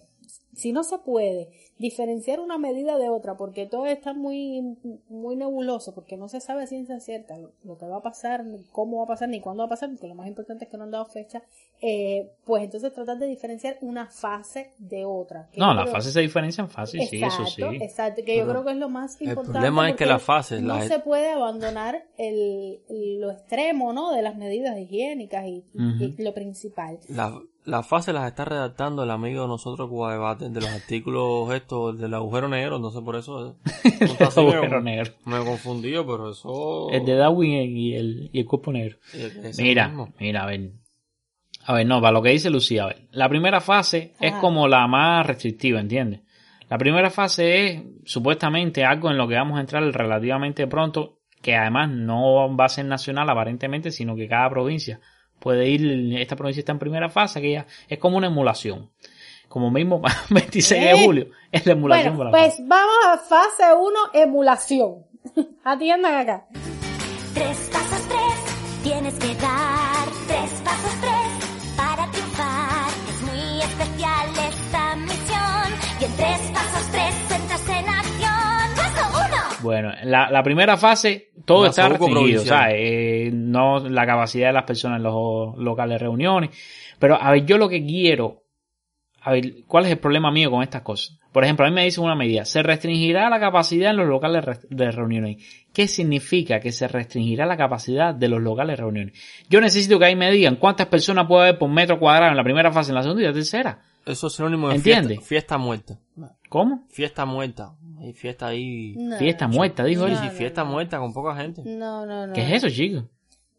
[0.56, 1.50] si no se puede
[1.82, 4.78] diferenciar una medida de otra, porque todo está muy,
[5.08, 8.98] muy nebuloso, porque no se sabe ciencia cierta lo, lo que va a pasar, cómo
[8.98, 10.84] va a pasar, ni cuándo va a pasar, porque lo más importante es que no
[10.84, 11.42] han dado fecha,
[11.84, 15.48] eh, pues entonces tratar de diferenciar una fase de otra.
[15.56, 17.60] No, las fases se diferencian fácil, sí, eso sí.
[17.62, 19.52] Exacto, exacto, que yo Pero creo que es lo más el importante.
[19.52, 22.78] problema es que las fases, No las- se puede abandonar el,
[23.20, 24.12] lo extremo, ¿no?
[24.12, 25.64] De las medidas higiénicas y,
[26.18, 26.98] lo principal.
[27.08, 31.52] La, la fase las está redactando el amigo de nosotros Cuba Debate, de los artículos
[31.52, 33.56] estos del agujero negro, entonces por eso
[34.00, 35.12] no está así, agujero me- negro.
[35.24, 36.90] Me he confundido, pero eso...
[36.90, 38.98] El de Darwin y el, y el cuerpo negro.
[39.58, 40.12] Mira, mismo.
[40.20, 40.70] mira, a ver.
[41.64, 43.02] A ver, no, para lo que dice Lucía, a ver.
[43.12, 46.20] La primera fase es como la más restrictiva, ¿entiendes?
[46.68, 51.54] La primera fase es supuestamente algo en lo que vamos a entrar relativamente pronto, que
[51.54, 55.00] además no va a ser nacional aparentemente, sino que cada provincia
[55.38, 58.90] puede ir, esta provincia está en primera fase, que ya es como una emulación.
[59.48, 60.00] Como mismo
[60.30, 61.04] 26 de ¿Eh?
[61.04, 65.04] julio, es la emulación Bueno, para la pues vamos a fase 1, emulación.
[65.64, 66.46] Atiendan acá.
[67.34, 67.70] Tres,
[79.62, 82.44] Bueno, la, la primera fase, todo está restringido.
[82.44, 82.74] ¿sabes?
[82.78, 86.50] Eh, no la capacidad de las personas en los locales de reuniones.
[86.98, 88.44] Pero, a ver, yo lo que quiero,
[89.22, 91.18] a ver, ¿cuál es el problema mío con estas cosas?
[91.32, 94.44] Por ejemplo, a mí me dicen una medida, se restringirá la capacidad en los locales
[94.68, 95.64] de reuniones.
[95.72, 99.44] ¿Qué significa que se restringirá la capacidad de los locales de reuniones?
[99.48, 102.44] Yo necesito que ahí me digan cuántas personas puede haber por metro cuadrado en la
[102.44, 103.80] primera fase, en la segunda y la tercera.
[104.04, 105.14] Eso es sinónimo de ¿Entiende?
[105.14, 105.98] fiesta, fiesta muerta.
[106.50, 106.86] ¿Cómo?
[106.90, 107.72] Fiesta muerta.
[108.02, 108.94] Hay fiesta ahí.
[108.96, 109.16] No.
[109.16, 110.16] Fiesta muerta, dijo él.
[110.16, 111.62] sí, fiesta muerta con poca gente.
[111.64, 112.32] No, no, no.
[112.32, 113.08] ¿Qué es eso, chico?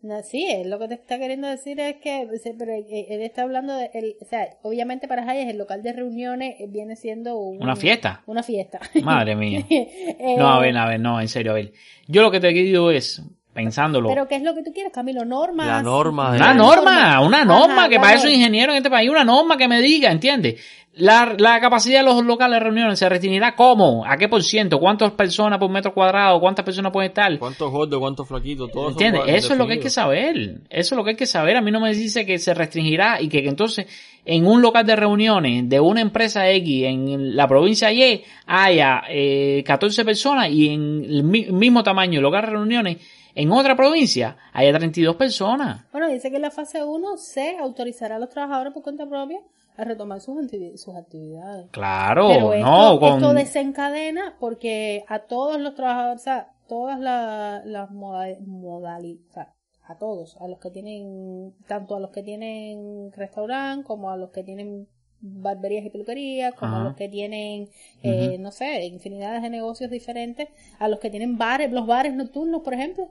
[0.01, 2.27] No, sí, él lo que te está queriendo decir es que,
[2.59, 6.55] pero él está hablando de, el, o sea, obviamente para Hayes el local de reuniones
[6.59, 8.21] eh, viene siendo un- ¿Una fiesta?
[8.25, 8.81] Una fiesta.
[9.01, 9.65] Madre mía.
[9.69, 11.71] Eh, No, a ver, a ver, no, en serio, a ver.
[12.09, 13.21] Yo lo que te digo es,
[13.53, 15.23] pensándolo, Pero ¿qué es lo que tú quieres, Camilo?
[15.25, 15.67] Normas.
[15.67, 18.89] La norma de- Una norma, una norma, Ajá, que la para eso ingeniero en este
[18.89, 20.61] país, una norma que me diga, ¿entiendes?
[20.95, 24.79] La, la capacidad de los locales de reuniones se restringirá cómo, a qué por ciento,
[24.79, 27.35] cuántas personas por metro cuadrado, cuántas personas pueden estar.
[27.39, 28.69] ¿Cuántos gordos, cuántos flaquitos?
[28.71, 29.23] Todo eso ¿Entiendes?
[29.27, 30.35] Eso es lo que hay que saber.
[30.69, 31.57] Eso es lo que hay que saber.
[31.57, 33.87] A mí no me dice que se restringirá y que, que entonces
[34.23, 39.63] en un local de reuniones de una empresa X en la provincia Y haya eh,
[39.65, 42.97] 14 personas y en el mi- mismo tamaño local de reuniones
[43.35, 45.85] en otra provincia haya 32 personas.
[45.91, 49.39] Bueno, dice que en la fase 1 se autorizará a los trabajadores por cuenta propia
[49.75, 50.35] a retomar sus,
[50.75, 51.67] sus actividades.
[51.71, 53.13] Claro, Pero esto, no, con...
[53.15, 59.33] esto desencadena porque a todos los trabajadores, o sea, todas la- las moda- modalidades, o
[59.33, 59.53] sea,
[59.85, 64.29] a todos, a los que tienen, tanto a los que tienen restaurante como a los
[64.29, 64.87] que tienen
[65.25, 67.69] barberías y peluquerías, como a los que tienen,
[68.03, 72.61] eh, no sé, infinidades de negocios diferentes, a los que tienen bares, los bares nocturnos,
[72.61, 73.09] por ejemplo.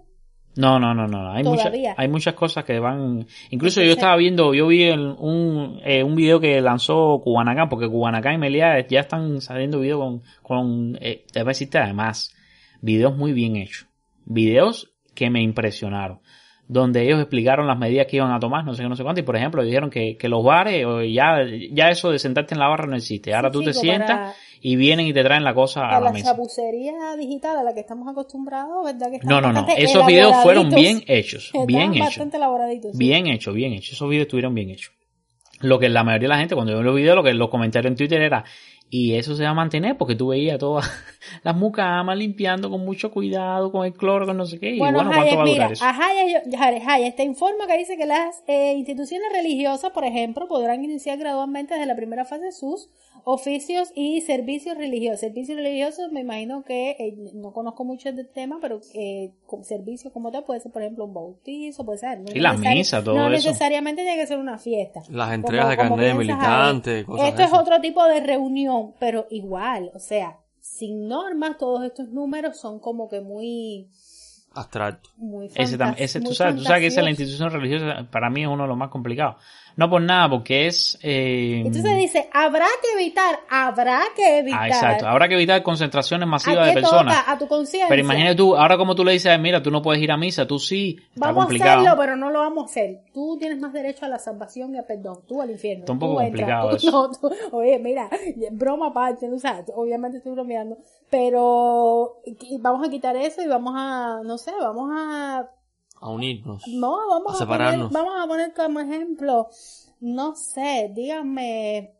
[0.55, 1.31] No, no, no, no.
[1.33, 3.27] Hay, muchas hay muchas cosas que van.
[3.51, 7.89] Incluso yo estaba viendo, yo vi el- un, eh, un video que lanzó Cubanacán, porque
[7.89, 11.25] Cubanacán y Meliá ya están saliendo videos con, con eh,
[11.79, 12.35] además,
[12.83, 13.87] videos muy bien hechos.
[14.27, 16.21] Videos que me impresionaron.
[16.73, 19.21] Donde ellos explicaron las medidas que iban a tomar, no sé qué, no sé cuánto,
[19.21, 22.61] y por ejemplo dijeron que, que los bares, o ya, ya eso de sentarte en
[22.61, 23.35] la barra no existe.
[23.35, 26.13] Ahora Sí, tú te sientas y vienen y te traen la cosa a la la
[26.13, 26.31] mesa.
[26.31, 29.11] chapucería digital a la que estamos acostumbrados, ¿verdad?
[29.11, 29.67] Que No, no, no.
[29.77, 31.53] Esos videos fueron bien hechos.
[31.67, 32.15] Bien hechos.
[32.15, 32.99] sí.
[32.99, 33.93] Bien hecho, bien hecho.
[33.93, 34.93] Esos videos estuvieron bien hechos.
[35.61, 37.91] Lo que la mayoría de la gente, cuando vio los videos, lo que los comentarios
[37.91, 38.45] en Twitter era,
[38.95, 40.85] y eso se va a mantener porque tú veías todas
[41.45, 44.73] las mucamas limpiando con mucho cuidado, con el cloro, con no sé qué.
[44.75, 45.85] Y bueno, Bueno, ¿cuánto Hayes, va a mira, durar eso?
[45.87, 50.05] a Hayes, yo- Hayes, Hayes te informa que dice que las eh, instituciones religiosas, por
[50.05, 52.91] ejemplo, podrán iniciar gradualmente desde la primera fase sus
[53.25, 55.21] oficios y servicios religiosos.
[55.21, 60.13] Servicios religiosos, me imagino que eh, no conozco mucho del tema, pero eh, con servicio
[60.13, 62.19] como tal puede ser, por ejemplo, un bautizo, puede ser.
[62.21, 63.49] No Sí, la necesari- misa, todo No eso.
[63.49, 65.03] necesariamente tiene que ser una fiesta.
[65.09, 66.19] Las entregas de Como- carnet de ahí.
[66.19, 71.85] militante, cosas Esto es otro tipo de reunión, pero igual, o sea, sin normas, todos
[71.85, 73.91] estos números son como que muy,
[74.55, 75.11] Abstracto.
[75.17, 78.29] muy Ese, ese, tú muy sabes, tú sabes que esa es la institución religiosa, para
[78.31, 79.37] mí es uno de los más complicados.
[79.75, 80.99] No por nada, porque es...
[81.03, 84.61] eh, Entonces dice, habrá que evitar, habrá que evitar.
[84.61, 85.07] ah, exacto.
[85.09, 87.17] Habrá que evitar concentraciones ¿A masivas qué de personas.
[87.19, 87.33] toca?
[87.33, 87.89] A tu conciencia.
[87.89, 90.47] Pero imagínate tú, ahora como tú le dices, mira, tú no puedes ir a misa,
[90.47, 91.81] tú sí, está Vamos a complicado.
[91.81, 93.01] hacerlo, pero no lo vamos a hacer.
[93.15, 95.21] Tú tienes más derecho a la salvación y al perdón.
[95.27, 95.85] Tú al infierno.
[95.85, 96.91] Está un poco Tú entras, complicado tú- eso.
[96.91, 98.11] no, tú- oye, mira,
[98.51, 100.77] broma aparte, o sea, obviamente estoy bromeando.
[101.13, 102.23] Pero
[102.61, 105.47] vamos a quitar eso y vamos a, no sé, vamos a
[106.01, 106.63] A unirnos.
[106.69, 107.93] No, vamos A a, separarnos.
[107.93, 109.49] poner, vamos a poner como ejemplo,
[110.01, 111.93] no sé, díganme,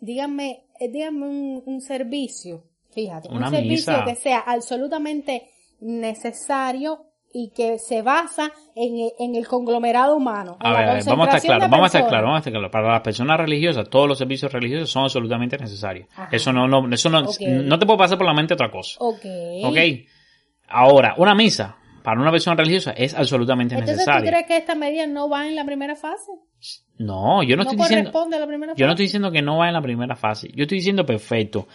[0.00, 7.04] díganme, eh, díganme un, un servicio, fíjate, Una un servicio que sea absolutamente necesario
[7.40, 10.56] y que se basa en, el- en el conglomerado humano.
[10.60, 12.52] A ver, a ver, vamos a estar claros, vamos a estar claros, vamos a estar
[12.52, 12.70] claros.
[12.70, 16.08] Para las personas religiosas, todos los servicios religiosos son absolutamente necesarios.
[16.16, 16.28] Ajá.
[16.32, 18.96] Eso no, no, eso no, no te puede pasar por la mente otra cosa.
[19.00, 19.24] Ok.
[19.64, 19.76] ¿Ok?
[20.68, 24.30] Ahora, una misa para una persona religiosa es absolutamente Entonces, ¿tú necesaria.
[24.30, 26.32] crees que esta medida no va en la primera fase?
[26.98, 28.92] No, yo no, estoy diciendo, a la primera yo no fase.
[28.94, 30.48] estoy diciendo que no va en la primera fase.
[30.54, 31.68] Yo estoy diciendo perfecto.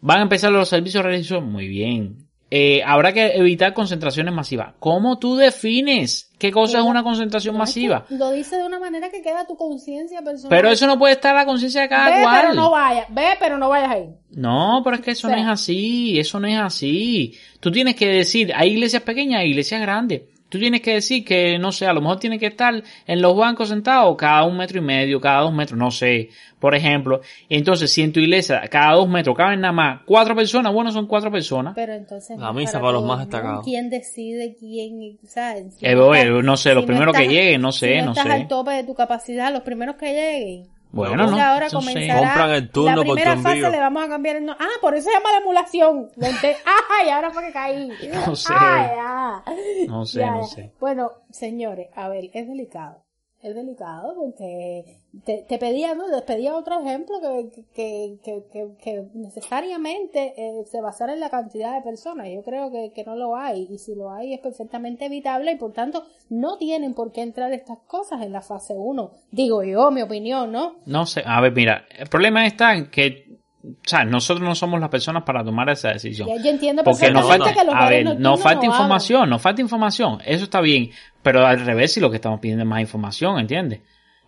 [0.00, 2.27] Van a empezar los servicios religiosos muy bien.
[2.50, 4.72] Eh, habrá que evitar concentraciones masivas.
[4.80, 8.06] ¿Cómo tú defines qué cosa es una concentración masiva?
[8.08, 10.48] Lo dice de una manera que queda tu conciencia personal.
[10.48, 12.40] Pero eso no puede estar la conciencia de cada Ve, cual.
[12.40, 13.06] pero no vayas.
[13.10, 14.08] Ve, pero no vayas ahí.
[14.30, 17.34] No, pero es que eso O sea- no es así, eso no es así.
[17.60, 20.22] Tú tienes que decir, hay iglesias pequeñas, hay iglesias grandes.
[20.48, 23.36] Tú tienes que decir que, no sé, a lo mejor tiene que estar en los
[23.36, 26.30] bancos sentados cada un metro y medio, cada dos metros, no sé.
[26.58, 30.72] Por ejemplo, entonces si en tu iglesia cada dos metros caben nada más cuatro personas,
[30.72, 31.74] bueno, son cuatro personas.
[31.74, 32.38] Pero entonces.
[32.38, 33.64] La no misa para para los más destacados.
[33.64, 35.18] ¿Quién decide quién?
[35.26, 35.74] ¿sabes?
[35.76, 38.12] Si Eh, no no sé, los si primeros que estás- lleguen, no sé, si no
[38.12, 38.32] estás sé.
[38.32, 40.77] al tope de tu capacidad, los primeros que lleguen.
[40.90, 43.70] Bueno, Entonces no, ahora comenzará Compran el turno la por tu primera fase envío.
[43.70, 46.08] le vamos a cambiar el no- ah por eso se llama la emulación
[47.00, 47.88] ay ahora fue que caí
[48.26, 48.52] No sé.
[48.56, 49.44] Ay, ah.
[49.86, 50.72] No sé, Ya, no sé.
[50.80, 53.02] bueno señores a ver es delicado
[53.42, 56.08] es delicado porque te, te pedía, ¿no?
[56.08, 61.30] Les pedía otro ejemplo que, que, que, que, que necesariamente eh, se basara en la
[61.30, 62.28] cantidad de personas.
[62.32, 65.56] Yo creo que, que no lo hay y si lo hay es perfectamente evitable y
[65.56, 69.10] por tanto no tienen por qué entrar estas cosas en la fase 1.
[69.30, 70.76] Digo yo, mi opinión, ¿no?
[70.86, 73.28] No sé, a ver, mira, el problema está en que
[73.64, 76.28] o sea, nosotros no somos las personas para tomar esa decisión.
[76.28, 79.42] Ya, yo entiendo Porque nos falta, que los a ver, nos falta no información, nos
[79.42, 80.90] falta información, eso está bien,
[81.22, 83.80] pero al revés si lo que estamos pidiendo es más información, ¿entiendes?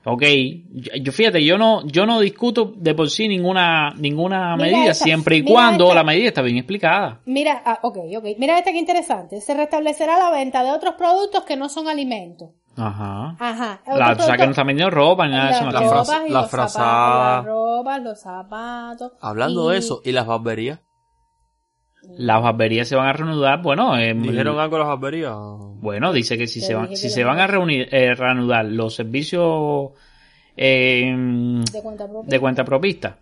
[0.05, 0.23] Ok,
[0.73, 4.93] yo, yo fíjate, yo no, yo no discuto de por sí ninguna, ninguna Mira medida,
[4.93, 5.95] esta, siempre y cuando esta.
[5.97, 7.21] la medida está bien explicada.
[7.27, 8.25] Mira, ah, ok, ok.
[8.39, 9.41] Mira este que interesante.
[9.43, 12.49] Se restablecerá la venta de otros productos que no son alimentos.
[12.77, 13.37] Ajá.
[13.39, 13.83] Ajá.
[13.87, 15.65] La, o sea que no están vendiendo ropa ni nada de eso.
[15.67, 16.29] las en la ropas tienda.
[16.29, 17.37] y la los zapatos, frazada.
[17.37, 19.13] las ropas, los zapatos.
[19.21, 20.81] Hablando y- de eso, ¿y las barberías?
[22.19, 25.35] Las barberías se van a reanudar, bueno, eh, ¿Dijeron algo las barberías?
[25.81, 29.91] Bueno, dice que si se van, si se van a reunir, eh, reanudar los servicios
[30.57, 31.15] eh,
[31.73, 32.31] De cuenta propia.
[32.31, 33.19] de cuenta propista,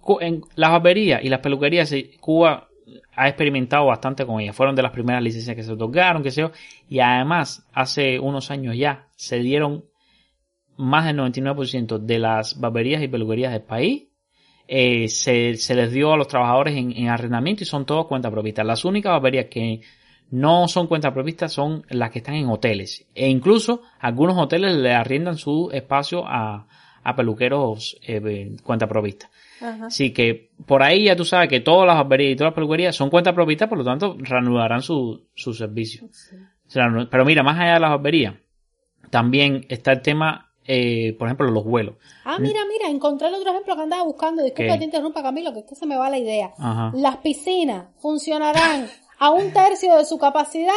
[0.00, 2.68] cu- en las barberías y las peluquerías, Cuba
[3.14, 4.54] ha experimentado bastante con ellas.
[4.54, 6.50] Fueron de las primeras licencias que se otorgaron, que sé yo,
[6.88, 9.84] y además hace unos años ya se dieron
[10.76, 14.05] más del 99% de las barberías y peluquerías del país
[14.68, 18.32] eh, se, se les dio a los trabajadores en, en arrendamiento y son todos cuentas
[18.32, 18.66] propistas.
[18.66, 19.80] Las únicas barberías que
[20.30, 23.06] no son cuentas propistas son las que están en hoteles.
[23.14, 26.66] E incluso algunos hoteles le arriendan su espacio a,
[27.02, 29.30] a peluqueros eh, cuenta propistas.
[29.60, 29.86] Ajá.
[29.86, 32.96] Así que por ahí ya tú sabes que todas las barberías y todas las peluquerías
[32.96, 36.08] son cuentas propistas, por lo tanto reanudarán su, su servicio.
[36.72, 38.34] Pero mira, más allá de las barberías,
[39.10, 41.94] también está el tema, eh, por ejemplo, los vuelos.
[42.24, 44.42] Ah, mira, mira, encontré el otro ejemplo que andaba buscando.
[44.42, 44.72] Disculpa ¿Qué?
[44.74, 46.52] que te interrumpa, Camilo, que es que se me va la idea.
[46.58, 46.92] Ajá.
[46.94, 48.88] Las piscinas funcionarán
[49.18, 50.72] a un tercio de su capacidad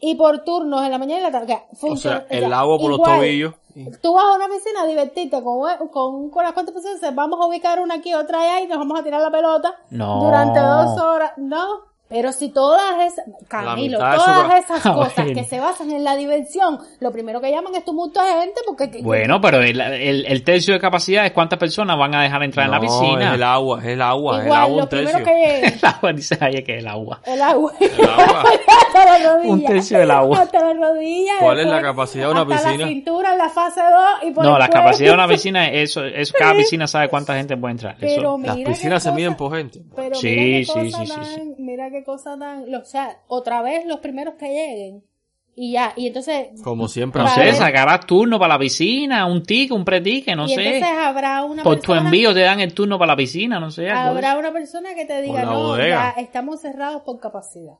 [0.00, 1.58] y por turnos en la mañana y la tarde.
[1.82, 3.54] O sea, el agua por los tobillos.
[4.00, 7.46] Tú vas a una piscina a divertirte con, con, con las cuantas personas, vamos a
[7.46, 10.22] ubicar una aquí, otra allá y nos vamos a tirar la pelota No.
[10.24, 11.32] durante dos horas.
[11.38, 11.92] No.
[12.14, 15.34] Pero si todas esas, Camilo, todas ca- esas Ah, cosas bueno.
[15.34, 18.88] que se basan en la diversión, lo primero que llaman es tumulto de gente porque...
[18.88, 22.44] que- Bueno, pero el, el, el tercio de capacidad es cuántas personas van a dejar
[22.44, 23.28] entrar en la No, piscina.
[23.30, 25.24] es el agua, es el agua, es el Igual, agua lo un tercio.
[25.24, 27.20] que el agua, dice ahí que el agua.
[27.26, 27.72] el agua.
[27.80, 28.44] agua.
[28.86, 29.52] hasta la rodilla.
[29.52, 30.38] Un tercio del agua.
[30.42, 31.32] Hasta la rodilla.
[31.40, 32.78] ¿Cuál es la después capacidad de una hasta piscina?
[32.78, 33.90] la cintura en la fase 2
[34.22, 37.34] y por No, la después- capacidad de una piscina, eso, eso cada piscina sabe cuánta
[37.34, 37.96] gente puede entrar.
[38.00, 39.80] Eso- Pero Las mira piscinas qué se miden por gente.
[39.96, 41.54] Pero Sí, mira qué sí, cosa sí, sí, sí.
[41.58, 45.02] mira qué cosa tan, o sea, otra vez los primeros que lleguen
[45.56, 49.70] y ya, y entonces Como siempre no sé, sacarás turno para la piscina, un ticket,
[49.70, 50.64] un pre-ticket, no y sé.
[50.76, 53.70] entonces habrá una Por tu persona envío te dan el turno para la piscina, no
[53.70, 53.88] sé.
[53.90, 56.14] habrá una persona que te diga, "No, bodega.
[56.16, 57.74] ya estamos cerrados por capacidad."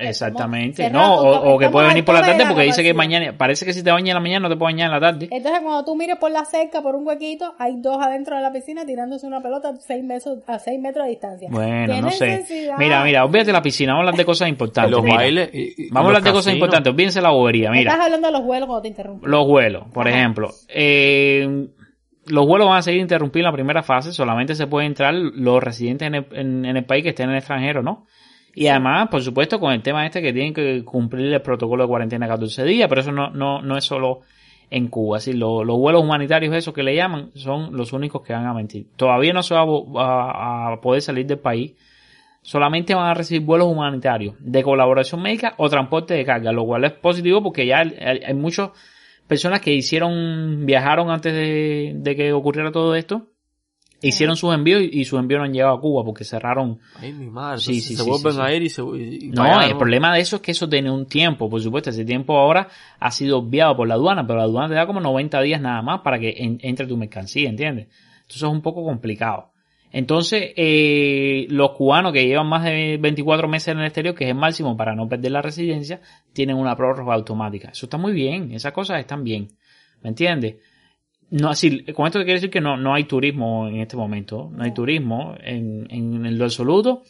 [0.00, 0.90] Exactamente.
[0.90, 3.72] No, o, que puedes venir por la tarde de porque dice que mañana, parece que
[3.72, 5.28] si te bañas en la mañana no te puedes bañar en la tarde.
[5.30, 8.52] Entonces, cuando tú mires por la cerca, por un huequito, hay dos adentro de la
[8.52, 11.48] piscina tirándose una pelota a seis metros, a seis metros de distancia.
[11.50, 12.44] Bueno, ¿Qué no sé.
[12.78, 14.90] Mira, mira, olvídate de la piscina, vamos a hablar de cosas importantes.
[14.90, 15.16] Los mira.
[15.16, 17.90] bailes y- y vamos a hablar de cosas importantes, olvídense la bobería, mira.
[17.92, 19.26] Estás hablando de los vuelos cuando te interrumpo.
[19.26, 20.50] Los vuelos, por ejemplo.
[20.68, 21.68] Eh,
[22.26, 24.12] los vuelos van a seguir interrumpidos en la primera fase.
[24.12, 27.32] Solamente se pueden entrar los residentes en el, en- en el país que estén en
[27.32, 28.06] el extranjero, ¿no?
[28.60, 31.88] Y además, por supuesto, con el tema este que tienen que cumplir el protocolo de
[31.88, 34.20] cuarentena 14 días, pero eso no, no, no es solo
[34.70, 35.18] en Cuba.
[35.18, 38.52] Así, lo- los vuelos humanitarios, esos que le llaman, son los únicos que van a
[38.54, 38.86] mentir.
[38.96, 41.74] Todavía no se va a a, a poder salir del país.
[42.42, 46.84] Solamente van a recibir vuelos humanitarios de colaboración médica o transporte de carga, lo cual
[46.84, 48.70] es positivo porque ya hay, hay- hay muchas
[49.26, 53.26] personas que hicieron, viajaron antes de, de que ocurriera todo esto,
[54.02, 56.78] hicieron sus envíos y, y sus envíos no han llegado a Cuba porque cerraron.
[57.00, 57.58] Ay, mi madre.
[57.60, 58.82] Sí, sí, se sí, vuelven sí, a ir y se.
[58.82, 62.04] y- No, el problema de eso es que eso tiene un tiempo, por supuesto, ese
[62.04, 62.68] tiempo ahora
[63.00, 65.82] ha sido obviado por la aduana, pero la aduana te da como 90 días nada
[65.82, 67.88] más para que en- entre tu mercancía, ¿entiendes?
[68.22, 69.50] Entonces es un poco complicado.
[69.90, 74.30] Entonces, eh, los cubanos que llevan más de 24 meses en el exterior, que es
[74.30, 76.00] el máximo para no perder la residencia,
[76.34, 77.70] tienen una prórroga automática.
[77.70, 79.48] Eso está muy bien, esas cosas están bien.
[80.02, 80.56] ¿Me entiendes?
[81.30, 84.64] No, así, con esto quiere decir que no, no hay turismo en este momento, no
[84.64, 87.02] hay turismo en, en lo absoluto.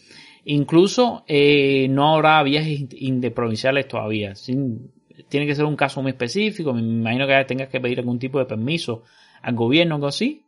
[0.44, 4.34] Incluso eh, no habrá viajes in- interprovinciales todavía.
[4.34, 4.90] Sin-
[5.28, 6.72] tiene que ser un caso muy específico.
[6.72, 9.04] Me imagino que tengas que pedir algún tipo de permiso
[9.42, 10.42] al gobierno o algo así.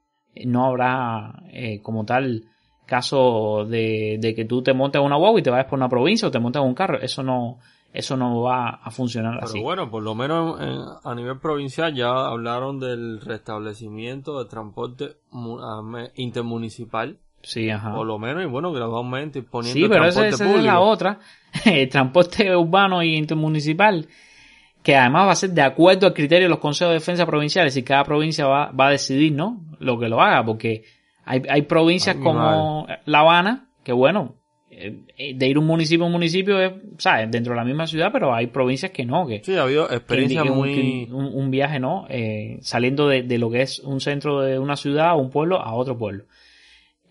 [0.46, 2.44] No habrá eh, como tal
[2.86, 5.88] caso de, de que tú te montes en una guagua y te vayas por una
[5.88, 7.00] provincia o te montes en un carro.
[7.00, 7.58] Eso no,
[7.92, 9.60] eso no va a funcionar Pero así.
[9.60, 15.16] bueno, por lo menos en- a nivel provincial ya hablaron del restablecimiento del transporte
[16.16, 17.18] intermunicipal.
[17.42, 17.94] Sí, ajá.
[17.94, 20.50] Por lo menos, y bueno, gradualmente ir poniendo Sí, el pero esa, transporte esa es
[20.50, 20.72] público.
[20.74, 21.18] la otra.
[21.64, 24.06] El transporte urbano y intermunicipal.
[24.82, 27.76] que además va a ser de acuerdo al criterio de los consejos de defensa provinciales
[27.76, 29.60] y cada provincia va, va a decidir, ¿no?
[29.78, 30.84] Lo que lo haga, porque
[31.26, 34.36] hay, hay provincias Ay, como La Habana, que bueno,
[35.36, 37.30] de ir un municipio a un municipio es, ¿sabes?
[37.30, 39.42] Dentro de la misma ciudad, pero hay provincias que no, que...
[39.44, 41.08] Sí, ha habido experiencias que- que un- muy...
[41.10, 42.06] un, un viaje, ¿no?
[42.08, 45.60] Eh, saliendo de, de lo que es un centro de una ciudad o un pueblo
[45.60, 46.24] a otro pueblo.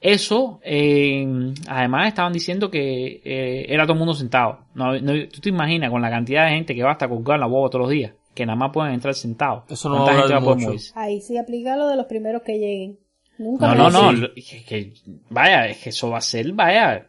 [0.01, 1.27] Eso, eh,
[1.67, 4.59] además estaban diciendo que eh, era todo el mundo sentado.
[4.73, 7.47] No, no- tú te imaginas con la cantidad de gente que va hasta colgar la
[7.47, 9.63] boba todos los días, que nada más pueden entrar sentados.
[9.69, 10.71] Eso no ¿Cuánta va a mucho.
[10.95, 12.97] Ahí sí aplica lo de los primeros que lleguen.
[13.39, 14.93] Nunca No, no, no, que, que-
[15.29, 17.08] vaya, es que eso va a ser, vaya,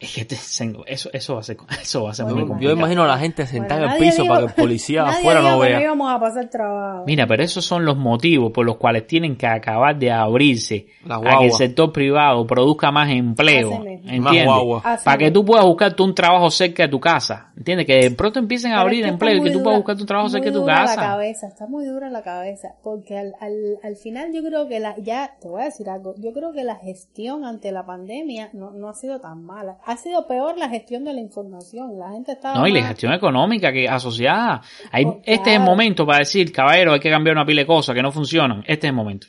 [0.00, 2.60] es que te- eso, eso va a ser, eso va a ser muy complicado.
[2.62, 5.18] yo imagino a la gente sentada en el piso dijo- para que el policía nadie
[5.18, 5.76] afuera dijo no que vea.
[5.78, 7.04] no íbamos a pasar trabajo.
[7.06, 11.16] Mira, pero esos son los motivos por los cuales tienen que acabar de abrirse La
[11.16, 13.70] a que el sector privado produzca más empleo.
[13.70, 14.44] Más ¿entiendes?
[14.46, 14.80] guagua.
[14.84, 17.86] Así Para que tú puedas buscarte un trabajo cerca de tu casa, ¿entiendes?
[17.86, 20.06] Que de pronto empiecen a Pero abrir empleo y que tú puedas dura- buscarte un
[20.08, 21.00] trabajo cerca de tu dura la casa.
[21.00, 24.96] cabeza, está muy dura la cabeza, porque al, al, al final yo creo que la,
[24.98, 28.70] ya te voy a decir algo, yo creo que la gestión ante la pandemia no,
[28.70, 32.32] no ha sido tan mala, ha sido peor la gestión de la información, la gente
[32.32, 34.60] estaba No, y la gestión económica que asociada.
[34.92, 37.66] Hay- Oh, Este es el momento para decir, caballero, hay que cambiar una pila de
[37.66, 38.60] cosas que no funcionan.
[38.66, 39.26] Este es el momento.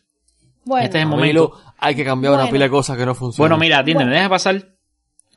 [0.63, 1.57] bueno, este es el momento.
[1.79, 3.49] hay que cambiar una pila de cosas que no funcionan.
[3.49, 4.17] Bueno, mira, atiéndeme, Bueno.
[4.19, 4.63] deja pasar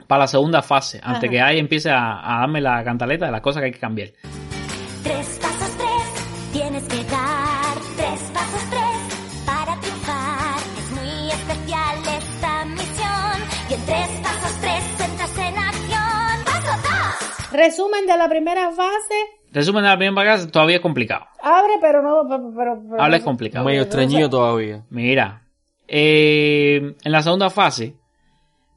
[0.07, 1.29] para la segunda fase, antes Ajá.
[1.31, 4.11] que ahí empiece a, a darme la cantaleta de las cosas que hay que cambiar.
[17.55, 19.15] Resumen de la primera fase,
[19.53, 21.27] Resumen de la primera casa, todavía es complicado.
[21.41, 23.65] abre pero no, pero, Habla es complicado.
[23.65, 24.83] Medio estreñido todavía.
[24.91, 25.43] Mira,
[25.87, 27.95] eh, en la segunda fase,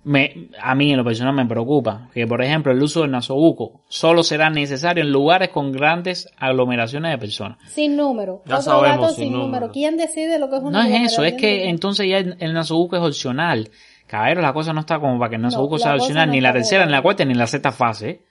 [0.03, 3.81] me, a mí en lo personal me preocupa que, por ejemplo, el uso del nasobuco
[3.89, 7.57] solo será necesario en lugares con grandes aglomeraciones de personas.
[7.71, 9.47] sin número, Ya otro sabemos, dato sin sin número.
[9.47, 9.71] número.
[9.73, 12.53] ¿Quién decide lo que es una No es eso, es que entonces ya el, el
[12.53, 13.69] nasobuco es opcional.
[14.05, 16.53] Caballero, la cosa no está como para que el nasobuco sea opcional, no ni la
[16.53, 18.21] tercera, ni la cuarta, ni la sexta fase.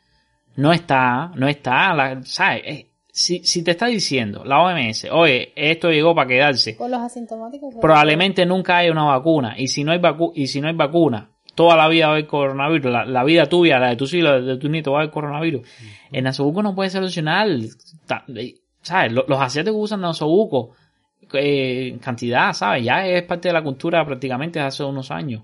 [0.57, 2.63] No está, no está, la, ¿sabes?
[2.65, 7.01] Eh, Si, si te está diciendo la OMS, oye, esto llegó para quedarse, Con los
[7.01, 7.75] asintomáticos.
[7.81, 9.55] probablemente nunca haya una vacuna.
[9.57, 12.17] Y si no hay vacu y si no hay vacuna, toda la vida va a
[12.17, 12.93] haber coronavirus.
[12.93, 15.13] La, la vida tuya, la de tus hijos, la de tu nieto va a haber
[15.15, 15.67] coronavirus.
[16.13, 17.67] El nasobuco no puede ser opcional.
[18.83, 19.13] ¿Sabes?
[19.13, 20.73] Lo- Los asiáticos usan nasobuco
[21.33, 22.85] eh, en cantidad, ¿sabes?
[22.85, 25.43] Ya es parte de la cultura prácticamente desde hace unos años.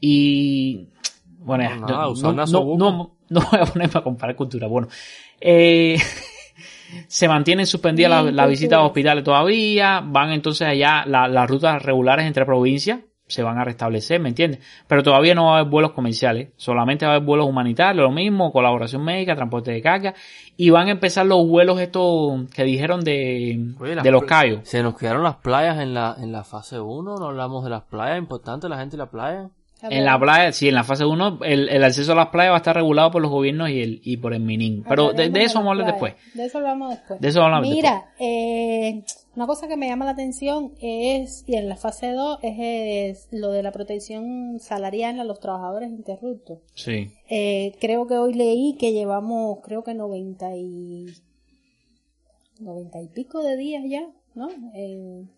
[0.00, 0.88] Y
[1.38, 2.78] bueno, ya, No, nada, no, usar no, nasobuco.
[2.78, 4.66] no, no- voy a ponerme a comparar cultura.
[4.66, 4.88] Bueno,
[5.40, 5.96] eh,
[7.08, 11.82] se mantienen suspendidas las la visitas a hospitales todavía, van entonces allá la- las rutas
[11.82, 14.60] regulares entre provincias, se van a restablecer, ¿me entiendes?
[14.86, 18.10] Pero todavía no va a haber vuelos comerciales, solamente va a haber vuelos humanitarios, lo
[18.12, 20.14] mismo, colaboración médica, transporte de carga,
[20.58, 24.60] y van a empezar los vuelos estos que dijeron de, Oye, de los Cayos.
[24.68, 27.82] Se nos quedaron las playas en la, en la fase 1, no hablamos de las
[27.84, 29.48] playas, importante la gente y la playa.
[29.82, 32.56] En la playa, sí, en la fase 1, el, el acceso a las playas va
[32.56, 34.84] a estar regulado por los gobiernos y, el, y por el MININ.
[34.88, 36.14] Pero de, eso vamos a hablar después.
[36.32, 37.20] De eso hablamos después.
[37.20, 39.02] De eso hablamos Mira, eh,
[39.36, 43.28] una cosa que me llama la atención es, y en la fase 2, es, es
[43.30, 46.60] lo de la protección salarial a los trabajadores interruptos.
[46.74, 47.10] Sí.
[47.28, 51.06] Eh, creo que hoy leí que llevamos, creo que 90 y,
[52.60, 54.48] 90 y pico de días ya, ¿no?
[54.74, 55.28] En,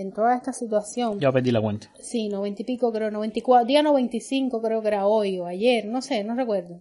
[0.00, 1.20] en toda esta situación.
[1.20, 1.90] Ya perdí la cuenta.
[2.00, 6.02] Sí, 90 y pico, creo, 94, día 95 creo que era hoy o ayer, no
[6.02, 6.80] sé, no recuerdo.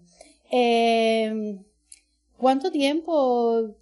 [0.51, 1.59] Eh,
[2.38, 3.76] ¿Cuánto tiempo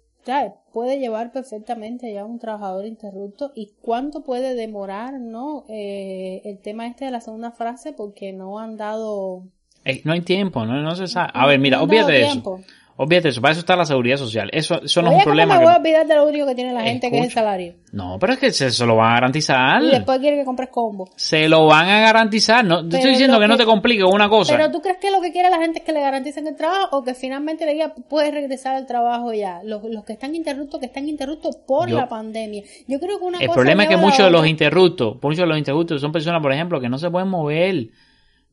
[0.72, 6.86] puede llevar perfectamente ya un trabajador interrupto y cuánto puede demorar, no, eh, el tema
[6.86, 9.44] este de la segunda frase porque no han dado
[9.84, 11.30] Eh, no hay tiempo, no, no se sabe.
[11.32, 12.60] A ver, mira, no eso.
[13.00, 13.40] Olvídate eso.
[13.40, 14.50] Para eso está la seguridad social.
[14.52, 15.54] Eso, eso no es un ¿cómo problema.
[15.54, 17.30] me que- voy a olvidar de lo único que tiene la gente, que es el
[17.30, 17.74] salario.
[17.92, 19.82] No, pero es que se, se lo van a garantizar.
[19.82, 21.08] Y después quiere que compres combo.
[21.14, 22.64] Se lo van a garantizar.
[22.64, 24.56] No, te estoy diciendo que, no te complique una cosa.
[24.56, 26.88] Pero tú crees que lo que quiere la gente es que le garanticen el trabajo
[26.98, 29.60] o que finalmente le diga puedes regresar al trabajo ya.
[29.62, 32.64] Los, los que están interruptos, que están interruptos por Yo- la pandemia.
[32.88, 35.46] Yo creo que una El cosa problema es que muchos de los interruptos, muchos de
[35.46, 37.86] los interruptos son personas, por ejemplo, que no se pueden mover.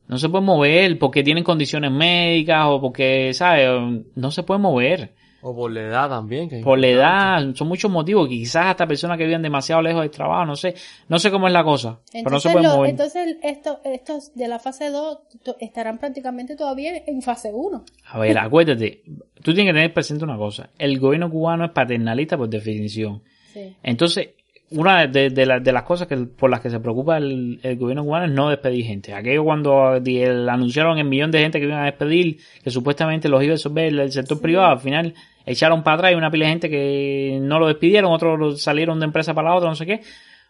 [0.08, 3.68] No se pueden mover porque tienen condiciones médicas o porque, ¿sabes?
[4.14, 5.14] No se pueden mover.
[5.42, 6.48] O por la edad también.
[6.48, 8.28] Que Por la edad, son muchos motivos.
[8.28, 10.74] Quizás hasta personas que viven demasiado lejos del trabajo, no sé.
[11.08, 12.00] No sé cómo es la cosa.
[12.12, 12.90] pero no se Entonces, pueden lo- mover.
[12.90, 17.84] entonces esto- estos de la fase 2 to- estarán prácticamente todavía en fase 1.
[18.06, 19.02] A ver, acuérdate,
[19.42, 20.70] tú tienes que tener presente una cosa.
[20.78, 23.22] El gobierno cubano es paternalista por definición.
[23.52, 23.76] Sí.
[23.84, 24.30] Entonces,
[24.70, 27.76] una de, de la- de las cosas que, por las que se preocupa el, el
[27.76, 29.14] gobierno cubano es no despedir gente.
[29.14, 33.28] Aquello cuando di- el- anunciaron el millón de gente que iban a despedir, que supuestamente
[33.28, 35.14] los iba a absorber el sector privado, al final
[35.44, 39.06] echaron para atrás y una pila de gente que no lo despidieron, otros salieron de
[39.06, 40.00] empresa para la otra, no sé qué.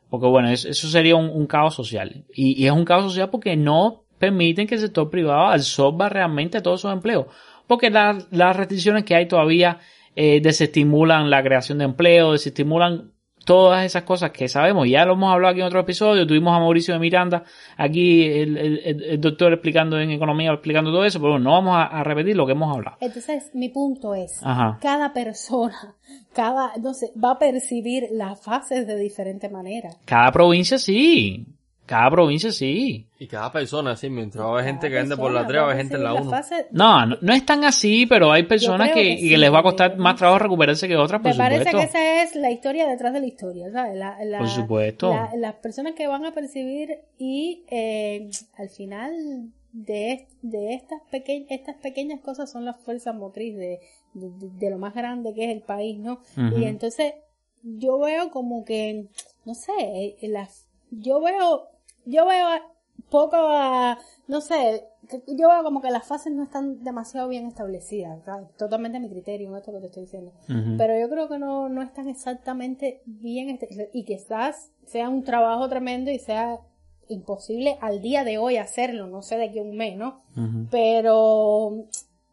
[0.08, 2.24] Porque bueno, es- eso sería un, un caos social.
[2.34, 6.62] Y, y es un caos social porque no permiten que el sector privado absorba realmente
[6.62, 7.26] todos esos empleos.
[7.66, 9.78] Porque la- las restricciones que hay todavía
[10.14, 13.10] eh, desestimulan la creación de empleo, desestimulan
[13.46, 14.86] todas esas cosas que sabemos.
[14.88, 16.26] Ya lo hemos hablado aquí en otro episodio.
[16.26, 17.44] Tuvimos a Mauricio de Miranda
[17.78, 21.18] aquí, el, el- el- el doctor explicando en economía, explicando todo eso.
[21.20, 22.96] Pero bueno, no vamos a, a repetir lo que hemos hablado.
[23.00, 24.78] Entonces, mi punto es, Ajá.
[24.82, 25.94] cada persona,
[26.34, 29.90] cada, no sé, va a percibir las fases de diferente manera.
[30.04, 31.46] Cada provincia sí.
[31.86, 33.06] Cada provincia sí.
[33.18, 35.62] Y cada persona, sí, mientras va a haber gente que vende por la 3, va
[35.62, 36.30] a haber gente en la 1.
[36.72, 39.60] No, no, no es tan así, pero hay personas que, que sí, que les va
[39.60, 41.78] a costar más trabajo recuperarse que otras, por Me parece supuesto.
[41.78, 43.96] que esa es la historia detrás de la historia, ¿sabes?
[43.96, 45.10] La, la- Por supuesto.
[45.10, 48.28] la- las personas que van a percibir y eh,
[48.58, 49.12] al final
[49.72, 53.80] de, de estas, peque- estas pequeñas cosas son las fuerzas motrices de,
[54.14, 56.20] de, de lo más grande que es el país, ¿no?
[56.58, 57.14] Y entonces
[57.62, 59.06] yo veo como que,
[59.44, 61.68] no sé, eh, las, yo veo,
[62.06, 62.46] yo veo
[63.10, 64.84] poco a, no sé,
[65.28, 68.48] yo veo como que las fases no están demasiado bien establecidas, ¿sabes?
[68.56, 70.32] totalmente mi criterio esto que te estoy diciendo.
[70.78, 75.68] Pero yo creo que no, no están exactamente bien este- y quizás sea un trabajo
[75.68, 76.58] tremendo y sea
[77.08, 80.22] imposible al día de hoy hacerlo, no sé de aquí a un mes, ¿no?
[80.70, 81.84] Pero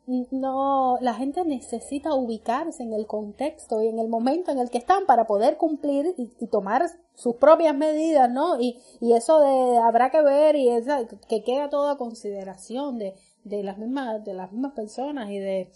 [0.06, 4.78] no, la gente necesita ubicarse en el contexto y en el momento en el que
[4.78, 6.86] están para poder cumplir y, tomar
[7.16, 8.60] sus propias medidas, ¿no?
[8.60, 13.64] Y, y eso de habrá que ver y esa, que queda toda consideración de, de
[13.64, 15.72] las mismas, de las mismas personas y de,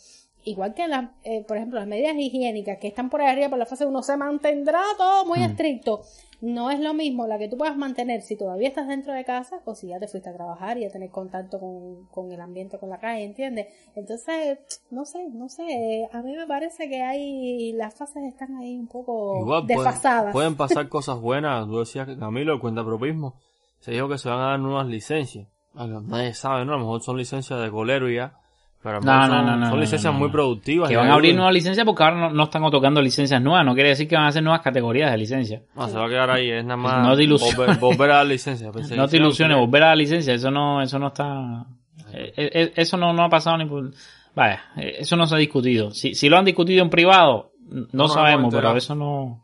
[0.48, 3.60] igual que las, eh, por ejemplo, las medidas higiénicas que están por ahí arriba por
[3.60, 6.02] la fase 1 se mantendrá todo muy estricto.
[6.39, 9.60] No es lo mismo la que tú puedas mantener si todavía estás dentro de casa
[9.66, 12.78] o si ya te fuiste a trabajar y a tener contacto con, con el ambiente,
[12.78, 13.68] con la calle, ¿entiendes?
[13.95, 14.60] Entonces,
[14.91, 18.78] no sé, no sé, eh, a mí me parece que hay, las fases están ahí
[18.78, 20.32] un poco Igual desfasadas.
[20.32, 21.66] pueden pasar cosas buenas.
[21.66, 23.34] Tú decías que Camilo, el cuentapropismo,
[23.80, 25.48] se dijo que se van a dar nuevas licencias.
[25.74, 26.74] Nadie sabe, ¿no?
[26.74, 28.39] A lo mejor son licencias de colero y ya.
[28.82, 30.89] Pero No, mejor no, no, no, son licencias muy productivas.
[30.89, 33.65] Que van a abrir nuevas licencias porque ahora no, no están otorgando licencias nuevas.
[33.65, 35.61] No quiere decir que van a hacer nuevas categorías de licencia.
[35.75, 37.80] Ah, se va a quedar ahí, es nada más No te ilusiones.
[37.80, 38.71] volver, a la licencia.
[38.71, 41.65] Pensé No te ilusiones, volver a la licencia, eso no, eso no está,
[42.13, 43.91] eh, eh, eso no, no ha pasado ni por,
[44.36, 45.91] vaya, eh, eso no se ha discutido.
[45.91, 47.51] Si, si lo han discutido en privado,
[47.91, 49.41] no, sabemos, pero eso no,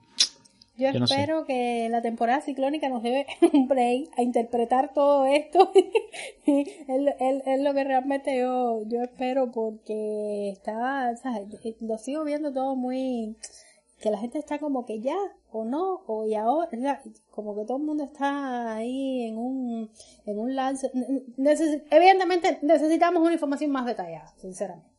[0.75, 1.13] Yo, Yo no sé.
[1.13, 5.71] espero que la temporada ciclónica nos dé un break a interpretar todo esto.
[6.45, 11.47] es, lo- que realmente yo, yo espero porque está, ¿sabes?
[11.79, 13.35] lo sigo viendo todo muy,
[14.01, 15.17] que la gente está como que ya,
[15.51, 19.37] o no, o y ahora, o sea, como que todo el mundo está ahí en
[19.37, 19.91] un,
[20.25, 20.91] en un lance.
[21.37, 24.89] Neces- evidentemente necesitamos una información más detallada, sinceramente.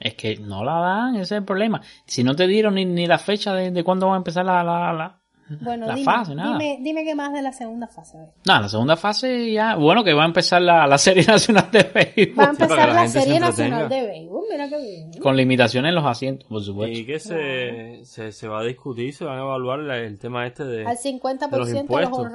[0.00, 1.80] Es que no la dan, ese es el problema.
[2.06, 4.64] Si no te dieron ni, ni la fecha de, de cuándo va a empezar la,
[4.64, 5.20] la, la,
[5.60, 6.56] Bueno, la dime, fase, nada.
[6.56, 8.16] dime, dime qué más de la segunda fase.
[8.16, 8.30] a ver.
[8.46, 11.82] No, la segunda fase ya, bueno, que va a empezar la, la serie nacional de
[11.82, 12.38] béisbol.
[12.38, 15.12] Va a empezar la, Serie Nacional de Béisbol, mira qué bien.
[15.20, 16.98] Con limitaciones en los asientos, por supuesto.
[16.98, 20.64] Y que se, se, se va a discutir, se van a evaluar el tema este
[20.64, 22.32] de, Al de 50% los de los impuestos.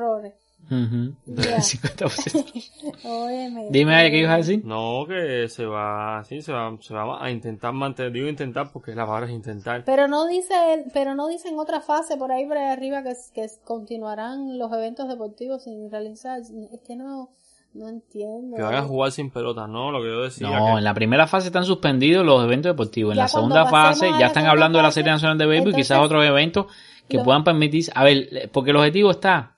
[0.70, 1.14] Horrores.
[1.26, 1.42] Ujú.
[1.42, 1.58] Ya.
[1.58, 2.72] 50%.
[3.04, 3.68] Óyeme.
[3.72, 4.62] Dime, Ale, ¿qué ibas a decir?
[4.66, 8.94] No, que se va, sí, se va, se va a intentar mantener, digo intentar porque
[8.96, 9.84] la palabra es intentar.
[9.86, 10.54] Pero no dice,
[10.94, 15.08] pero no dicen otra fase por ahí por ahí arriba que, que continuarán los eventos
[15.08, 16.40] deportivos sin realizar.
[16.40, 16.52] Es
[16.86, 17.30] que no,
[17.74, 18.56] no entiendo.
[18.58, 19.92] Que van a jugar sin pelota, ¿no?
[19.92, 20.50] Lo que yo decía.
[20.50, 23.12] No, que- en la primera fase están suspendidos los eventos deportivos.
[23.12, 25.76] En Ya la segunda fase ya están hablando de la Serie Nacional de Béisbol y
[25.76, 26.68] quizás otros eventos
[27.08, 27.86] que lo- puedan permitir.
[27.94, 29.55] A ver, porque el objetivo está.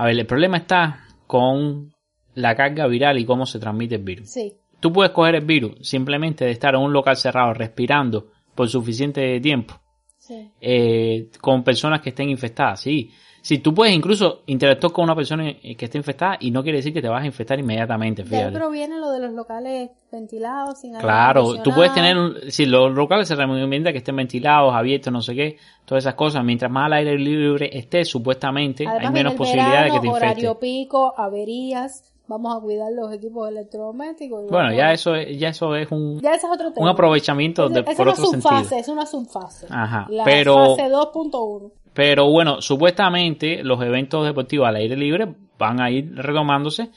[0.00, 1.92] A ver, el problema está con
[2.34, 4.30] la carga viral y cómo se transmite el virus.
[4.30, 4.54] Sí.
[4.78, 9.40] Tú puedes coger el virus simplemente de estar en un local cerrado respirando por suficiente
[9.40, 9.74] tiempo
[10.16, 10.52] Sí.
[10.60, 13.10] eh, con personas que estén infectadas, sí.
[13.48, 16.76] Sí, tú puedes incluso interactuar con una persona eh, que esté infectada y no quiere
[16.80, 18.58] decir que te vas a infectar inmediatamente, De ahí fíjate.
[18.58, 23.26] proviene lo de los locales ventilados, sin aire Claro, tú puedes tener, si los locales
[23.26, 25.56] se recomienda que estén ventilados, abiertos, no sé qué,
[25.86, 26.44] todas esas cosas.
[26.44, 30.00] Mientras más al aire libre esté, supuestamente Además, hay menos en el posibilidad de que
[30.00, 30.30] te infectes.
[30.30, 34.44] horario pico, averías, vamos a cuidar los equipos electrodomésticos.
[34.44, 36.84] y Bueno, ya a- eso es, ya eso es un, Ya ese es otro tema.
[36.84, 38.80] un aprovechamiento de, Es- es por una otro subfase, sentido.
[38.80, 39.66] es una subfase.
[39.70, 41.72] Ajá, La pero- fase 2.1.
[41.98, 46.90] Pero bueno, supuestamente los eventos deportivos al aire libre van a ir retomándose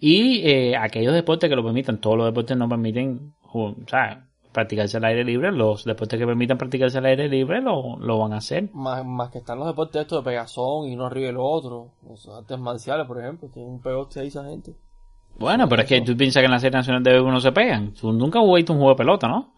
[0.00, 4.24] y eh, aquellos deportes que lo permitan, todos los deportes no permiten, ju- o sea,
[4.50, 8.32] practicarse al aire libre, los deportes que permitan practicarse al aire libre lo, lo van
[8.32, 8.68] a hacer.
[8.72, 11.92] Más, más que están los deportes estos de pegazón y uno arriba del otro.
[12.08, 14.72] Los artes marciales, por ejemplo, tienen un pegoste ahí esa gente.
[15.38, 17.52] Bueno, pero es que tú piensas que en la serie nacional de béisbol no se
[17.52, 17.94] pegan.
[17.94, 19.52] Tú nunca has visto un juego de pelota, ¿no?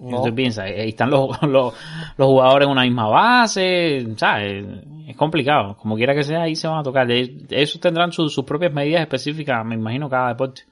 [0.00, 0.22] No.
[0.22, 1.74] Tú piensas, ahí están los, los,
[2.16, 4.64] los jugadores en una misma base, ¿sabes?
[5.08, 5.76] Es complicado.
[5.76, 7.10] Como quiera que sea, ahí se van a tocar.
[7.10, 10.62] Esos tendrán sus sus propias medidas específicas, me imagino, cada deporte.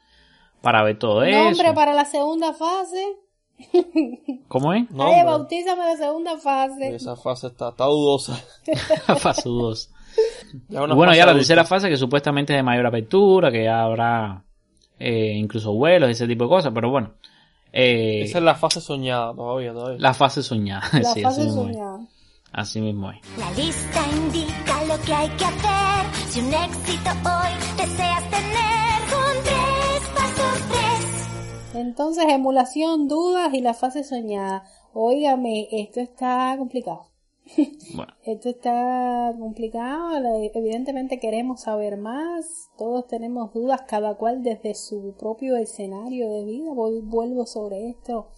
[0.60, 1.42] Para ver todo eso.
[1.42, 3.16] Nombre para la segunda fase.
[4.48, 4.84] ¿Cómo es?
[4.98, 6.94] Ay, bautízame la segunda fase.
[6.94, 8.36] Esa fase está, está dudosa.
[9.18, 9.90] fase 2.
[10.68, 11.40] Ya una bueno, ya la adulta.
[11.40, 14.44] tercera fase que supuestamente es de mayor apertura, que ya habrá
[14.98, 17.14] eh, incluso vuelos, ese tipo de cosas, pero bueno.
[17.72, 19.98] Eh, Esa es la fase soñada todavía, todavía.
[19.98, 20.82] la fase soñada.
[20.92, 21.74] La sí, así fase mismo es.
[21.74, 22.00] soñada.
[22.52, 23.18] Así mismo es.
[23.38, 26.28] La lista indica lo que hay que hacer.
[26.28, 31.28] Si un éxito hoy deseas tener, con tres pasos tres.
[31.80, 34.64] Entonces, emulación, dudas y la fase soñada.
[34.92, 37.06] Óigame, esto está complicado.
[38.24, 45.56] Esto está complicado, evidentemente queremos saber más, todos tenemos dudas, cada cual desde su propio
[45.56, 46.72] escenario de vida.
[46.72, 48.28] Vuelvo sobre esto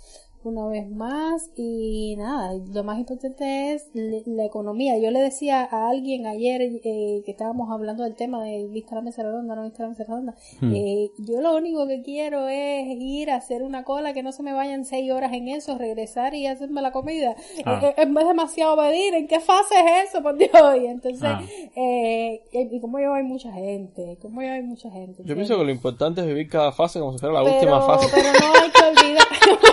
[0.44, 4.98] una vez más y nada, lo más importante es la economía.
[4.98, 9.00] Yo le decía a alguien ayer eh, que estábamos hablando del tema de vista la
[9.02, 10.72] mesa redonda, no vista la mesa redonda, Hmm.
[10.74, 14.42] eh, yo lo único que quiero es ir a hacer una cola, que no se
[14.42, 17.34] me vayan seis horas en eso, regresar y hacerme la comida.
[17.64, 17.80] Ah.
[17.82, 20.50] Eh, eh, es demasiado pedir, ¿en qué fase es eso, por Dios?
[20.80, 21.42] Y entonces, Ah.
[21.76, 25.22] eh, y como yo hay mucha gente, como yo hay mucha gente.
[25.24, 27.80] Yo pienso que lo importante es vivir cada fase como si fuera la pero, última
[27.82, 28.08] fase.
[28.14, 29.24] pero no hay que olvidar.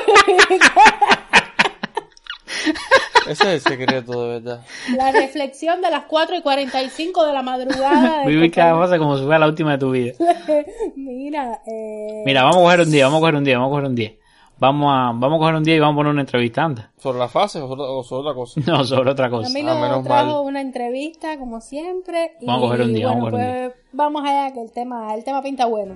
[3.27, 4.61] Ese es el secreto, de verdad.
[4.97, 8.19] la reflexión de las 4 y 45 de la madrugada.
[8.21, 10.13] de Vivir que- cada fase como si fuera la última de tu vida.
[10.95, 13.71] Mira, eh, Mira, vamos a coger un día, vamos a coger un día, vamos a
[13.71, 14.11] coger un día.
[14.59, 16.85] Vamos a, vamos a coger un día y vamos a poner una entrevista antes.
[16.97, 18.59] ¿Sobre la fase o sobre, o sobre otra cosa?
[18.67, 19.49] No, sobre otra a cosa.
[19.49, 20.45] mí Ah, nos menos trajo mal.
[20.45, 22.33] una entrevista como siempre.
[22.41, 24.61] Y, Vamos a coger un día, bueno, vamos a coger un pues, vamos allá que
[24.61, 25.95] el tema, el tema pinta bueno.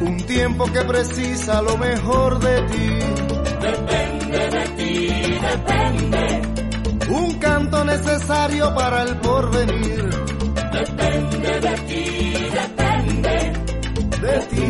[0.00, 2.98] Un tiempo que precisa lo mejor de ti.
[7.10, 10.10] Un canto necesario para el porvenir.
[14.20, 14.64] De ti.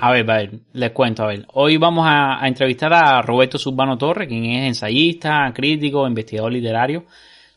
[0.00, 1.46] A ver, a ver, les cuento, a ver.
[1.52, 7.04] Hoy vamos a, a entrevistar a Roberto Surbano Torre, quien es ensayista, crítico, investigador literario.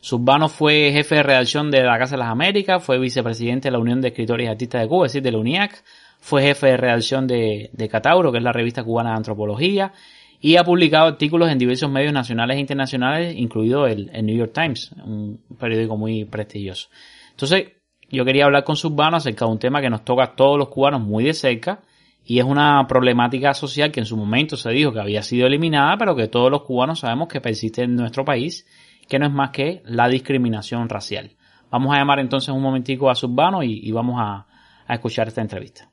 [0.06, 3.80] Surbano fue jefe de redacción de la Casa de las Américas, fue vicepresidente de la
[3.80, 5.82] Unión de Escritores y Artistas de Cuba, es decir, de la UNIAC,
[6.20, 9.92] fue jefe de redacción de, de Catauro, que es la revista cubana de antropología,
[10.40, 14.92] y ha publicado artículos en diversos medios nacionales e internacionales, incluido el, New York Times,
[15.04, 16.88] un periódico muy prestigioso.
[17.32, 17.72] Entonces,
[18.08, 20.68] yo quería hablar con Surbano acerca de un tema que nos toca a todos los
[20.68, 21.80] cubanos muy de cerca,
[22.24, 25.96] y es una problemática social que en su momento se dijo que había sido eliminada,
[25.98, 28.68] pero que todos los cubanos sabemos que persiste en nuestro país,
[29.08, 31.30] que no es más que la discriminación racial.
[31.70, 34.46] Vamos a llamar entonces un momentico a Surbano y, y vamos a,
[34.86, 35.90] a escuchar esta entrevista.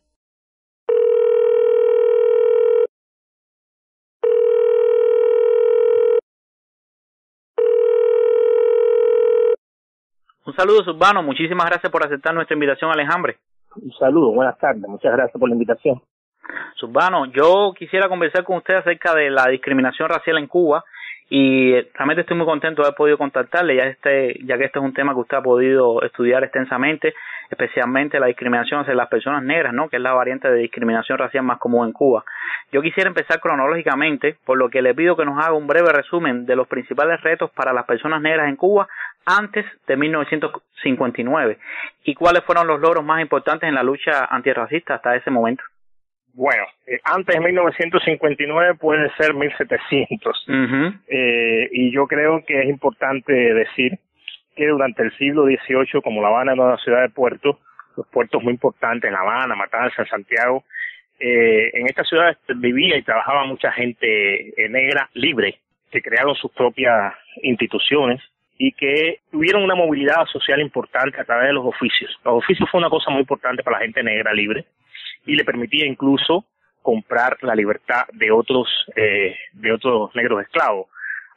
[10.45, 11.23] Un saludo, Surbano.
[11.23, 13.37] Muchísimas gracias por aceptar nuestra invitación al enjambre.
[13.75, 16.01] Un saludo, buenas tardes, muchas gracias por la invitación.
[16.75, 20.83] Surbano, yo quisiera conversar con usted acerca de la discriminación racial en Cuba
[21.35, 24.77] y eh, realmente estoy muy contento de haber podido contactarle ya este ya que este
[24.77, 27.15] es un tema que usted ha podido estudiar extensamente,
[27.49, 29.89] especialmente la discriminación hacia las personas negras, ¿no?
[29.89, 32.23] Que es la variante de discriminación racial más común en Cuba.
[32.71, 36.45] Yo quisiera empezar cronológicamente, por lo que le pido que nos haga un breve resumen
[36.45, 38.87] de los principales retos para las personas negras en Cuba
[39.25, 41.57] antes de 1959
[42.03, 45.63] y cuáles fueron los logros más importantes en la lucha antirracista hasta ese momento.
[46.33, 50.45] Bueno, eh, antes de 1959 puede ser 1700.
[51.07, 53.99] Eh, y yo creo que es importante decir
[54.55, 57.57] que durante el siglo XVIII, como La Habana era una ciudad de puertos,
[57.95, 60.63] los puertos muy importantes La Habana, Matanzas, Santiago,
[61.19, 65.59] eh, en estas ciudades vivía y trabajaba mucha gente eh, negra libre,
[65.91, 68.21] que crearon sus propias instituciones
[68.57, 72.11] y que tuvieron una movilidad social importante a través de los oficios.
[72.25, 74.65] Los oficios fue una cosa muy importante para la gente negra libre
[75.25, 76.45] y le permitía incluso
[76.81, 80.87] comprar la libertad de otros eh, de otros negros esclavos.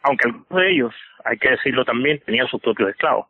[0.03, 0.95] Aunque algunos de ellos
[1.25, 3.27] hay que decirlo también tenían sus propios esclavos.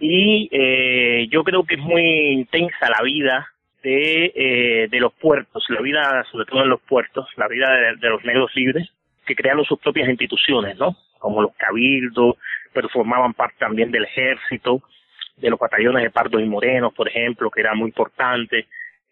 [0.00, 3.48] Y eh, yo creo que es muy intensa la vida
[3.82, 7.96] de eh, de los puertos la vida sobre todo en los puertos la vida de,
[7.96, 8.90] de los negros libres
[9.24, 12.36] que crearon sus propias instituciones no como los cabildos
[12.74, 14.82] pero formaban parte también del ejército
[15.38, 18.66] de los batallones de pardos y morenos por ejemplo que era muy importante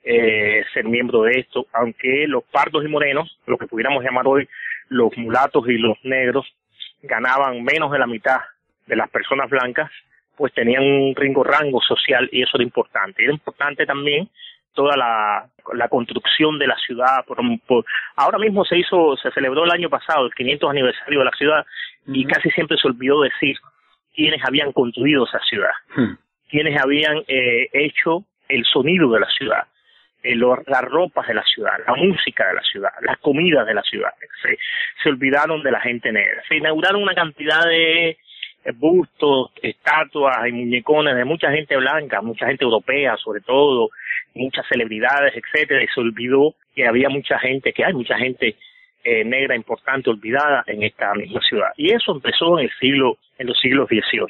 [0.05, 4.49] eh, ser miembro de esto, aunque los pardos y morenos, lo que pudiéramos llamar hoy
[4.89, 6.47] los mulatos y los negros,
[7.03, 8.41] ganaban menos de la mitad
[8.87, 9.91] de las personas blancas,
[10.37, 13.23] pues tenían un ringo rango social y eso era importante.
[13.23, 14.29] Era importante también
[14.73, 17.25] toda la, la construcción de la ciudad.
[17.27, 17.85] Por, por-
[18.17, 21.67] ahora mismo se hizo, se celebró el año pasado el 500 aniversario de la ciudad
[22.07, 23.57] y casi siempre se olvidó decir
[24.15, 25.71] quiénes habían construido esa ciudad,
[26.49, 29.65] quiénes habían eh, hecho el sonido de la ciudad,
[30.37, 34.11] las ropas de la ciudad, la música de la ciudad, las comidas de la ciudad.
[34.43, 34.59] Se,
[35.03, 36.43] se olvidaron de la gente negra.
[36.49, 38.17] Se inauguraron una cantidad de eh,
[38.75, 43.91] bustos, estatuas y muñecones de mucha gente blanca, mucha gente europea sobre todo,
[44.35, 48.57] muchas celebridades, etcétera, y se olvidó que había mucha gente, que hay mucha gente
[49.05, 51.71] eh, negra importante olvidada en esta misma ciudad.
[51.77, 54.29] Y eso empezó en el siglo, en los siglos XVIII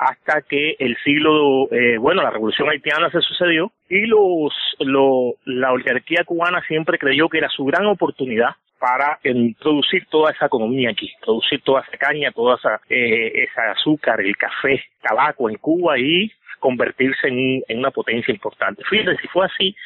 [0.00, 5.72] hasta que el siglo, eh, bueno, la revolución haitiana se sucedió y los, lo, la
[5.72, 11.12] oligarquía cubana siempre creyó que era su gran oportunidad para introducir toda esa economía aquí,
[11.20, 16.32] producir toda esa caña, toda esa, eh, esa azúcar, el café, tabaco en Cuba y
[16.60, 18.82] convertirse en, en una potencia importante.
[18.88, 19.76] Fíjense, si fue así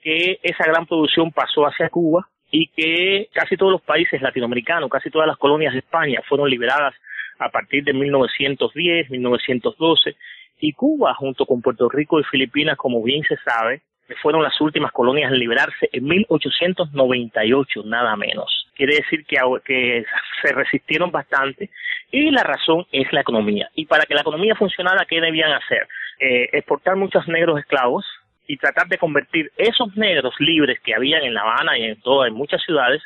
[0.00, 5.10] que esa gran producción pasó hacia Cuba y que casi todos los países latinoamericanos, casi
[5.10, 6.94] todas las colonias de España fueron liberadas
[7.40, 10.14] a partir de 1910, 1912,
[10.60, 13.80] y Cuba, junto con Puerto Rico y Filipinas, como bien se sabe,
[14.22, 18.66] fueron las últimas colonias en liberarse en 1898, nada menos.
[18.74, 20.04] Quiere decir que,
[20.42, 21.70] se resistieron bastante
[22.10, 23.70] y la razón es la economía.
[23.74, 25.86] Y para que la economía funcionara, ¿qué debían hacer?
[26.18, 28.04] Eh, exportar muchos negros esclavos
[28.46, 32.28] y tratar de convertir esos negros libres que habían en La Habana y en todas,
[32.28, 33.02] en muchas ciudades,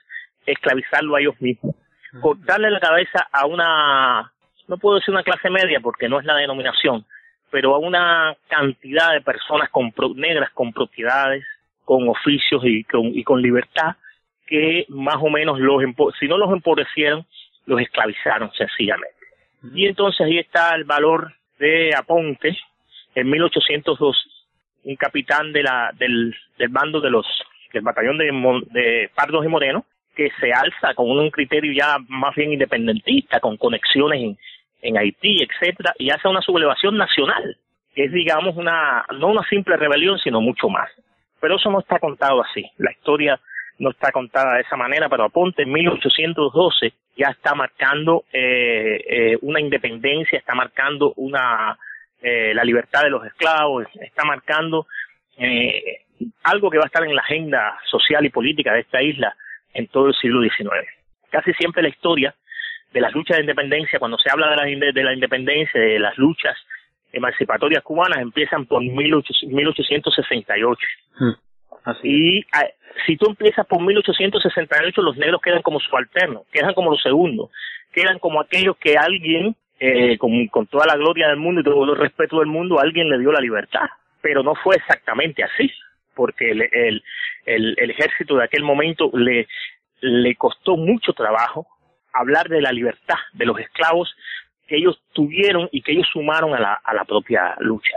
[0.46, 1.74] esclavizarlo a ellos mismos.
[2.20, 4.32] Cortarle la cabeza a una,
[4.68, 7.04] no puedo decir una clase media porque no es la denominación,
[7.50, 11.44] pero a una cantidad de personas con pro- negras con propiedades,
[11.84, 13.96] con oficios y con, y con libertad
[14.46, 15.82] que más o menos los,
[16.20, 17.24] si no los empobrecieron,
[17.66, 19.14] los esclavizaron sencillamente.
[19.74, 22.56] Y entonces ahí está el valor de Aponte
[23.14, 24.46] en 1802,
[24.84, 27.26] un capitán de la, del, del bando de los,
[27.72, 28.26] del batallón de,
[28.70, 33.56] de Pardos y Moreno, que se alza con un criterio ya más bien independentista, con
[33.56, 34.36] conexiones
[34.82, 37.56] en, Haití, etcétera, y hace una sublevación nacional,
[37.94, 40.90] que es digamos una, no una simple rebelión, sino mucho más.
[41.40, 42.64] Pero eso no está contado así.
[42.78, 43.40] La historia
[43.78, 49.38] no está contada de esa manera, pero Aponte en 1812 ya está marcando eh, eh,
[49.42, 51.78] una independencia, está marcando una
[52.26, 54.86] eh, la libertad de los esclavos, está marcando
[55.36, 56.04] eh,
[56.44, 59.36] algo que va a estar en la agenda social y política de esta isla
[59.74, 60.70] en todo el siglo XIX.
[61.30, 62.34] Casi siempre la historia
[62.92, 66.16] de las luchas de independencia, cuando se habla de la, de la independencia, de las
[66.16, 66.56] luchas
[67.12, 70.86] emancipatorias cubanas, empiezan por 1800 1868.
[72.02, 72.66] Y ah,
[73.06, 77.50] si tú empiezas por 1868, los negros quedan como subalternos, quedan como los segundos,
[77.92, 81.92] quedan como aquellos que alguien, eh, con, con toda la gloria del mundo y todo
[81.92, 83.86] el respeto del mundo, alguien le dio la libertad.
[84.22, 85.70] Pero no fue exactamente así,
[86.14, 87.02] porque el, el,
[87.46, 89.46] el, el ejército de aquel momento le,
[90.00, 91.66] le costó mucho trabajo
[92.12, 94.14] hablar de la libertad de los esclavos
[94.66, 97.96] que ellos tuvieron y que ellos sumaron a la, a la propia lucha.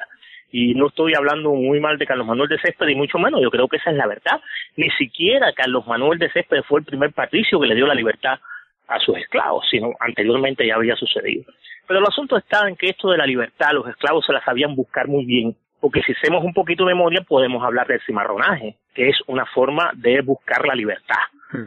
[0.51, 3.51] Y no estoy hablando muy mal de Carlos Manuel de Céspedes, y mucho menos, yo
[3.51, 4.41] creo que esa es la verdad.
[4.75, 8.39] Ni siquiera Carlos Manuel de Céspedes fue el primer patricio que le dio la libertad
[8.87, 11.45] a sus esclavos, sino anteriormente ya había sucedido.
[11.85, 14.75] Pero el asunto está en que esto de la libertad, los esclavos se la sabían
[14.75, 15.55] buscar muy bien,
[15.87, 19.91] porque si hacemos un poquito de memoria podemos hablar del cimarronaje, que es una forma
[19.93, 21.15] de buscar la libertad.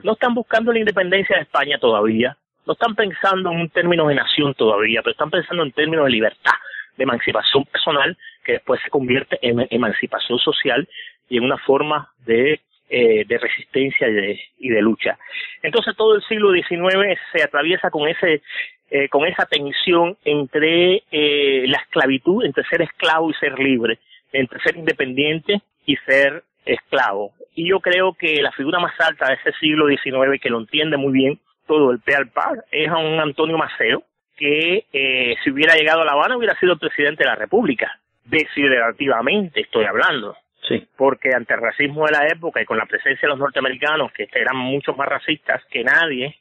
[0.03, 2.37] No están buscando la independencia de España todavía,
[2.67, 6.11] no están pensando en un término de nación todavía, pero están pensando en términos de
[6.11, 6.53] libertad,
[6.99, 8.15] de emancipación personal,
[8.45, 10.87] que después se convierte en emancipación social
[11.31, 12.61] y en una forma de,
[12.91, 15.19] eh, de resistencia y de, y de lucha.
[15.63, 18.43] Entonces todo el siglo XIX se atraviesa con ese
[18.91, 23.99] eh, con esa tensión entre eh, la esclavitud, entre ser esclavo y ser libre,
[24.33, 27.33] entre ser independiente y ser esclavo.
[27.55, 30.97] Y yo creo que la figura más alta de ese siglo XIX, que lo entiende
[30.97, 34.03] muy bien todo el pe al par, es a un Antonio Maceo,
[34.37, 38.01] que eh, si hubiera llegado a La Habana hubiera sido presidente de la República.
[38.25, 40.37] Desiderativamente estoy hablando.
[40.67, 40.85] Sí.
[40.97, 44.29] Porque ante el racismo de la época y con la presencia de los norteamericanos, que
[44.33, 46.37] eran mucho más racistas que nadie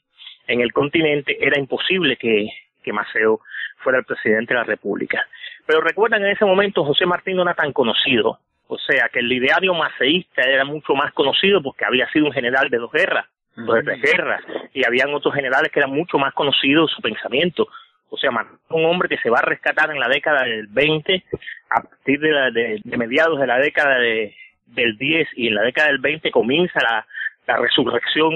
[0.50, 2.50] en el continente, era imposible que,
[2.84, 3.40] que Maceo
[3.78, 5.26] fuera el presidente de la República.
[5.66, 8.40] Pero recuerdan, en ese momento José Martín no era tan conocido.
[8.68, 12.70] O sea, que el ideario maceísta era mucho más conocido porque había sido un general
[12.70, 14.42] de dos guerras, de tres guerras,
[14.74, 17.68] y habían otros generales que eran mucho más conocidos su pensamiento.
[18.10, 18.32] O sea,
[18.70, 21.24] un hombre que se va a rescatar en la década del 20,
[21.70, 24.36] a partir de, la, de, de mediados de la década de,
[24.68, 27.06] del 10 y en la década del 20 comienza la,
[27.50, 28.32] la resurrección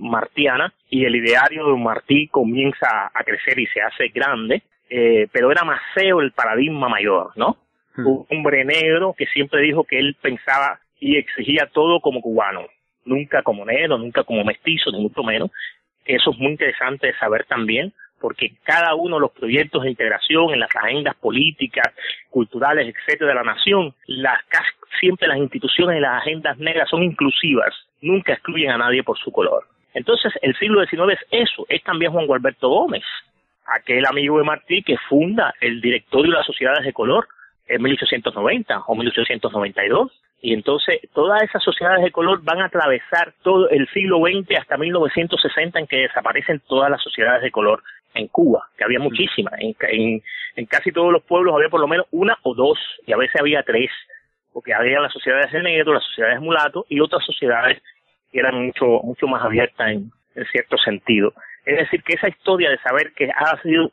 [0.00, 5.52] martiana y el ideario de Martí comienza a crecer y se hace grande, eh, pero
[5.52, 7.56] era Maceo el paradigma mayor, ¿no?
[7.98, 12.66] Un hombre negro que siempre dijo que él pensaba y exigía todo como cubano,
[13.04, 15.52] nunca como negro, nunca como mestizo, ni mucho menos.
[16.04, 20.52] Eso es muy interesante de saber también, porque cada uno de los proyectos de integración
[20.52, 21.94] en las agendas políticas,
[22.30, 24.40] culturales, etcétera, de la nación, las
[25.00, 29.30] siempre las instituciones y las agendas negras son inclusivas, nunca excluyen a nadie por su
[29.30, 29.64] color.
[29.94, 33.04] Entonces, el siglo XIX es eso, es también Juan Gualberto Gómez,
[33.66, 37.28] aquel amigo de Martí que funda el directorio de las sociedades de color
[37.66, 40.12] en 1890 o 1892.
[40.40, 44.76] Y entonces todas esas sociedades de color van a atravesar todo el siglo XX hasta
[44.76, 47.82] 1960 en que desaparecen todas las sociedades de color
[48.14, 49.54] en Cuba, que había muchísimas.
[49.60, 50.22] En,
[50.56, 53.40] en, casi todos los pueblos había por lo menos una o dos, y a veces
[53.40, 53.90] había tres,
[54.52, 57.80] porque había las sociedades de negro, las sociedades de mulato y otras sociedades
[58.32, 61.32] que eran mucho, mucho más abiertas en, en cierto sentido.
[61.64, 63.92] Es decir, que esa historia de saber que ha sido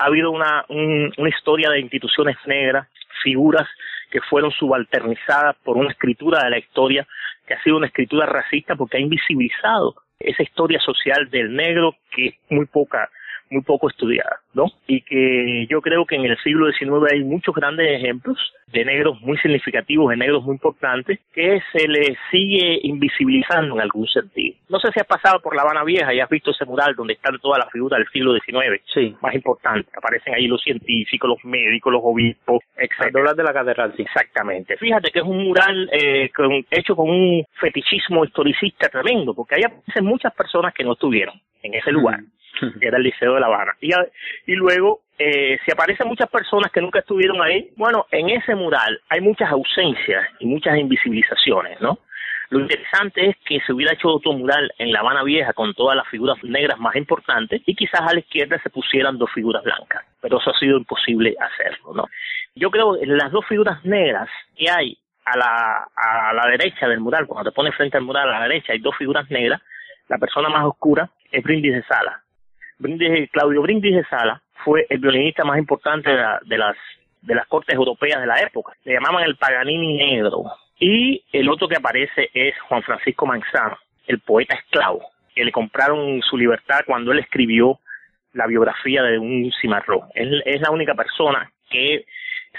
[0.00, 2.88] ha habido una, una historia de instituciones negras,
[3.22, 3.68] figuras
[4.10, 7.06] que fueron subalternizadas por una escritura de la historia
[7.46, 12.28] que ha sido una escritura racista porque ha invisibilizado esa historia social del negro que
[12.28, 13.10] es muy poca
[13.50, 14.66] muy poco estudiada, ¿no?
[14.86, 19.20] Y que yo creo que en el siglo XIX hay muchos grandes ejemplos de negros
[19.20, 24.56] muy significativos, de negros muy importantes, que se les sigue invisibilizando en algún sentido.
[24.68, 27.14] No sé si has pasado por La Habana Vieja y has visto ese mural donde
[27.14, 29.16] están todas las figuras del siglo XIX, sí.
[29.20, 29.92] más importantes.
[29.96, 33.12] Aparecen ahí los científicos, los médicos, los obispos, etc.
[33.12, 34.02] de la catedral, sí.
[34.02, 34.76] Exactamente.
[34.76, 36.30] Fíjate que es un mural eh,
[36.70, 41.74] hecho con un fetichismo historicista tremendo, porque ahí aparecen muchas personas que no estuvieron en
[41.74, 42.20] ese lugar
[42.80, 43.72] que era el Liceo de La Habana.
[43.80, 49.00] Y, luego, eh, si aparecen muchas personas que nunca estuvieron ahí, bueno, en ese mural
[49.08, 51.98] hay muchas ausencias y muchas invisibilizaciones, ¿no?
[52.50, 55.96] Lo interesante es que se hubiera hecho otro mural en La Habana Vieja con todas
[55.96, 60.04] las figuras negras más importantes y quizás a la izquierda se pusieran dos figuras blancas,
[60.20, 62.06] pero eso ha sido imposible hacerlo, ¿no?
[62.56, 66.98] Yo creo que las dos figuras negras que hay a la, a la derecha del
[66.98, 69.62] mural, cuando te pones frente al mural a la derecha hay dos figuras negras,
[70.08, 72.20] la persona más oscura es Brindis de Sala,
[73.30, 76.76] Claudio Brindis de Sala fue el violinista más importante de, las
[77.22, 78.72] de las cortes europeas de la época.
[78.84, 80.44] Le llamaban el Paganini negro.
[80.78, 83.76] Y el otro que aparece es Juan Francisco Manzano,
[84.06, 85.02] el poeta esclavo,
[85.34, 87.78] que le compraron su libertad cuando él escribió
[88.32, 90.08] la biografía de un cimarrón.
[90.14, 92.06] Él es la única persona que,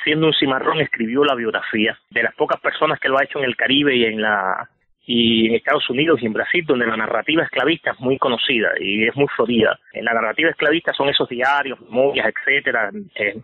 [0.04, 1.98] siendo un cimarrón, escribió la biografía.
[2.12, 4.70] De las pocas personas que lo ha hecho en el Caribe y en la
[5.14, 9.06] y en Estados Unidos y en Brasil, donde la narrativa esclavista es muy conocida y
[9.06, 9.78] es muy florida.
[9.92, 13.36] En la narrativa esclavista son esos diarios, memorias, etcétera, eh,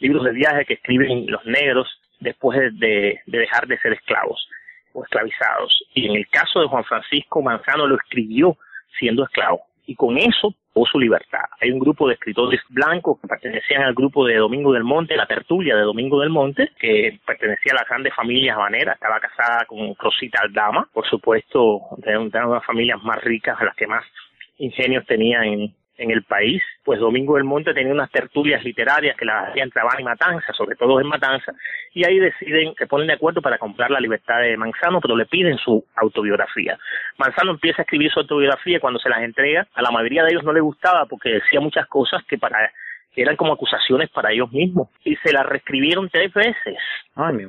[0.00, 1.86] libros de viaje que escriben los negros
[2.18, 4.48] después de, de, dejar de ser esclavos
[4.94, 5.84] o esclavizados.
[5.94, 8.56] Y en el caso de Juan Francisco Manzano lo escribió
[8.98, 9.62] siendo esclavo.
[9.86, 11.44] Y con eso o su libertad.
[11.60, 15.26] Hay un grupo de escritores blancos que pertenecían al grupo de Domingo del Monte, la
[15.26, 19.94] tertulia de Domingo del Monte, que pertenecía a las grandes familias habaneras, estaba casada con
[19.98, 24.04] Rosita Aldama, por supuesto, de una de las familias más ricas, a las que más
[24.58, 29.24] ingenios tenía en, en el país, pues Domingo del Monte tenía unas tertulias literarias que
[29.24, 31.52] las hacían entre y Matanza, sobre todo en Matanza,
[31.92, 35.26] y ahí deciden, se ponen de acuerdo para comprar la libertad de Manzano, pero le
[35.26, 36.78] piden su autobiografía.
[37.18, 40.44] Manzano empieza a escribir su autobiografía cuando se las entrega, a la mayoría de ellos
[40.44, 42.72] no le gustaba porque decía muchas cosas que para
[43.14, 46.78] eran como acusaciones para ellos mismos y se las reescribieron tres veces,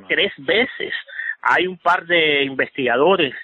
[0.08, 0.92] tres veces.
[1.40, 3.34] Hay un par de investigadores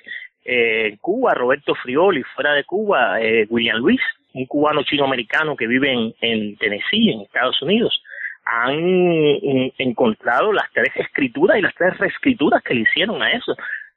[0.44, 4.00] eh, en Cuba, Roberto Frioli, fuera de Cuba, eh, William Luis,
[4.34, 8.02] un cubano chino-americano que vive en, Tennessee, en Estados Unidos,
[8.44, 8.74] han
[9.78, 13.54] encontrado las tres escrituras y las tres reescrituras que le hicieron a eso.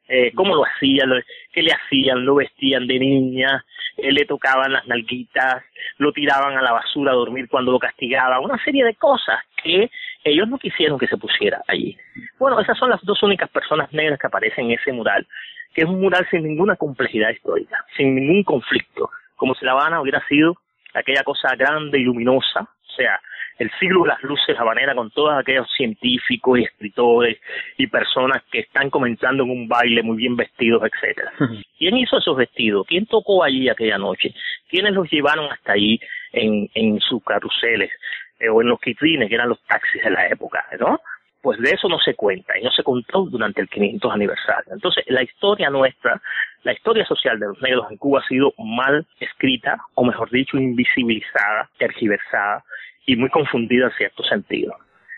[0.07, 1.09] Eh, cómo lo hacían,
[1.51, 3.63] qué le hacían, lo vestían de niña,
[3.97, 5.63] eh, le tocaban las nalguitas,
[5.97, 9.89] lo tiraban a la basura a dormir cuando lo castigaban, una serie de cosas que
[10.23, 11.97] ellos no quisieron que se pusiera allí.
[12.37, 15.25] Bueno, esas son las dos únicas personas negras que aparecen en ese mural,
[15.73, 20.01] que es un mural sin ninguna complejidad histórica, sin ningún conflicto, como si La Habana
[20.01, 20.55] hubiera sido
[20.93, 23.19] aquella cosa grande y luminosa, o sea,
[23.59, 27.39] el siglo de las luces habanera con todos aquellos científicos y escritores
[27.77, 31.31] y personas que están comenzando en un baile muy bien vestidos, etcétera.
[31.77, 32.85] ¿Quién hizo esos vestidos?
[32.87, 34.33] ¿Quién tocó allí aquella noche?
[34.69, 35.99] ¿Quiénes los llevaron hasta allí
[36.31, 37.91] en, en sus carruseles
[38.39, 40.99] eh, o en los quitrines, que eran los taxis de la época, ¿no?
[41.43, 44.73] Pues de eso no se cuenta y no se contó durante el 500 aniversario.
[44.73, 46.21] Entonces, la historia nuestra,
[46.63, 50.55] la historia social de los negros en Cuba ha sido mal escrita, o mejor dicho,
[50.55, 52.63] invisibilizada, tergiversada
[53.05, 54.73] y muy confundida en cierto sentido.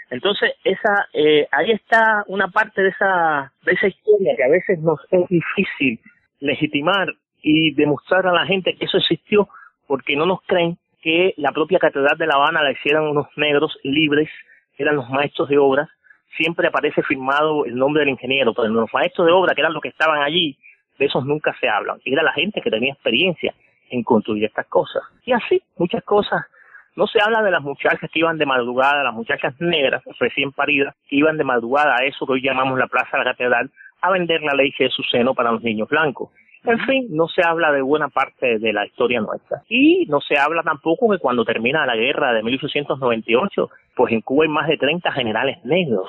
[0.09, 4.79] Entonces, esa, eh, ahí está una parte de esa, de esa historia que a veces
[4.79, 5.99] nos es difícil
[6.39, 9.47] legitimar y demostrar a la gente que eso existió
[9.85, 13.77] porque no nos creen que la propia Catedral de La Habana la hicieran unos negros
[13.83, 14.27] libres,
[14.79, 15.87] eran los maestros de obras,
[16.35, 19.81] siempre aparece firmado el nombre del ingeniero, pero los maestros de obra, que eran los
[19.81, 20.57] que estaban allí,
[20.97, 21.99] de esos nunca se hablan.
[22.05, 23.53] Era la gente que tenía experiencia
[23.89, 25.03] en construir estas cosas.
[25.25, 26.45] Y así, muchas cosas.
[26.95, 30.95] No se habla de las muchachas que iban de madrugada, las muchachas negras recién paridas,
[31.09, 33.69] que iban de madrugada a eso que hoy llamamos la Plaza de la Catedral,
[34.01, 36.29] a vender la leche de su seno para los niños blancos.
[36.67, 39.61] En fin, no se habla de buena parte de la historia nuestra.
[39.69, 44.43] Y no se habla tampoco que cuando termina la guerra de 1898, pues en Cuba
[44.43, 46.07] hay más de 30 generales negros.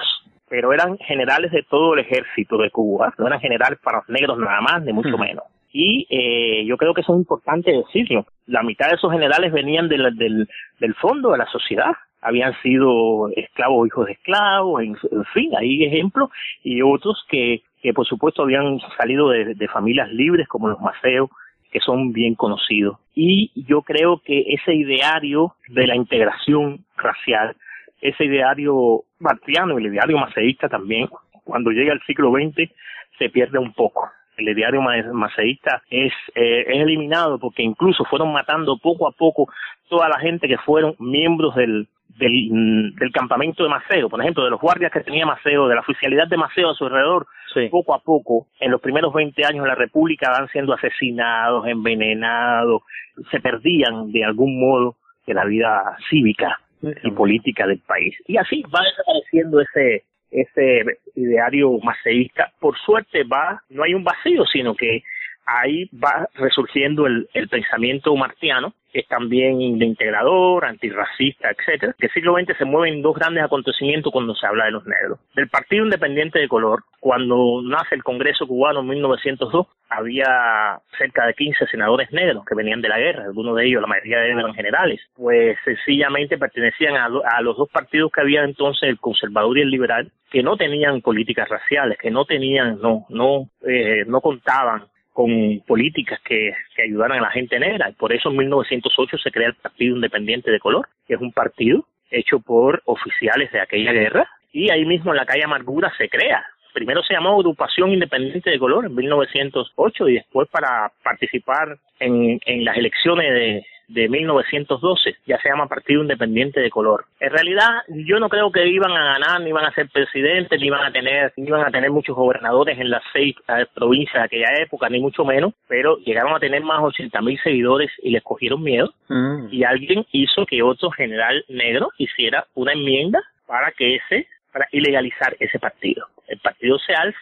[0.49, 4.39] Pero eran generales de todo el ejército de Cuba, no eran generales para los negros
[4.39, 5.45] nada más, ni mucho menos.
[5.73, 8.27] Y eh, yo creo que eso es importante decirlo.
[8.47, 11.93] La mitad de esos generales venían del, del, del fondo de la sociedad
[12.27, 14.97] habían sido esclavos o hijos de esclavos, en,
[15.33, 16.31] fin, hay ejemplos,
[16.65, 21.31] y otros que, que por supuesto habían salido de, familias libres como los Maceos,
[21.71, 22.99] que son bien conocidos.
[23.15, 27.57] Y yo creo que ese ideario de la integración racial,
[28.01, 31.09] ese ideario martiano, el ideario maceísta también,
[31.45, 32.71] cuando llega al siglo XX,
[33.19, 38.77] se pierde un poco el ideario maceísta es, eh, es eliminado porque incluso fueron matando
[38.79, 39.49] poco a poco
[39.89, 41.89] toda la gente que fueron miembros del,
[42.19, 45.75] del, mm, del campamento de Maceo, por ejemplo, de los guardias que tenía Maceo, de
[45.75, 47.27] la oficialidad de Maceo a su alrededor,
[47.71, 52.83] poco a poco, en los primeros 20 años de la República van siendo asesinados, envenenados,
[53.31, 54.97] se perdían de algún modo
[55.27, 56.61] de la vida cívica
[57.03, 58.15] y política del país.
[58.27, 62.53] Y así va desapareciendo ese, ese ideario maceísta.
[62.61, 65.03] Por suerte va, no hay un vacío, sino que
[65.47, 71.95] ahí va resurgiendo el, el pensamiento martiano, que es también integrador, antirracista, etcétera.
[71.99, 75.21] Que el siglo XX se mueven dos grandes acontecimientos cuando se habla de los negros.
[75.35, 81.35] Del Partido Independiente de Color, cuando nace el Congreso cubano en 1902, había cerca de
[81.35, 84.41] 15 senadores negros que venían de la guerra, algunos de ellos, la mayoría de ellos
[84.41, 89.57] eran generales, pues sencillamente pertenecían a, a los dos partidos que había entonces, el conservador
[89.59, 94.21] y el liberal, que no tenían políticas raciales, que no tenían, no, no, eh, no
[94.21, 94.87] contaban
[95.17, 97.89] con políticas que, que ayudaran a la gente negra.
[97.89, 101.33] Y por eso en 1908 se crea el Partido Independiente de Color, que es un
[101.33, 104.29] partido hecho por oficiales de aquella guerra.
[104.53, 106.45] Y ahí mismo en la calle Amargura se crea.
[106.75, 112.65] Primero se llamó Agrupación Independiente de Color en 1908 y después para participar en, en
[112.67, 117.05] las elecciones de, de 1912, ya se llama Partido Independiente de Color.
[117.21, 120.67] En realidad, yo no creo que iban a ganar, ni iban a ser presidentes, ni
[120.67, 124.25] iban a tener, ni iban a tener muchos gobernadores en las seis eh, provincias de
[124.25, 128.11] aquella época, ni mucho menos, pero llegaron a tener más de 80 mil seguidores y
[128.11, 128.93] les cogieron miedo.
[129.09, 129.49] Mm.
[129.51, 135.37] Y alguien hizo que otro general negro hiciera una enmienda para que ese, para ilegalizar
[135.39, 136.07] ese partido.
[136.27, 137.19] El partido se alza,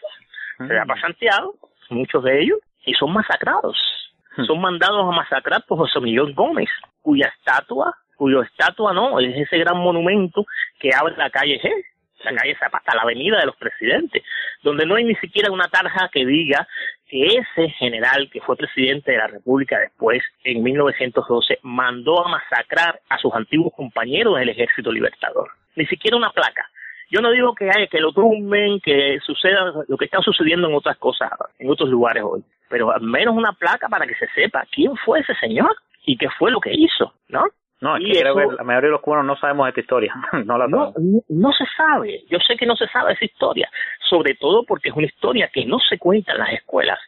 [0.59, 0.89] se da mm.
[0.89, 1.55] para Santiago,
[1.91, 3.77] muchos de ellos, y son masacrados.
[4.47, 6.69] Son mandados a masacrar por José Miguel Gómez,
[7.03, 10.47] cuya estatua, cuyo estatua no, es ese gran monumento
[10.79, 11.71] que abre la calle G,
[12.25, 14.23] la calle Zapata, la avenida de los presidentes,
[14.63, 16.67] donde no hay ni siquiera una tarja que diga
[17.07, 23.01] que ese general que fue presidente de la República después, en 1912, mandó a masacrar
[23.09, 25.51] a sus antiguos compañeros del Ejército Libertador.
[25.77, 26.69] Ni siquiera una placa.
[27.11, 30.75] Yo no digo que hay que lo tumben, que suceda lo que está sucediendo en
[30.75, 34.65] otras cosas, en otros lugares hoy, pero al menos una placa para que se sepa
[34.71, 35.75] quién fue ese señor
[36.05, 37.45] y qué fue lo que hizo, ¿no?
[37.81, 40.15] No, es que creo que la mayoría de los cubanos no sabemos esta historia.
[40.47, 40.95] no, la no,
[41.29, 42.25] no, se sabe.
[42.31, 43.69] Yo sé que no se sabe esa historia.
[44.09, 46.99] Sobre todo porque es una historia que no se cuenta en las escuelas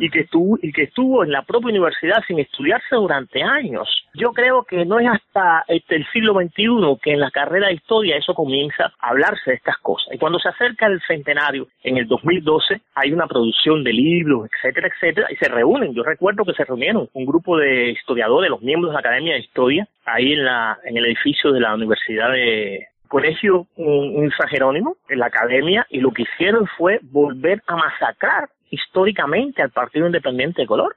[0.00, 3.88] y que estuvo y que estuvo en la propia universidad sin estudiarse durante años.
[4.14, 7.74] Yo creo que no es hasta este, el siglo XXI que en la carrera de
[7.74, 10.14] historia eso comienza a hablarse de estas cosas.
[10.14, 14.88] Y cuando se acerca el centenario, en el 2012, hay una producción de libros, etcétera,
[14.88, 15.94] etcétera, y se reúnen.
[15.94, 19.40] Yo recuerdo que se reunieron un grupo de historiadores, los miembros de la Academia de
[19.40, 24.96] Historia, ahí en, la, en el edificio de la Universidad de, colegio un, San Jerónimo,
[25.10, 30.62] en la academia, y lo que hicieron fue volver a masacrar históricamente al Partido Independiente
[30.62, 30.96] de Color.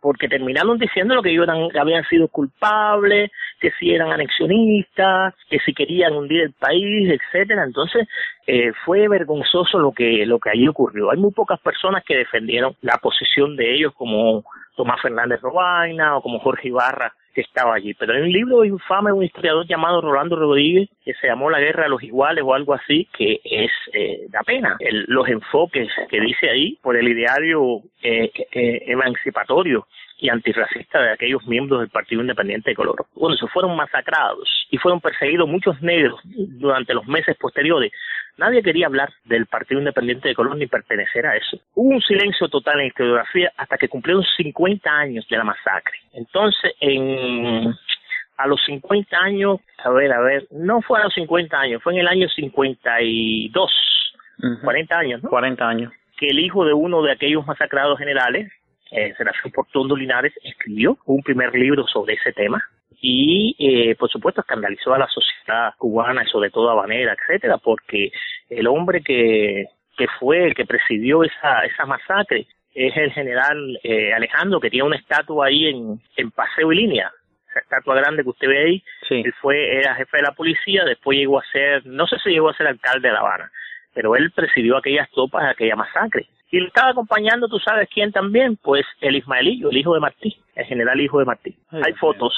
[0.00, 3.30] Porque terminaron diciendo que ellos eran, habían sido culpables,
[3.60, 7.64] que si eran anexionistas, que si querían hundir el país, etcétera.
[7.64, 8.08] Entonces,
[8.46, 11.10] eh, fue vergonzoso lo que, lo que allí ocurrió.
[11.10, 14.44] Hay muy pocas personas que defendieron la posición de ellos como,
[14.78, 17.94] Tomás Fernández Robaina o como Jorge Ibarra, que estaba allí.
[17.94, 21.60] Pero hay un libro infame de un historiador llamado Rolando Rodríguez, que se llamó La
[21.60, 24.76] Guerra de los Iguales o algo así, que es eh, da pena.
[24.80, 29.86] El- los enfoques que dice ahí por el ideario eh, eh, emancipatorio
[30.20, 33.06] y antirracista de aquellos miembros del Partido Independiente de Color.
[33.14, 37.92] Bueno, se fueron masacrados y fueron perseguidos muchos negros durante los meses posteriores.
[38.38, 41.58] Nadie quería hablar del Partido Independiente de Color ni pertenecer a eso.
[41.74, 45.98] Hubo un silencio total en la historiografía hasta que cumplieron 50 años de la masacre.
[46.12, 47.74] Entonces, en
[48.36, 51.94] a los 50 años, a ver, a ver, no fue a los 50 años, fue
[51.94, 53.72] en el año 52,
[54.62, 55.28] 40 años, ¿no?
[55.28, 55.92] 40 años.
[56.16, 58.50] que el hijo de uno de aquellos masacrados generales,
[58.90, 62.64] eh, Serafín Portondo Linares, escribió un primer libro sobre ese tema
[63.00, 68.10] y, eh, por supuesto, escandalizó a la sociedad cubana y sobre todo habanera, etcétera, porque
[68.50, 69.66] el hombre que,
[69.96, 74.86] que fue el que presidió esa, esa masacre es el general eh, Alejandro, que tiene
[74.86, 77.10] una estatua ahí en, en Paseo y Línea,
[77.50, 81.18] esa estatua grande que usted ve ahí, él fue, era jefe de la policía, después
[81.18, 83.50] llegó a ser, no sé si llegó a ser alcalde de La Habana,
[83.94, 86.26] pero él presidió aquellas tropas, aquella masacre.
[86.50, 90.36] Y le estaba acompañando, tú sabes quién también, pues el Ismaelillo, el hijo de Martí,
[90.54, 91.56] el general hijo de Martí.
[91.70, 92.32] Hay fotos,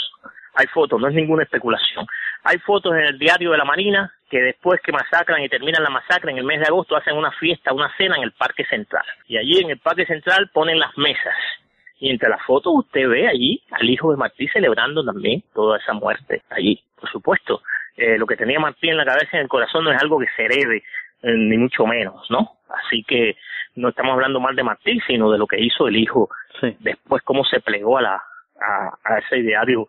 [0.61, 2.07] hay fotos, no es ninguna especulación.
[2.45, 5.91] Hay fotos en el diario de la Marina que después que masacran y terminan la
[5.91, 9.05] masacre en el mes de agosto hacen una fiesta, una cena en el Parque Central.
[9.27, 11.35] Y allí en el Parque Central ponen las mesas.
[11.99, 15.93] Y entre las fotos usted ve allí al hijo de Martí celebrando también toda esa
[15.93, 16.81] muerte allí.
[16.99, 17.63] Por supuesto,
[17.97, 20.19] eh, lo que tenía Martí en la cabeza y en el corazón no es algo
[20.19, 20.83] que se herede,
[21.23, 22.53] eh, ni mucho menos, ¿no?
[22.69, 23.37] Así que
[23.75, 26.31] no estamos hablando mal de Martí, sino de lo que hizo el hijo
[26.79, 29.89] después, cómo se plegó a, la, a, a ese ideario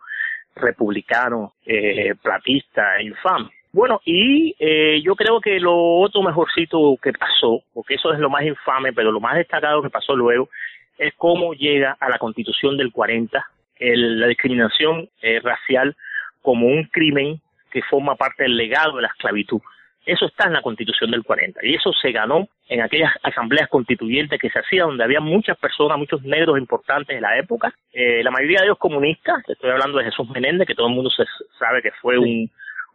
[0.56, 3.49] republicano, eh, platista, infame.
[3.73, 8.30] Bueno, y eh, yo creo que lo otro mejorcito que pasó, porque eso es lo
[8.30, 10.49] más infame, pero lo más destacado que pasó luego,
[10.98, 13.45] es cómo llega a la constitución del 40
[13.78, 15.95] el- la discriminación eh, racial
[16.41, 17.40] como un crimen
[17.72, 19.61] que forma parte del legado de la esclavitud.
[20.06, 24.40] Eso está en la constitución del 40 y eso se ganó en aquellas asambleas constituyentes
[24.40, 28.32] que se hacían donde había muchas personas, muchos negros importantes de la época, eh, la
[28.32, 31.23] mayoría de ellos comunistas, estoy hablando de Jesús Menéndez, que todo el mundo se
[31.60, 32.49] sabe que fue un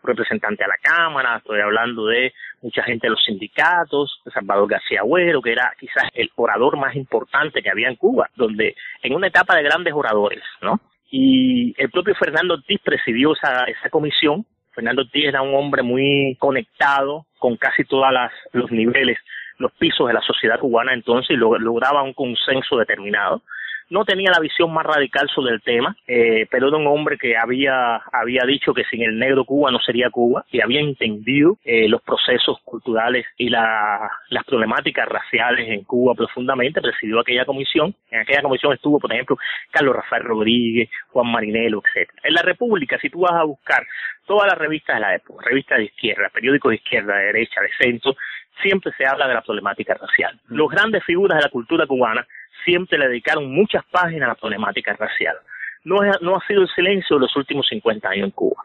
[0.06, 5.00] representante a la Cámara, estoy hablando de mucha gente de los sindicatos, de Salvador García
[5.00, 9.26] Agüero, que era quizás el orador más importante que había en Cuba, donde en una
[9.26, 10.80] etapa de grandes oradores, ¿no?
[11.10, 14.44] Y el propio Fernando Ortiz presidió esa, esa comisión.
[14.76, 18.06] Fernando Ortiz era un hombre muy conectado con casi todos
[18.52, 19.18] los niveles,
[19.58, 23.42] los pisos de la sociedad cubana entonces y lo- lograba un consenso determinado
[23.90, 27.36] no tenía la visión más radical sobre el tema, eh, pero era un hombre que
[27.36, 31.88] había, había dicho que sin el negro Cuba no sería Cuba y había entendido eh,
[31.88, 37.94] los procesos culturales y la- las problemáticas raciales en Cuba profundamente, presidió aquella comisión.
[38.10, 39.36] En aquella comisión estuvo, por ejemplo,
[39.70, 42.20] Carlos Rafael Rodríguez, Juan Marinelo, etcétera.
[42.24, 43.86] En la República, si tú vas a buscar
[44.26, 47.68] todas las revistas de la época, revistas de izquierda, periódicos de izquierda, de derecha, de
[47.78, 48.16] centro,
[48.62, 50.40] siempre se habla de la problemática racial.
[50.48, 52.26] Los grandes figuras de la cultura cubana
[52.66, 55.36] siempre le dedicaron muchas páginas a la problemática racial.
[55.84, 58.62] No, es- no ha sido el silencio de los últimos 50 años en Cuba.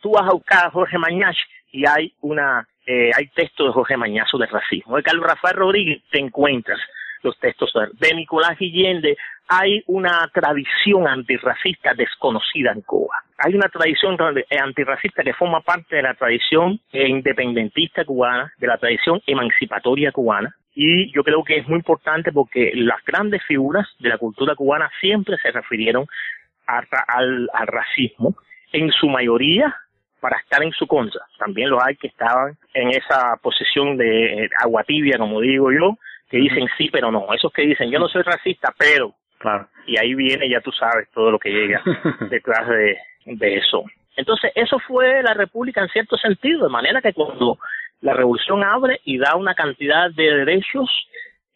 [0.00, 1.36] Tú vas a buscar a Jorge Mañach
[1.70, 4.96] y hay una eh, hay textos de Jorge Mañach sobre el racismo.
[4.96, 6.80] De Carlos Rafael Rodríguez te encuentras
[7.22, 9.16] los textos de, Nicolás Guillende.
[9.48, 13.22] Hay una tradición antirracista desconocida en Cuba.
[13.38, 18.66] Hay una tradición eh, antirracista que forma parte de la tradición eh, independentista cubana, de
[18.66, 23.86] la tradición emancipatoria cubana, y yo creo que es muy importante porque las grandes figuras
[23.98, 26.06] de la cultura cubana siempre se refirieron
[26.66, 28.36] a al, al racismo,
[28.72, 29.76] en su mayoría
[30.22, 31.20] para estar en su contra.
[31.36, 35.98] También los hay que estaban en esa posición de eh, agua tibia, como digo yo,
[36.32, 37.32] que dicen sí, pero no.
[37.32, 39.14] Esos que dicen yo no soy racista, pero...
[39.38, 39.68] Claro.
[39.86, 41.80] Y ahí viene, ya tú sabes, todo lo que llega
[42.30, 42.96] detrás de,
[43.26, 43.84] de eso.
[44.16, 47.58] Entonces, eso fue la República en cierto sentido, de manera que cuando
[48.02, 50.88] la revolución abre y da una cantidad de derechos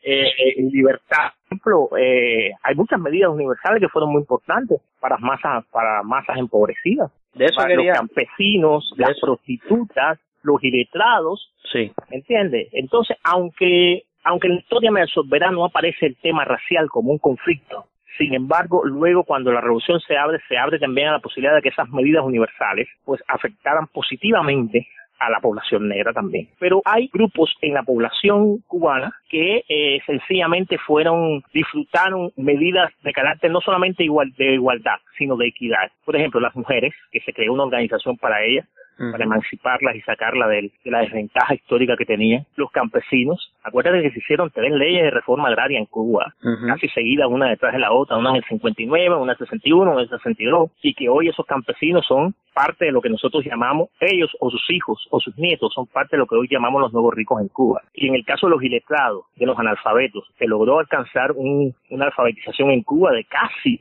[0.03, 1.31] eh, en libertad.
[1.49, 6.39] Por ejemplo, eh, hay muchas medidas universales que fueron muy importantes para masas, para masas
[6.39, 7.11] empobrecidas.
[7.35, 11.93] De eso para quería- los campesinos, las prostitutas, los iletrados, Sí.
[12.11, 12.69] ¿me entiendes?
[12.73, 17.19] Entonces, aunque aunque en la historia me absorberá no aparece el tema racial como un
[17.19, 17.87] conflicto,
[18.19, 21.63] sin embargo, luego cuando la revolución se abre, se abre también a la posibilidad de
[21.63, 24.89] que esas medidas universales pues afectaran positivamente
[25.19, 26.49] a la población negra también.
[26.59, 33.51] Pero hay grupos en la población cubana que eh, sencillamente fueron, disfrutaron medidas de carácter
[33.51, 35.91] no solamente igual, de igualdad, sino de equidad.
[36.05, 38.67] Por ejemplo, las mujeres, que se creó una organización para ellas,
[38.97, 42.47] para emanciparlas y sacarla de, de, la desventaja histórica que tenían.
[42.57, 46.35] Los campesinos, acuérdate que se hicieron tres leyes de reforma agraria en Cuba,
[46.67, 49.83] casi seguidas una detrás de la otra, una en el 59, una en el 61,
[49.83, 53.45] una en el 62, y que hoy esos campesinos son parte de lo que nosotros
[53.45, 56.81] llamamos, ellos o sus hijos o sus nietos son parte de lo que hoy llamamos
[56.81, 57.83] los nuevos ricos en Cuba.
[57.93, 62.07] Y en el caso de los iletrados, de los analfabetos, se logró alcanzar un, una
[62.07, 63.79] alfabetización en Cuba de casi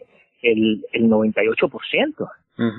[0.52, 2.30] el, el 98%.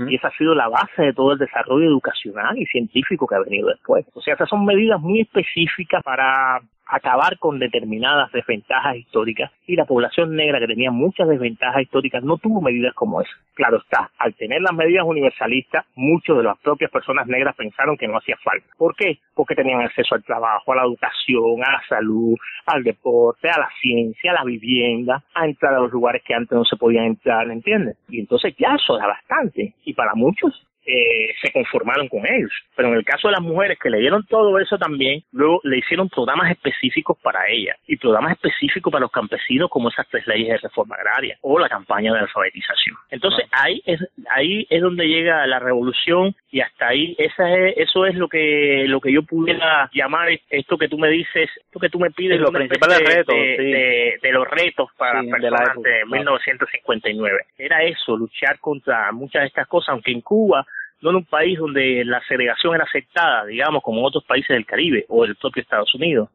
[0.09, 3.41] Y esa ha sido la base de todo el desarrollo educacional y científico que ha
[3.41, 4.07] venido después.
[4.15, 9.85] O sea, esas son medidas muy específicas para acabar con determinadas desventajas históricas y la
[9.85, 13.31] población negra que tenía muchas desventajas históricas no tuvo medidas como esa.
[13.55, 18.07] Claro está, al tener las medidas universalistas, muchos de las propias personas negras pensaron que
[18.07, 18.67] no hacía falta.
[18.77, 19.19] ¿Por qué?
[19.35, 22.37] Porque tenían acceso al trabajo, a la educación, a la salud,
[22.67, 26.57] al deporte, a la ciencia, a la vivienda, a entrar a los lugares que antes
[26.57, 27.97] no se podían entrar, ¿entiendes?
[28.09, 29.75] Y entonces ya eso era bastante.
[29.85, 32.53] Y para muchos eh, se conformaron con ellos.
[32.77, 35.79] Pero en el caso de las mujeres que le dieron todo eso también, luego le
[35.79, 40.49] hicieron programas específicos para ellas y programas específicos para los campesinos como esas tres leyes
[40.49, 42.97] de reforma agraria o la campaña de alfabetización.
[43.11, 44.01] Entonces ahí es
[44.31, 48.85] ahí es donde llega la revolución y hasta ahí esa es, eso es lo que
[48.87, 52.41] lo que yo pudiera llamar esto que tú me dices, esto que tú me pides,
[52.41, 53.65] los principales retos de, sí.
[53.65, 56.07] de, de, los retos para Sí, de personas la de, época, claro.
[56.11, 57.39] 1959.
[57.59, 60.67] Era eso, luchar contra muchas de estas cosas, aunque en Cuba
[61.03, 64.65] no en un país donde la segregación era aceptada, digamos, como en otros países del
[64.67, 66.29] Caribe o el propio Estados Unidos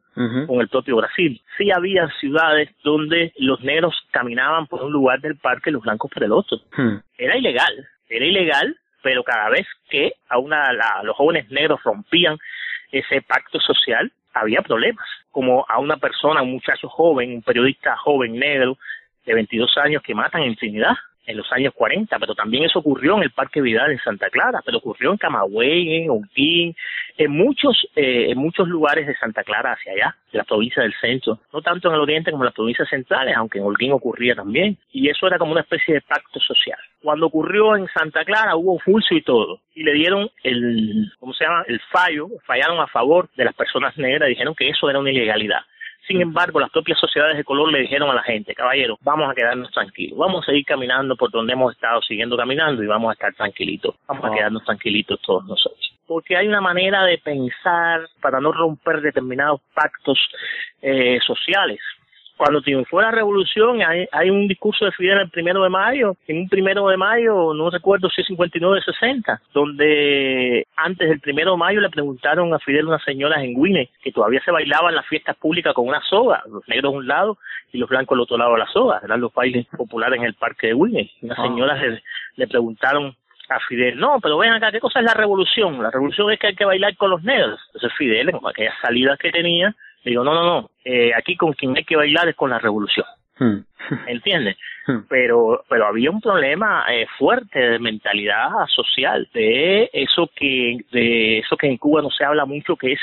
[0.49, 1.41] o en el propio Brasil.
[1.57, 6.11] Sí había ciudades donde los negros caminaban por un lugar del parque y los blancos
[6.11, 6.57] por el otro.
[7.17, 12.37] Era ilegal, era ilegal, pero cada vez que a una, la- los jóvenes negros rompían
[12.91, 15.07] ese pacto social, había problemas.
[15.31, 18.77] Como a una persona, un muchacho joven, un periodista joven negro
[19.25, 20.95] de 22 años que matan en Trinidad
[21.25, 24.61] en los años 40, pero también eso ocurrió en el Parque Vidal en Santa Clara,
[24.65, 26.75] pero ocurrió en Camagüey, en Holguín,
[27.17, 30.93] en muchos eh, en muchos lugares de Santa Clara hacia allá, de la provincia del
[30.99, 34.35] centro, no tanto en el oriente como en las provincias centrales, aunque en Holguín ocurría
[34.35, 36.79] también, y eso era como una especie de pacto social.
[37.01, 41.45] Cuando ocurrió en Santa Clara hubo fulso y todo, y le dieron el, ¿cómo se
[41.45, 41.63] llama?
[41.67, 45.61] El fallo, fallaron a favor de las personas negras, dijeron que eso era una ilegalidad.
[46.11, 49.33] Sin embargo, las propias sociedades de color le dijeron a la gente, caballero, vamos a
[49.33, 53.13] quedarnos tranquilos, vamos a seguir caminando por donde hemos estado siguiendo caminando y vamos a
[53.13, 55.79] estar tranquilitos, vamos a quedarnos tranquilitos todos nosotros.
[56.05, 60.19] Porque hay una manera de pensar para no romper determinados pactos
[60.81, 61.79] eh, sociales.
[62.41, 66.39] Cuando triunfó la revolución, hay, hay un discurso de Fidel el primero de mayo, en
[66.39, 71.51] un primero de mayo, no recuerdo si es 59 o 60, donde antes del primero
[71.51, 75.05] de mayo le preguntaron a Fidel unas señoras en Guinea que todavía se bailaban las
[75.05, 77.37] fiestas públicas con una soga, los negros a un lado
[77.71, 80.33] y los blancos al otro lado de la soga, eran los bailes populares en el
[80.33, 81.05] parque de Guinea.
[81.21, 81.43] Unas Ah.
[81.43, 82.01] señoras le,
[82.37, 83.15] le preguntaron
[83.49, 85.83] a Fidel, no, pero ven acá, ¿qué cosa es la revolución?
[85.83, 87.59] La revolución es que hay que bailar con los negros.
[87.67, 91.53] Entonces Fidel, en aquellas salidas que tenía, le digo, no, no, no, eh, aquí con
[91.53, 93.05] quien hay que bailar es con la revolución.
[94.07, 94.57] ¿Entiendes?
[95.09, 101.55] Pero, pero había un problema eh, fuerte de mentalidad social, de eso que, de eso
[101.55, 102.99] que en Cuba no se habla mucho, que es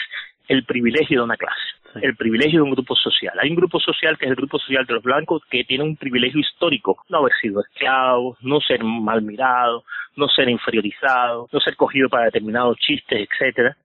[0.49, 1.61] el privilegio de una clase,
[2.03, 3.39] el privilegio de un grupo social.
[3.41, 5.97] Hay un grupo social que es el grupo social de los blancos que tiene un
[5.97, 9.85] privilegio histórico, no haber sido esclavos, no ser mal mirado,
[10.17, 13.77] no ser inferiorizado, no ser cogido para determinados chistes, etcétera.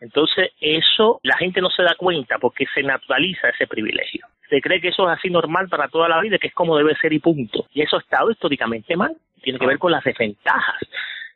[0.00, 4.26] Entonces, eso la gente no se da cuenta porque se naturaliza ese privilegio.
[4.48, 6.96] Se cree que eso es así normal para toda la vida, que es como debe
[6.96, 7.66] ser y punto.
[7.72, 9.14] Y eso ha estado históricamente mal.
[9.42, 10.80] Tiene que ver con las desventajas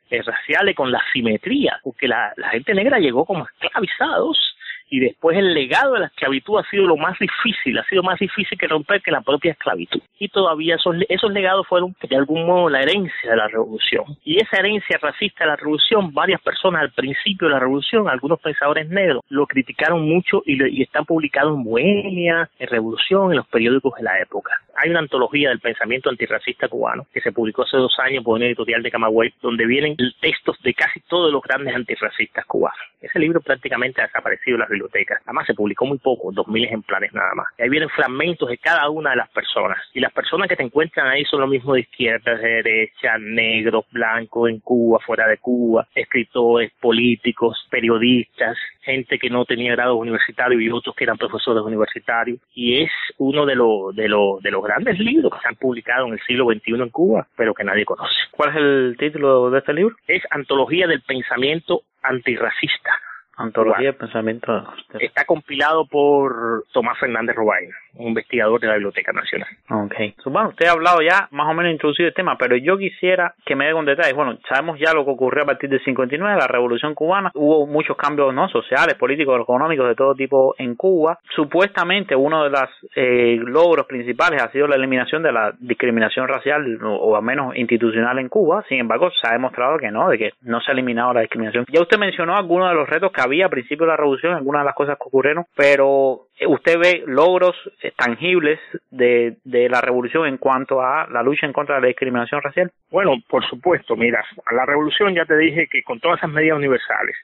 [0.09, 4.54] eh, raciales, con la simetría, porque la, la gente negra llegó como esclavizados
[4.89, 8.19] y después el legado de la esclavitud ha sido lo más difícil, ha sido más
[8.19, 10.01] difícil que romper que la propia esclavitud.
[10.19, 14.05] Y todavía esos, esos legados fueron de algún modo la herencia de la revolución.
[14.23, 18.39] Y esa herencia racista de la revolución, varias personas al principio de la revolución, algunos
[18.39, 23.47] pensadores negros, lo criticaron mucho y, y están publicados en Bohemia, en Revolución, en los
[23.47, 24.51] periódicos de la época.
[24.75, 28.45] Hay una antología del pensamiento antirracista cubano que se publicó hace dos años por una
[28.45, 32.79] editorial de Camagüey, donde vienen textos de casi todos los grandes antirracistas cubanos.
[33.01, 35.21] Ese libro prácticamente ha desaparecido bibliotecas.
[35.25, 37.47] Además, se publicó muy poco, dos mil ejemplares nada más.
[37.57, 39.77] Y ahí vienen fragmentos de cada una de las personas.
[39.93, 43.85] Y las personas que te encuentran ahí son lo mismo de izquierda, de derecha, negros,
[43.91, 50.61] blancos, en Cuba, fuera de Cuba, escritores, políticos, periodistas, gente que no tenía grados universitarios
[50.61, 52.39] y otros que eran profesores universitarios.
[52.53, 56.07] Y es uno de los, de los, de los grandes libros que se han publicado
[56.07, 58.15] en el siglo XXI en Cuba, pero que nadie conoce.
[58.31, 59.95] ¿Cuál es el título de este libro?
[60.07, 62.91] Es Antología del Pensamiento Antirracista.
[63.37, 64.65] Antología de pensamiento.
[64.99, 69.49] Está compilado por Tomás Fernández Robaina, un investigador de la Biblioteca Nacional.
[69.69, 69.95] Ok.
[70.25, 73.55] Bueno, usted ha hablado ya, más o menos introducido el tema, pero yo quisiera que
[73.55, 74.13] me dé un detalle.
[74.13, 77.31] Bueno, sabemos ya lo que ocurrió a partir del 59, la Revolución Cubana.
[77.33, 81.19] Hubo muchos cambios no sociales, políticos, económicos de todo tipo en Cuba.
[81.35, 86.79] Supuestamente uno de los eh, logros principales ha sido la eliminación de la discriminación racial
[86.83, 88.63] o, al menos institucional en Cuba.
[88.67, 91.65] Sin embargo, se ha demostrado que no, de que no se ha eliminado la discriminación.
[91.69, 94.61] Ya usted mencionó algunos de los retos que había a principio de la revolución, algunas
[94.61, 98.59] de las cosas que ocurrieron, pero usted ve logros eh, tangibles
[98.91, 102.71] de, de la revolución en cuanto a la lucha en contra de la discriminación racial.
[102.91, 107.15] Bueno, por supuesto, mira, la revolución ya te dije que con todas esas medidas universales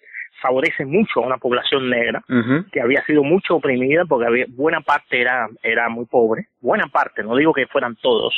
[0.41, 2.23] favorece mucho a una población negra
[2.71, 7.23] que había sido mucho oprimida porque había, buena parte era, era muy pobre, buena parte,
[7.23, 8.33] no digo que fueran todos,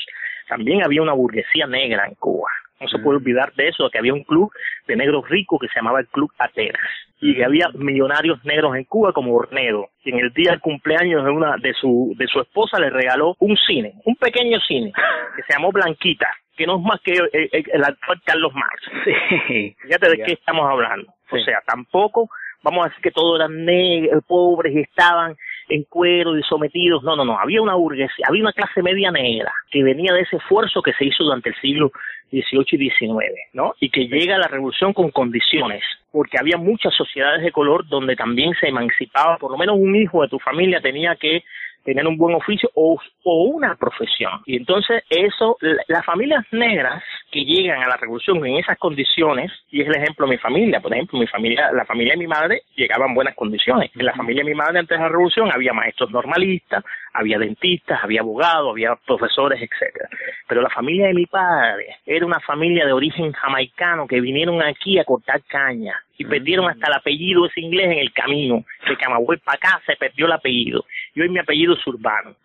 [0.47, 2.49] también había una burguesía negra en Cuba.
[2.79, 4.51] No se puede olvidar de eso, que había un club
[4.87, 6.81] de negros ricos que se llamaba el Club Atenas.
[7.21, 11.23] Y que había millonarios negros en Cuba como Ornedo, que en el día del cumpleaños
[11.23, 14.91] de una de su de su esposa le regaló un cine, un pequeño cine
[15.35, 16.27] que se llamó Blanquita,
[16.57, 18.81] que no es más que el, el- el actual Carlos Marx.
[19.47, 21.07] Fíjate de qué estamos hablando.
[21.31, 22.29] O sea, tampoco
[22.61, 25.35] vamos a decir que todos eran negros, pobres y estaban
[25.69, 27.03] en cuero y sometidos.
[27.03, 27.39] No, no, no.
[27.39, 31.05] Había una burguesía, había una clase media negra que venía de ese esfuerzo que se
[31.05, 31.91] hizo durante el siglo
[32.31, 33.75] XVIII y XIX, ¿no?
[33.79, 38.15] Y que llega a la revolución con condiciones, porque había muchas sociedades de color donde
[38.15, 41.43] también se emancipaba, por lo menos un hijo de tu familia tenía que
[41.83, 44.41] tener un buen oficio o, o una profesión.
[44.45, 49.51] Y entonces eso, la- las familias negras que llegan a la revolución en esas condiciones,
[49.71, 52.27] y es el ejemplo de mi familia, por ejemplo, mi familia, la familia de mi
[52.27, 53.91] madre llegaba en buenas condiciones.
[53.95, 56.83] En la familia de mi madre antes de la revolución había maestros normalistas,
[57.13, 60.09] había dentistas, había abogados, había profesores, etcétera.
[60.47, 64.97] Pero la familia de mi padre era una familia de origen jamaicano que vinieron aquí
[64.99, 68.63] a cortar caña y perdieron hasta el apellido ese inglés en el camino.
[68.87, 70.85] De Camagüey para acá se perdió el apellido.
[71.15, 72.35] Y hoy mi apellido es urbano.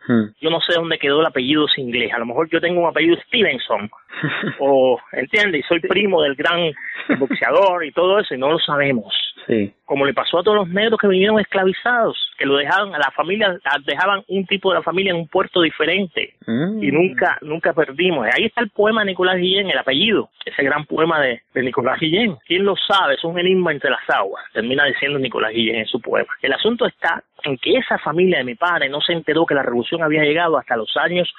[0.40, 2.12] Yo no sé dónde quedó el apellido ese inglés.
[2.12, 3.90] A lo mejor yo tengo un apellido Stevenson.
[4.58, 5.60] o, ¿entiendes?
[5.60, 6.72] Y soy primo del gran
[7.18, 9.14] boxeador y todo eso y no lo sabemos.
[9.46, 9.72] Sí.
[9.86, 13.10] Como le pasó a todos los negros que vinieron esclavizados, que lo dejaban a la
[13.12, 18.26] familia, dejaban un tipo de la familia en un puerto diferente y nunca nunca perdimos.
[18.26, 21.98] Ahí está el poema de Nicolás Guillén, el apellido, ese gran poema de, de Nicolás
[21.98, 22.36] Guillén.
[22.46, 23.14] ¿Quién lo sabe?
[23.14, 26.28] Es un enigma entre las aguas, termina diciendo Nicolás Guillén en su poema.
[26.42, 29.62] El asunto está en que esa familia de mi padre no se enteró que la
[29.62, 31.32] revolución había llegado hasta los años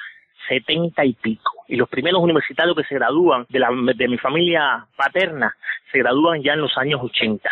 [0.50, 1.52] setenta y pico.
[1.68, 5.56] Y los primeros universitarios que se gradúan de, la, de mi familia paterna
[5.92, 7.50] se gradúan ya en los años 80.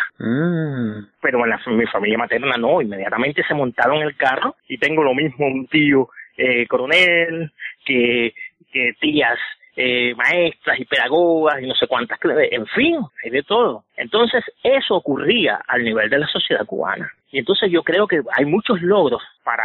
[1.20, 5.14] Pero en la, mi familia materna no, inmediatamente se montaron el carro y tengo lo
[5.14, 7.52] mismo un tío eh, coronel,
[7.84, 8.34] que,
[8.70, 9.38] que tías
[9.80, 13.84] eh, maestras y pedagogas y no sé cuántas, en fin, hay de todo.
[13.96, 17.12] Entonces eso ocurría al nivel de la sociedad cubana.
[17.30, 19.64] Y entonces yo creo que hay muchos logros para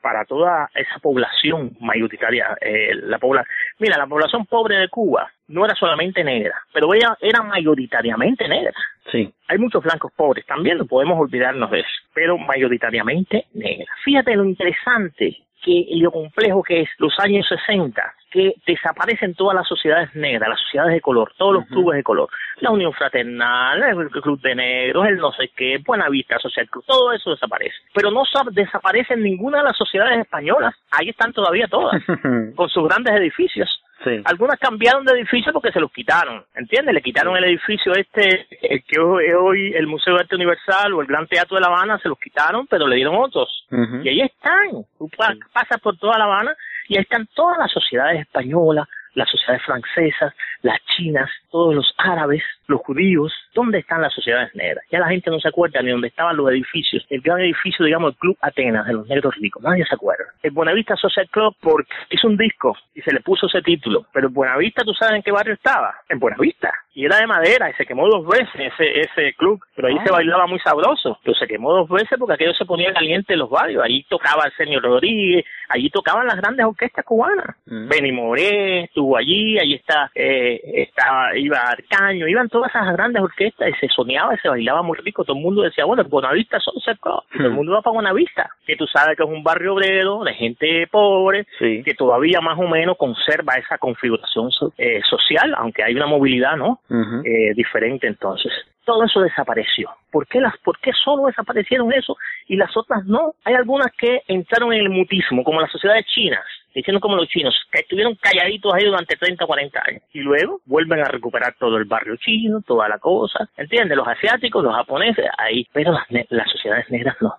[0.00, 3.44] para toda esa población mayoritaria, eh, la pobla
[3.78, 8.72] mira, la población pobre de Cuba no era solamente negra, pero ella era mayoritariamente negra.
[9.10, 9.32] Sí.
[9.48, 13.86] Hay muchos blancos pobres también, no podemos olvidarnos de eso, pero mayoritariamente negra.
[14.04, 19.56] Fíjate lo interesante que y lo complejo que es los años 60, que desaparecen todas
[19.56, 22.28] las sociedades negras, las sociedades de color, todos los clubes de color,
[22.60, 27.12] la Unión Fraternal, el Club de Negros, el no sé qué, Buenavista Social Club, todo
[27.12, 27.74] eso desaparece.
[27.94, 32.00] Pero no sa- desaparecen ninguna de las sociedades españolas, ahí están todavía todas,
[32.56, 33.82] con sus grandes edificios.
[34.04, 34.20] Sí.
[34.24, 36.94] Algunas cambiaron de edificio porque se los quitaron, ¿entiendes?
[36.94, 40.92] Le quitaron el edificio este, el que hoy es hoy el Museo de Arte Universal
[40.92, 43.66] o el Gran Teatro de La Habana, se los quitaron, pero le dieron otros.
[44.04, 44.84] Y ahí están.
[44.98, 46.54] Tú pa- pasas por toda La Habana
[46.88, 52.42] y ahí están todas las sociedades españolas, las sociedades francesas, las chinas, todos los árabes,
[52.66, 53.32] los judíos.
[53.54, 54.84] ¿Dónde están las sociedades negras?
[54.90, 57.04] Ya la gente no se acuerda ni dónde estaban los edificios.
[57.10, 59.62] El gran edificio, digamos, el Club Atenas de los negros ricos.
[59.62, 60.24] Nadie se acuerda.
[60.42, 64.06] El Buenavista Social Club porque hizo un disco y se le puso ese título.
[64.12, 65.94] Pero el Buenavista, ¿tú sabes en qué barrio estaba?
[66.08, 66.72] En Buenavista.
[66.94, 69.60] Y era de madera y se quemó dos veces ese, ese club.
[69.74, 70.04] Pero ahí Ah.
[70.06, 71.18] se bailaba muy sabroso.
[71.22, 73.82] Pero se quemó dos veces porque aquello se ponía caliente en los barrios.
[73.84, 77.56] Ahí tocaba el señor Rodríguez, allí tocaban las grandes orquestas cubanas.
[77.66, 83.68] Benny Moré estuvo allí, allí está, eh, estaba, iba Arcaño, iban todas esas grandes orquestas
[83.68, 85.24] y se soñaba y se bailaba muy rico.
[85.24, 87.22] Todo el mundo decía, bueno, el Buenavista son Club.
[87.34, 90.24] Y Todo el mundo va para Buenavista, que tú sabes que es un barrio obrero,
[90.24, 95.94] de gente pobre, que todavía más o menos conserva esa configuración eh, social, aunque hay
[95.94, 96.80] una movilidad, ¿no?
[97.24, 98.50] eh, diferente entonces.
[98.86, 99.90] Todo eso desapareció.
[100.10, 102.16] ¿Por qué, las, ¿Por qué solo desaparecieron eso
[102.46, 103.34] y las otras no?
[103.44, 106.44] Hay algunas que entraron en el mutismo, como las sociedades chinas.
[106.76, 110.02] Diciendo como los chinos, que estuvieron calladitos ahí durante 30 o 40 años.
[110.12, 113.96] Y luego vuelven a recuperar todo el barrio chino, toda la cosa, ¿entiendes?
[113.96, 117.34] Los asiáticos, los japoneses, ahí, pero las, las sociedades negras no.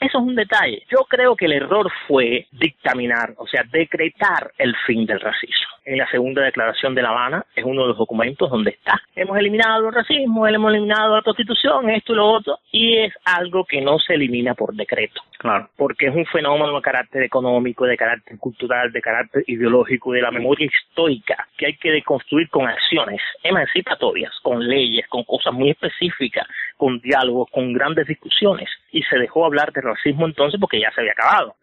[0.00, 0.82] Eso es un detalle.
[0.90, 5.66] Yo creo que el error fue dictaminar, o sea, decretar el fin del racismo.
[5.86, 9.00] En la segunda declaración de La Habana es uno de los documentos donde está.
[9.16, 13.64] Hemos eliminado el racismo, hemos eliminado la prostitución, esto y lo otro, y es algo
[13.64, 15.22] que no se elimina por decreto.
[15.38, 15.68] Claro.
[15.76, 20.30] Porque es un fenómeno de carácter económico, de carácter cultural, de carácter ideológico, de la
[20.30, 26.46] memoria histórica, que hay que deconstruir con acciones emancipatorias, con leyes, con cosas muy específicas,
[26.76, 28.68] con diálogos, con grandes discusiones.
[28.92, 31.56] Y se dejó hablar de racismo entonces porque ya se había acabado.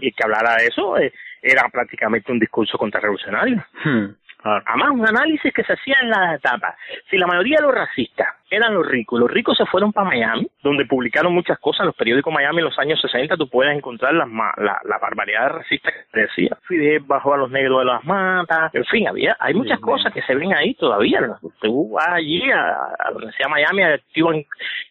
[0.00, 1.12] Y que hablara de eso eh,
[1.42, 3.64] era prácticamente un discurso contrarrevolucionario.
[4.42, 6.76] Además, un análisis que se hacía en la etapa.
[7.10, 10.48] Si la mayoría de los racistas eran los ricos, los ricos se fueron para Miami,
[10.62, 14.14] donde publicaron muchas cosas en los periódicos Miami en los años 60, tú puedes encontrar
[14.14, 16.56] las la, la barbaridad racista que te decía.
[16.66, 20.22] Fidel bajó a los negros de las matas, en fin, había hay muchas cosas que
[20.22, 21.20] se ven ahí todavía.
[21.60, 24.44] Tú vas allí a, a donde sea Miami, a Cuban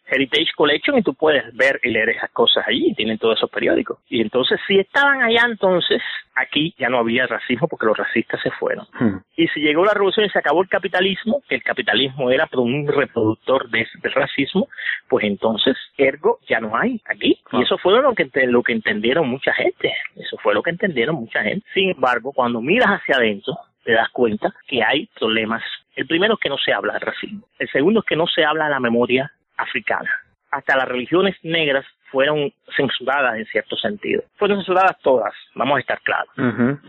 [0.09, 3.99] Heritage Collection y tú puedes ver y leer esas cosas allí, tienen todos esos periódicos.
[4.09, 6.01] Y entonces, si estaban allá entonces,
[6.35, 8.87] aquí ya no había racismo porque los racistas se fueron.
[9.35, 12.87] Y si llegó la revolución y se acabó el capitalismo, que el capitalismo era un
[12.87, 14.67] reproductor de, del racismo,
[15.07, 17.39] pues entonces, ergo, ya no hay aquí.
[17.51, 19.93] Y eso fue lo que, lo que entendieron mucha gente.
[20.15, 21.65] Eso fue lo que entendieron mucha gente.
[21.73, 25.63] Sin embargo, cuando miras hacia adentro, te das cuenta que hay problemas.
[25.95, 27.47] El primero es que no se habla de racismo.
[27.57, 30.09] El segundo es que no se habla de la memoria africana.
[30.51, 34.23] Hasta las religiones negras fueron censuradas en cierto sentido.
[34.37, 36.29] Fueron censuradas todas, vamos a estar claros.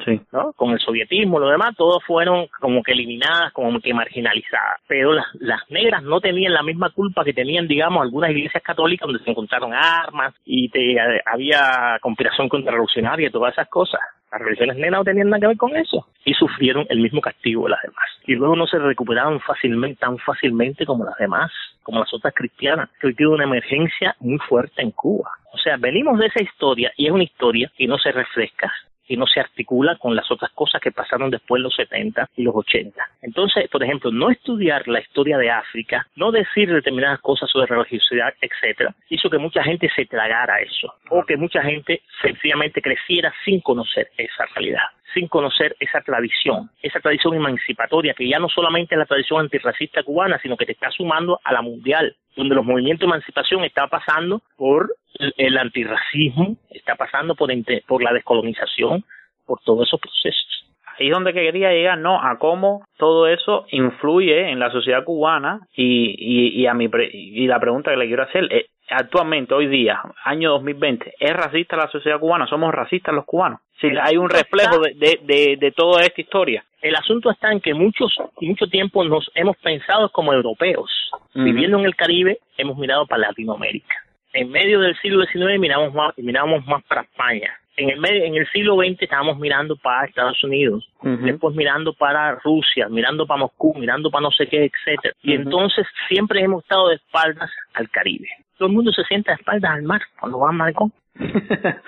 [0.04, 0.20] sí.
[0.32, 0.52] ¿no?
[0.54, 4.80] Con el sovietismo, lo demás, todas fueron como que eliminadas, como que marginalizadas.
[4.86, 9.06] Pero las, las negras no tenían la misma culpa que tenían, digamos, algunas iglesias católicas
[9.06, 10.96] donde se encontraron armas y te,
[11.26, 14.00] había conspiración contrarrevolucionaria y todas esas cosas.
[14.30, 17.64] Las religiones negras no tenían nada que ver con eso y sufrieron el mismo castigo
[17.64, 18.04] de las demás.
[18.26, 21.50] Y luego no se recuperaron fácilmente, tan fácilmente como las demás,
[21.82, 25.07] como las otras cristianas, que hoy tiene una emergencia muy fuerte en Cuba.
[25.10, 28.72] O sea, venimos de esa historia y es una historia que no se refresca
[29.08, 32.42] y no se articula con las otras cosas que pasaron después en los 70 y
[32.42, 33.02] los 80.
[33.22, 38.34] Entonces, por ejemplo, no estudiar la historia de África, no decir determinadas cosas sobre religiosidad,
[38.40, 43.60] etcétera, hizo que mucha gente se tragara eso o que mucha gente sencillamente creciera sin
[43.60, 48.98] conocer esa realidad sin conocer esa tradición, esa tradición emancipatoria que ya no solamente es
[48.98, 53.00] la tradición antirracista cubana, sino que te está sumando a la mundial, donde los movimientos
[53.00, 54.94] de emancipación están pasando por
[55.36, 57.50] el antirracismo, está pasando por,
[57.86, 59.04] por la descolonización,
[59.46, 60.67] por todos esos procesos.
[60.98, 62.20] Ahí es donde quería llegar, ¿no?
[62.20, 67.46] A cómo todo eso influye en la sociedad cubana y, y, y a mi y
[67.46, 71.88] la pregunta que le quiero hacer es, actualmente, hoy día, año 2020, ¿es racista la
[71.88, 72.46] sociedad cubana?
[72.46, 73.60] ¿Somos racistas los cubanos?
[73.80, 76.64] Si hay un reflejo de, de, de, de, toda esta historia.
[76.82, 80.90] El asunto está en que muchos mucho tiempo nos hemos pensado como europeos.
[81.34, 83.94] Viviendo en el Caribe, hemos mirado para Latinoamérica.
[84.32, 87.52] En medio del siglo XIX miramos más, miramos más para España.
[87.78, 92.34] En el, medio, en el siglo XX estábamos mirando para Estados Unidos, después mirando para
[92.44, 95.14] Rusia, mirando para Moscú, mirando para no sé qué, etcétera.
[95.22, 98.28] Y entonces siempre hemos estado de espaldas al Caribe
[98.58, 100.92] todo el mundo se sienta de espaldas al mar cuando va a Malecón.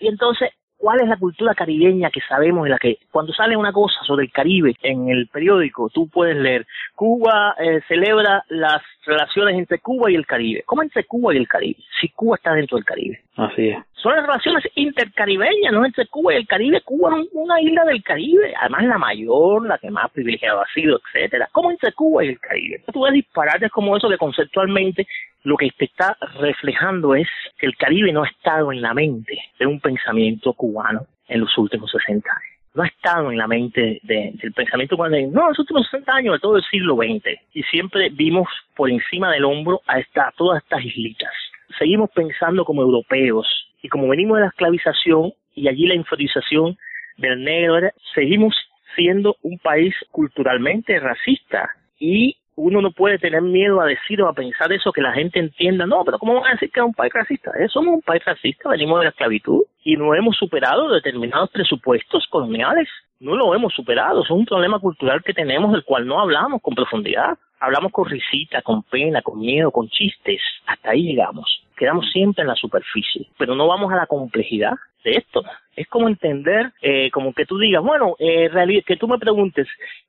[0.00, 0.48] Y entonces,
[0.82, 4.24] ¿cuál es la cultura caribeña que sabemos en la que cuando sale una cosa sobre
[4.24, 10.10] el Caribe en el periódico, tú puedes leer, Cuba eh, celebra las relaciones entre Cuba
[10.10, 10.64] y el Caribe.
[10.66, 11.78] ¿Cómo entre Cuba y el Caribe?
[12.00, 13.20] Si Cuba está dentro del Caribe.
[13.36, 13.78] Así es.
[13.94, 16.80] Son las relaciones intercaribeñas, no entre Cuba y el Caribe.
[16.80, 20.98] Cuba es una isla del Caribe, además la mayor, la que más privilegiada ha sido,
[20.98, 21.48] etcétera.
[21.52, 22.82] ¿Cómo entre Cuba y el Caribe?
[22.92, 25.06] Tú ves disparates como eso que conceptualmente
[25.44, 27.28] lo que te está reflejando es
[27.58, 31.56] que el Caribe no ha estado en la mente de un pensamiento cubano en los
[31.58, 32.48] últimos 60 años.
[32.74, 36.12] No ha estado en la mente de, del pensamiento cubano, en, no, los últimos 60
[36.12, 37.38] años de todo el siglo XX.
[37.52, 41.32] Y siempre vimos por encima del hombro a, esta, todas estas islitas.
[41.78, 43.46] Seguimos pensando como europeos.
[43.82, 46.78] Y como venimos de la esclavización y allí la inferiorización
[47.18, 48.54] del negro, seguimos
[48.94, 51.68] siendo un país culturalmente racista.
[51.98, 55.38] Y uno no puede tener miedo a decir o a pensar eso, que la gente
[55.38, 57.50] entienda, no, pero ¿cómo van a decir que es un país racista?
[57.58, 62.26] Eh, somos un país racista, venimos de la esclavitud y no hemos superado determinados presupuestos
[62.28, 62.88] coloniales,
[63.20, 66.74] no lo hemos superado, es un problema cultural que tenemos del cual no hablamos con
[66.74, 72.42] profundidad, hablamos con risita, con pena, con miedo, con chistes, hasta ahí llegamos, quedamos siempre
[72.42, 74.72] en la superficie, pero no vamos a la complejidad
[75.04, 75.42] de esto.
[75.76, 78.50] Es como entender, eh, como que tú digas, bueno, eh,
[78.86, 79.66] que tú me preguntes,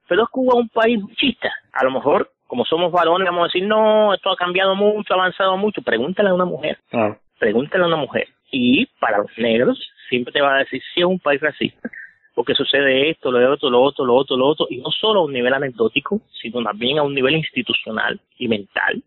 [0.07, 1.51] ¿pero es Cuba un país machista?
[1.73, 5.17] A lo mejor, como somos varones, vamos a decir, no, esto ha cambiado mucho, ha
[5.17, 5.81] avanzado mucho.
[5.81, 6.77] Pregúntale a una mujer.
[7.39, 8.27] Pregúntale a una mujer.
[8.51, 9.79] Y para los negros,
[10.09, 11.89] siempre te va a decir si es un país racista
[12.33, 15.25] porque sucede esto, lo otro, lo otro, lo otro, lo otro, y no solo a
[15.25, 19.03] un nivel anecdótico, sino también a un nivel institucional y mental.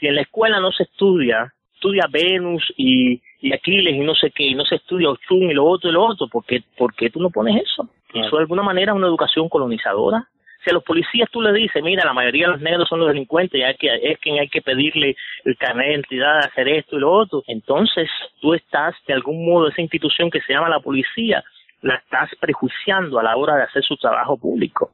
[0.00, 4.32] Si en la escuela no se estudia, estudia Venus y, y Aquiles y no sé
[4.32, 6.92] qué, y no se estudia Ochun y lo otro y lo otro, ¿por qué, por
[6.94, 7.88] qué tú no pones eso?
[8.12, 10.26] Eso de alguna manera es una educación colonizadora.
[10.64, 13.08] Si a los policías tú le dices, mira, la mayoría de los negros son los
[13.08, 15.14] delincuentes, y hay que, es quien hay que pedirle
[15.44, 18.08] el carnet de identidad, hacer esto y lo otro, entonces
[18.40, 21.44] tú estás, de algún modo, esa institución que se llama la policía,
[21.80, 24.90] la estás prejuiciando a la hora de hacer su trabajo público.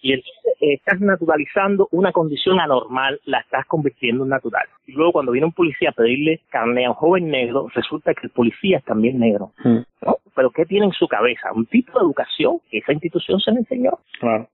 [0.00, 4.66] Y entonces eh, estás naturalizando una condición anormal, la estás convirtiendo en natural.
[4.86, 8.26] Y luego cuando viene un policía a pedirle carne a un joven negro, resulta que
[8.26, 9.52] el policía es también negro.
[9.64, 10.18] ¿no?
[10.34, 11.52] Pero ¿qué tiene en su cabeza?
[11.52, 13.98] Un tipo de educación que esa institución se le enseñó.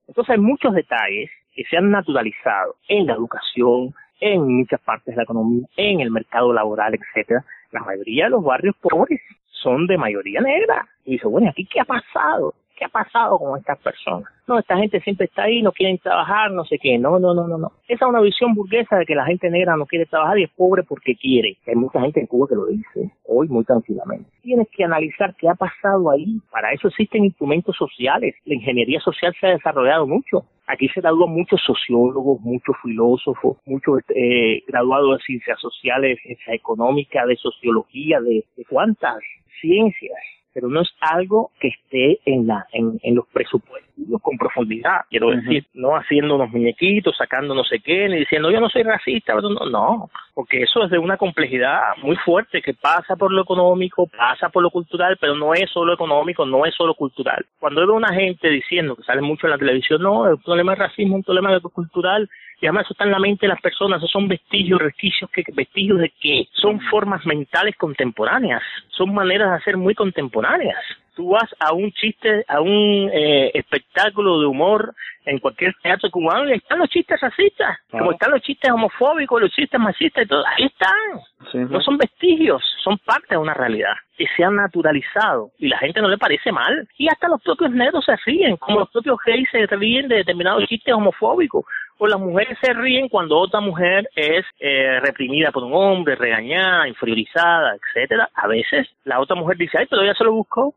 [0.07, 5.17] Entonces hay muchos detalles que se han naturalizado en la educación, en muchas partes de
[5.17, 7.45] la economía, en el mercado laboral, etcétera.
[7.73, 9.21] La mayoría de los barrios pobres
[9.63, 10.89] son de mayoría negra.
[11.05, 12.55] Y dice, bueno, ¿aquí qué ha pasado?
[12.77, 14.29] ¿Qué ha pasado con estas personas?
[14.47, 16.99] No, esta gente siempre está ahí, no quieren trabajar, no sé qué.
[16.99, 17.73] No, no, no, no, no.
[17.87, 20.51] Esa es una visión burguesa de que la gente negra no quiere trabajar y es
[20.51, 21.57] pobre porque quiere.
[21.67, 24.29] Hay mucha gente en Cuba que lo dice hoy muy tranquilamente.
[24.43, 26.41] Tienes que analizar qué ha pasado ahí.
[26.51, 28.35] Para eso existen instrumentos sociales.
[28.45, 30.45] La ingeniería social se ha desarrollado mucho.
[30.67, 36.57] Aquí se gradúan muchos sociólogos, muchos filósofos, muchos eh, graduados de ciencias sociales, de ciencias
[36.57, 39.19] económicas, de sociología, de, de cuántas
[39.61, 40.19] ciencias
[40.55, 45.31] pero no es algo que esté en la en, en los presupuestos con profundidad quiero
[45.31, 49.35] decir no haciendo unos muñequitos sacando no sé qué ni diciendo yo no soy racista
[49.35, 53.43] pero no no porque eso es de una complejidad muy fuerte que pasa por lo
[53.43, 57.45] económico pasa por lo cultural pero no es solo económico no es solo cultural.
[57.59, 60.83] Cuando veo una gente diciendo que sale mucho en la televisión no el problema de
[60.83, 62.29] racismo es un problema cultural
[62.63, 65.45] y además eso está en la mente de las personas, esos son vestigios, vestigios, que,
[65.53, 66.47] vestigios de qué?
[66.53, 70.79] Son formas mentales contemporáneas, son maneras de hacer muy contemporáneas.
[71.15, 74.95] Tú vas a un chiste, a un eh, espectáculo de humor
[75.25, 79.53] en cualquier teatro cubano y están los chistes racistas, como están los chistes homofóbicos, los
[79.53, 81.69] chistes machistas y todo, ahí están.
[81.71, 86.01] No son vestigios, son parte de una realidad que se han naturalizado y la gente
[86.01, 86.89] no le parece mal.
[86.97, 90.67] Y hasta los propios negros se ríen, como los propios gays se ríen de determinados
[90.67, 91.65] chistes homofóbicos
[91.99, 96.89] o las mujeres se ríen cuando otra mujer es eh, reprimida por un hombre, regañada,
[96.89, 98.29] inferiorizada, etcétera.
[98.35, 100.75] A veces la otra mujer dice, ay, pero ya se lo buscó.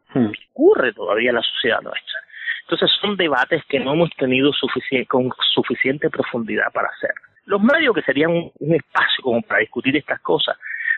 [0.52, 2.20] Ocurre todavía la sociedad nuestra.
[2.64, 7.12] Entonces son debates que no hemos tenido sufici con suficiente profundidad para hacer.
[7.46, 10.58] Los medios, que serían un, un espacio como para discutir estas cosas,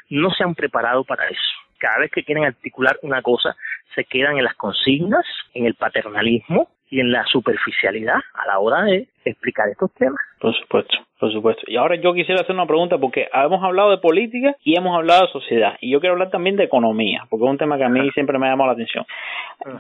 [0.09, 1.41] no se han preparado para eso.
[1.77, 3.55] Cada vez que quieren articular una cosa,
[3.93, 8.83] se quedan en las consignas, en el paternalismo y en la superficialidad a la hora
[8.83, 10.19] de explicar estos temas.
[10.39, 11.63] Por supuesto, por supuesto.
[11.67, 15.25] Y ahora yo quisiera hacer una pregunta porque hemos hablado de política y hemos hablado
[15.25, 15.75] de sociedad.
[15.81, 18.37] Y yo quiero hablar también de economía, porque es un tema que a mí siempre
[18.37, 19.05] me ha llamado la atención.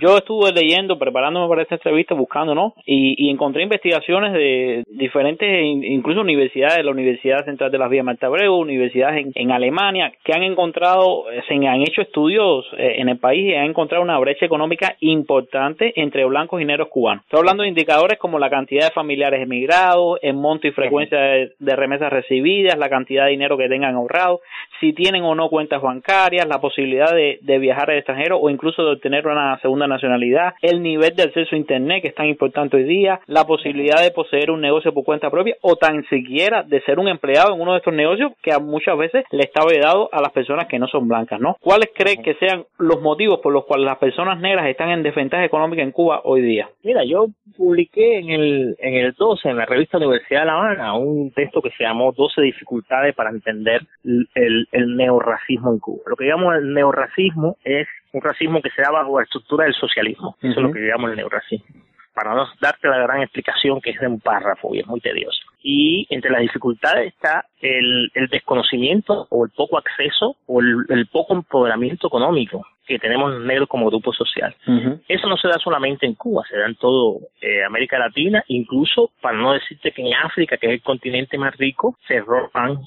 [0.01, 2.73] Yo estuve leyendo, preparándome para esta entrevista, buscando, ¿no?
[2.85, 8.25] Y, y encontré investigaciones de diferentes, incluso universidades, la Universidad Central de las Vías Marta
[8.25, 13.19] Abreu, universidades en, en, Alemania, que han encontrado, se han hecho estudios eh, en el
[13.19, 17.23] país y han encontrado una brecha económica importante entre blancos y negros cubanos.
[17.25, 21.51] Estoy hablando de indicadores como la cantidad de familiares emigrados, el monto y frecuencia de,
[21.59, 24.41] de, remesas recibidas, la cantidad de dinero que tengan ahorrado,
[24.79, 28.83] si tienen o no cuentas bancarias, la posibilidad de, de viajar al extranjero o incluso
[28.83, 32.77] de obtener una segunda nacionalidad, el nivel de acceso a Internet que es tan importante
[32.77, 36.81] hoy día, la posibilidad de poseer un negocio por cuenta propia o tan siquiera de
[36.81, 40.21] ser un empleado en uno de estos negocios que muchas veces le está vedado a
[40.21, 41.55] las personas que no son blancas, ¿no?
[41.59, 45.45] ¿Cuáles creen que sean los motivos por los cuales las personas negras están en desventaja
[45.45, 46.69] económica en Cuba hoy día?
[46.83, 50.93] Mira, yo publiqué en el, en el 12, en la revista Universidad de La Habana,
[50.95, 56.03] un texto que se llamó 12 dificultades para entender el, el neorracismo en Cuba.
[56.07, 59.73] Lo que llamamos el neorracismo es un racismo que se da bajo la estructura del
[59.73, 60.35] socialismo.
[60.41, 60.57] Eso uh -huh.
[60.57, 61.67] es lo que llamamos el neorracismo.
[62.13, 65.39] Para no darte la gran explicación que es de un párrafo y es muy tedioso.
[65.61, 71.07] Y entre las dificultades está el, el desconocimiento o el poco acceso o el, el,
[71.07, 74.55] poco empoderamiento económico que tenemos negros como grupo social.
[74.65, 75.01] Uh -huh.
[75.07, 79.11] Eso no se da solamente en Cuba, se da en todo eh, América Latina, incluso
[79.21, 82.79] para no decirte que en África, que es el continente más rico, se roban,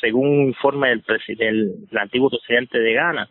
[0.00, 1.02] según un informe del,
[1.36, 3.28] del, del antiguo presidente de Ghana,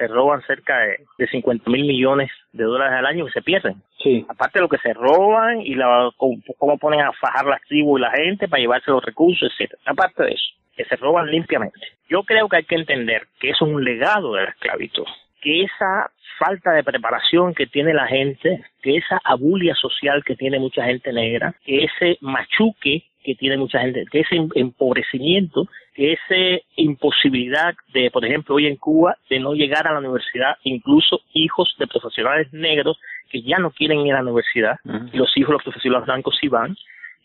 [0.00, 3.74] se roban cerca de, de 50 mil millones de dólares al año que se pierden.
[4.02, 4.24] Sí.
[4.30, 8.00] Aparte de lo que se roban y la, cómo, cómo ponen a fajar las tribus
[8.00, 9.82] y la gente para llevarse los recursos, etcétera.
[9.84, 11.80] Aparte de eso, que se roban limpiamente.
[12.08, 15.04] Yo creo que hay que entender que eso es un legado de la esclavitud,
[15.40, 20.58] que esa falta de preparación que tiene la gente, que esa abulia social que tiene
[20.58, 26.62] mucha gente negra, que ese machuque que tiene mucha gente, que ese empobrecimiento, que esa
[26.76, 31.74] imposibilidad de, por ejemplo, hoy en Cuba, de no llegar a la universidad, incluso hijos
[31.78, 32.98] de profesionales negros
[33.28, 34.78] que ya no quieren ir a la universidad,
[35.12, 36.74] y los hijos de los profesionales blancos sí van,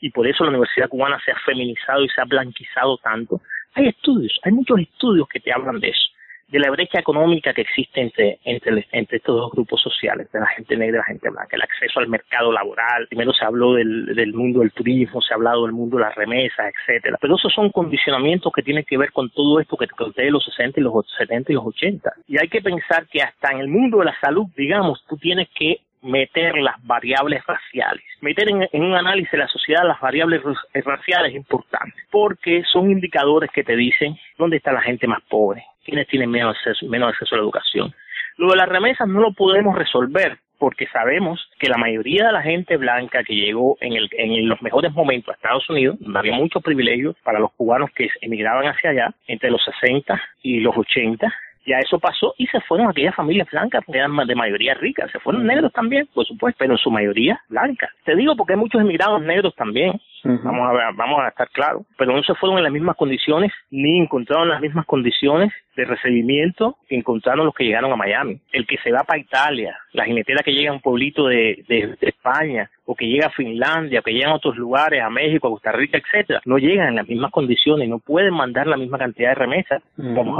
[0.02, 3.42] y por eso la universidad cubana se ha feminizado y se ha blanquizado tanto.
[3.74, 6.15] Hay estudios, hay muchos estudios que te hablan de eso
[6.48, 10.48] de la brecha económica que existe entre, entre, entre estos dos grupos sociales, de la
[10.48, 14.16] gente negra y la gente blanca, el acceso al mercado laboral, primero se habló del,
[14.16, 17.52] del mundo del turismo, se ha hablado del mundo de las remesas, etcétera, pero esos
[17.54, 20.80] son condicionamientos que tienen que ver con todo esto que te conté de los 60
[20.80, 22.14] y los 70 y los 80.
[22.28, 25.50] Y hay que pensar que hasta en el mundo de la salud, digamos, tú tienes
[25.58, 28.04] que meter las variables raciales.
[28.22, 30.42] Meter en, en, un análisis de la sociedad las variables
[30.74, 35.66] raciales es importante, porque son indicadores que te dicen dónde está la gente más pobre,
[35.86, 37.94] quiénes tienen menos acceso, menos acceso a la educación.
[38.38, 42.42] Lo de las remesas no lo podemos resolver porque sabemos que la mayoría de la
[42.42, 46.34] gente blanca que llegó en, el, en los mejores momentos a Estados Unidos, donde había
[46.34, 51.34] muchos privilegios para los cubanos que emigraban hacia allá, entre los 60 y los 80,
[51.66, 55.08] ya eso pasó y se fueron aquellas familias blancas que eran de mayoría rica.
[55.12, 57.90] Se fueron negros también, por supuesto, pero en su mayoría blancas.
[58.04, 60.00] Te digo porque hay muchos emigrados negros también.
[60.26, 61.84] Vamos a ver, vamos a estar claros.
[61.98, 66.78] Pero no se fueron en las mismas condiciones ni encontraron las mismas condiciones de recibimiento
[66.88, 68.40] que encontraron los que llegaron a Miami.
[68.52, 71.96] El que se va para Italia, la jinetera que llega a un pueblito de, de,
[72.02, 75.52] España, o que llega a Finlandia, o que llega a otros lugares, a México, a
[75.52, 79.30] Costa Rica, etcétera, no llegan en las mismas condiciones, no pueden mandar la misma cantidad
[79.30, 79.84] de remesas,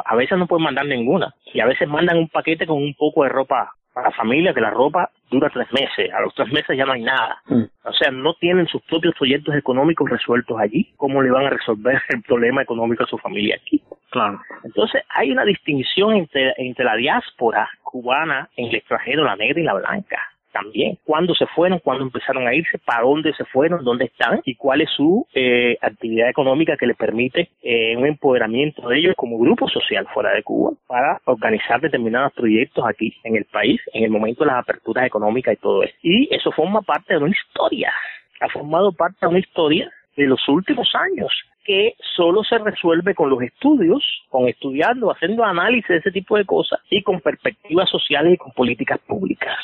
[0.06, 3.24] a veces no pueden mandar ninguna, y a veces mandan un paquete con un poco
[3.24, 6.78] de ropa para la familia que la ropa dura tres meses, a los tres meses
[6.78, 7.42] ya no hay nada.
[7.84, 10.94] O sea, no tienen sus propios proyectos económicos resueltos allí.
[10.98, 13.82] ¿Cómo le van a resolver el problema económico a su familia aquí?
[14.10, 14.42] Claro.
[14.66, 19.64] Entonces, hay una distinción entre, entre la diáspora cubana en el extranjero, la negra y
[19.64, 20.98] la blanca también.
[21.04, 21.80] ¿Cuándo se fueron?
[21.80, 22.78] ¿Cuándo empezaron a irse?
[22.78, 23.84] ¿Para dónde se fueron?
[23.84, 24.40] ¿Dónde están?
[24.46, 29.16] ¿Y cuál es su eh, actividad económica que les permite eh, un empoderamiento de ellos
[29.18, 34.06] como grupo social fuera de Cuba para organizar determinados proyectos aquí en el país en
[34.06, 35.96] el momento de las aperturas económicas y todo eso?
[36.02, 37.92] Y eso forma parte de una historia.
[38.40, 41.34] Ha formado parte de una historia de los últimos años
[41.66, 46.46] que solo se resuelve con los estudios, con estudiando, haciendo análisis de ese tipo de
[46.46, 49.58] cosas y con perspectivas sociales y con políticas públicas.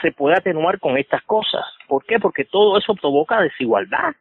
[0.00, 1.64] Se puede atenuar con estas cosas.
[1.86, 2.18] ¿Por qué?
[2.18, 4.14] Porque todo eso provoca desigualdad.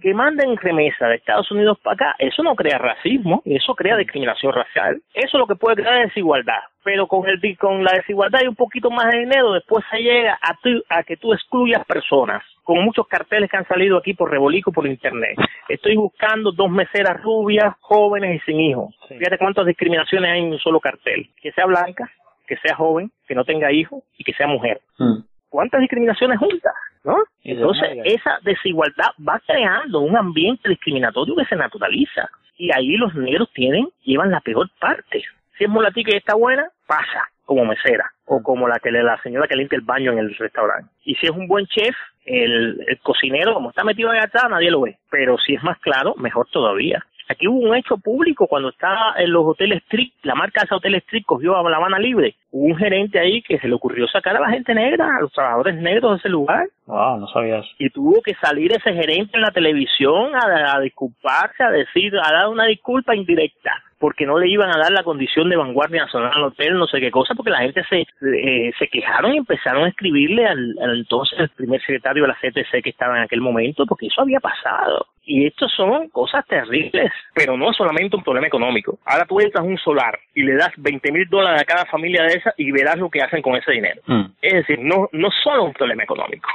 [0.00, 4.52] Que manden remesa de Estados Unidos para acá, eso no crea racismo, eso crea discriminación
[4.52, 5.00] racial.
[5.14, 6.58] Eso lo que puede crear es desigualdad.
[6.82, 10.36] Pero con, el, con la desigualdad y un poquito más de dinero, después se llega
[10.42, 14.72] a, a que tú excluyas personas con muchos carteles que han salido aquí por Rebolico
[14.72, 15.36] por internet.
[15.68, 18.94] Estoy buscando dos meseras rubias, jóvenes y sin hijos.
[19.08, 21.28] Fíjate cuántas discriminaciones hay en un solo cartel.
[21.40, 22.10] Que sea blanca,
[22.52, 24.80] que sea joven, que no tenga hijos y que sea mujer.
[24.98, 25.20] Mm.
[25.48, 26.74] ¿Cuántas discriminaciones juntas?
[27.02, 27.16] ¿no?
[27.42, 32.28] Entonces, esa desigualdad va creando un ambiente discriminatorio que se naturaliza.
[32.58, 35.24] Y ahí los negros tienen, llevan la peor parte.
[35.56, 39.48] Si es mulatica y está buena, pasa como mesera o como la que la señora
[39.48, 40.90] que limpia el baño en el restaurante.
[41.04, 44.82] Y si es un buen chef, el, cocinero, como está metido ahí atrás, nadie lo
[44.82, 44.98] ve.
[45.10, 47.04] Pero si es más claro, mejor todavía.
[47.32, 50.74] Aquí hubo un hecho público cuando estaba en los hoteles Trick, la marca de ese
[50.74, 52.34] hotel Trick cogió a La Habana Libre.
[52.50, 55.32] Hubo un gerente ahí que se le ocurrió sacar a la gente negra, a los
[55.32, 56.68] trabajadores negros de ese lugar.
[56.86, 57.64] Wow, no sabías.
[57.78, 62.32] Y tuvo que salir ese gerente en la televisión a, a disculparse, a decir, a
[62.32, 63.72] dar una disculpa indirecta
[64.02, 66.98] porque no le iban a dar la condición de vanguardia nacional al hotel, no sé
[66.98, 70.98] qué cosa, porque la gente se, eh, se quejaron y empezaron a escribirle al, al,
[70.98, 74.40] entonces el primer secretario de la CTC que estaba en aquel momento, porque eso había
[74.40, 75.06] pasado.
[75.24, 78.98] Y esto son cosas terribles, pero no solamente un problema económico.
[79.04, 82.34] Ahora tú entras un solar y le das 20 mil dólares a cada familia de
[82.34, 84.02] esa y verás lo que hacen con ese dinero.
[84.06, 84.24] Mm.
[84.40, 86.48] Es decir, no, no solo un problema económico.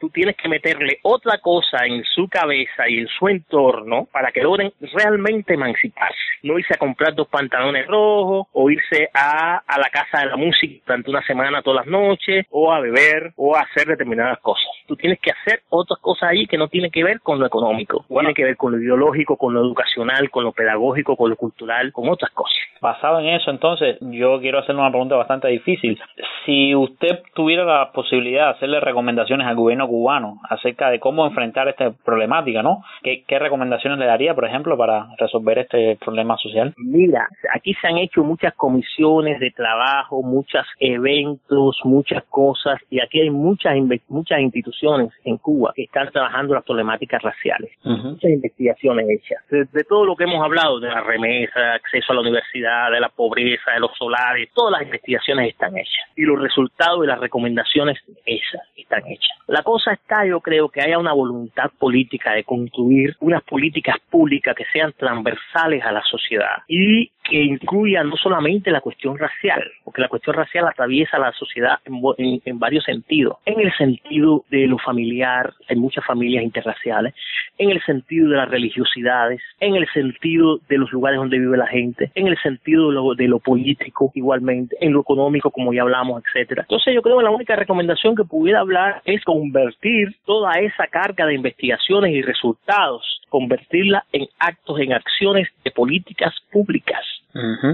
[0.00, 4.42] Tú tienes que meterle otra cosa en su cabeza y en su entorno para que
[4.42, 6.16] logren realmente emanciparse.
[6.42, 10.36] No irse a comprar dos pantalones rojos o irse a, a la casa de la
[10.36, 14.66] música durante una semana todas las noches o a beber o a hacer determinadas cosas.
[14.86, 18.05] Tú tienes que hacer otras cosas ahí que no tienen que ver con lo económico.
[18.08, 21.92] Tiene que ver con lo ideológico, con lo educacional, con lo pedagógico, con lo cultural,
[21.92, 22.56] con otras cosas.
[22.80, 25.98] Basado en eso, entonces, yo quiero hacerle una pregunta bastante difícil.
[26.44, 31.68] Si usted tuviera la posibilidad de hacerle recomendaciones al gobierno cubano acerca de cómo enfrentar
[31.68, 32.82] esta problemática, ¿no?
[33.02, 36.74] ¿Qué, qué recomendaciones le daría, por ejemplo, para resolver este problema social?
[36.76, 43.20] Mira, aquí se han hecho muchas comisiones de trabajo, muchos eventos, muchas cosas, y aquí
[43.20, 43.74] hay muchas,
[44.08, 47.70] muchas instituciones en Cuba que están trabajando las problemáticas raciales.
[48.02, 49.42] Muchas investigaciones hechas.
[49.50, 53.00] De, de todo lo que hemos hablado, de la remesa, acceso a la universidad, de
[53.00, 56.04] la pobreza, de los solares, todas las investigaciones están hechas.
[56.16, 59.36] Y los resultados y las recomendaciones esas están hechas.
[59.48, 64.54] La cosa está, yo creo, que haya una voluntad política de construir unas políticas públicas
[64.56, 70.00] que sean transversales a la sociedad y que incluyan no solamente la cuestión racial, porque
[70.00, 73.38] la cuestión racial atraviesa la sociedad en, en, en varios sentidos.
[73.44, 77.14] En el sentido de lo familiar, hay muchas familias interraciales,
[77.58, 81.66] en el sentido de las religiosidades, en el sentido de los lugares donde vive la
[81.66, 85.82] gente, en el sentido de lo, de lo político igualmente, en lo económico como ya
[85.82, 86.62] hablamos, etcétera.
[86.62, 91.26] Entonces yo creo que la única recomendación que pudiera hablar es convertir toda esa carga
[91.26, 97.00] de investigaciones y resultados, convertirla en actos, en acciones de políticas públicas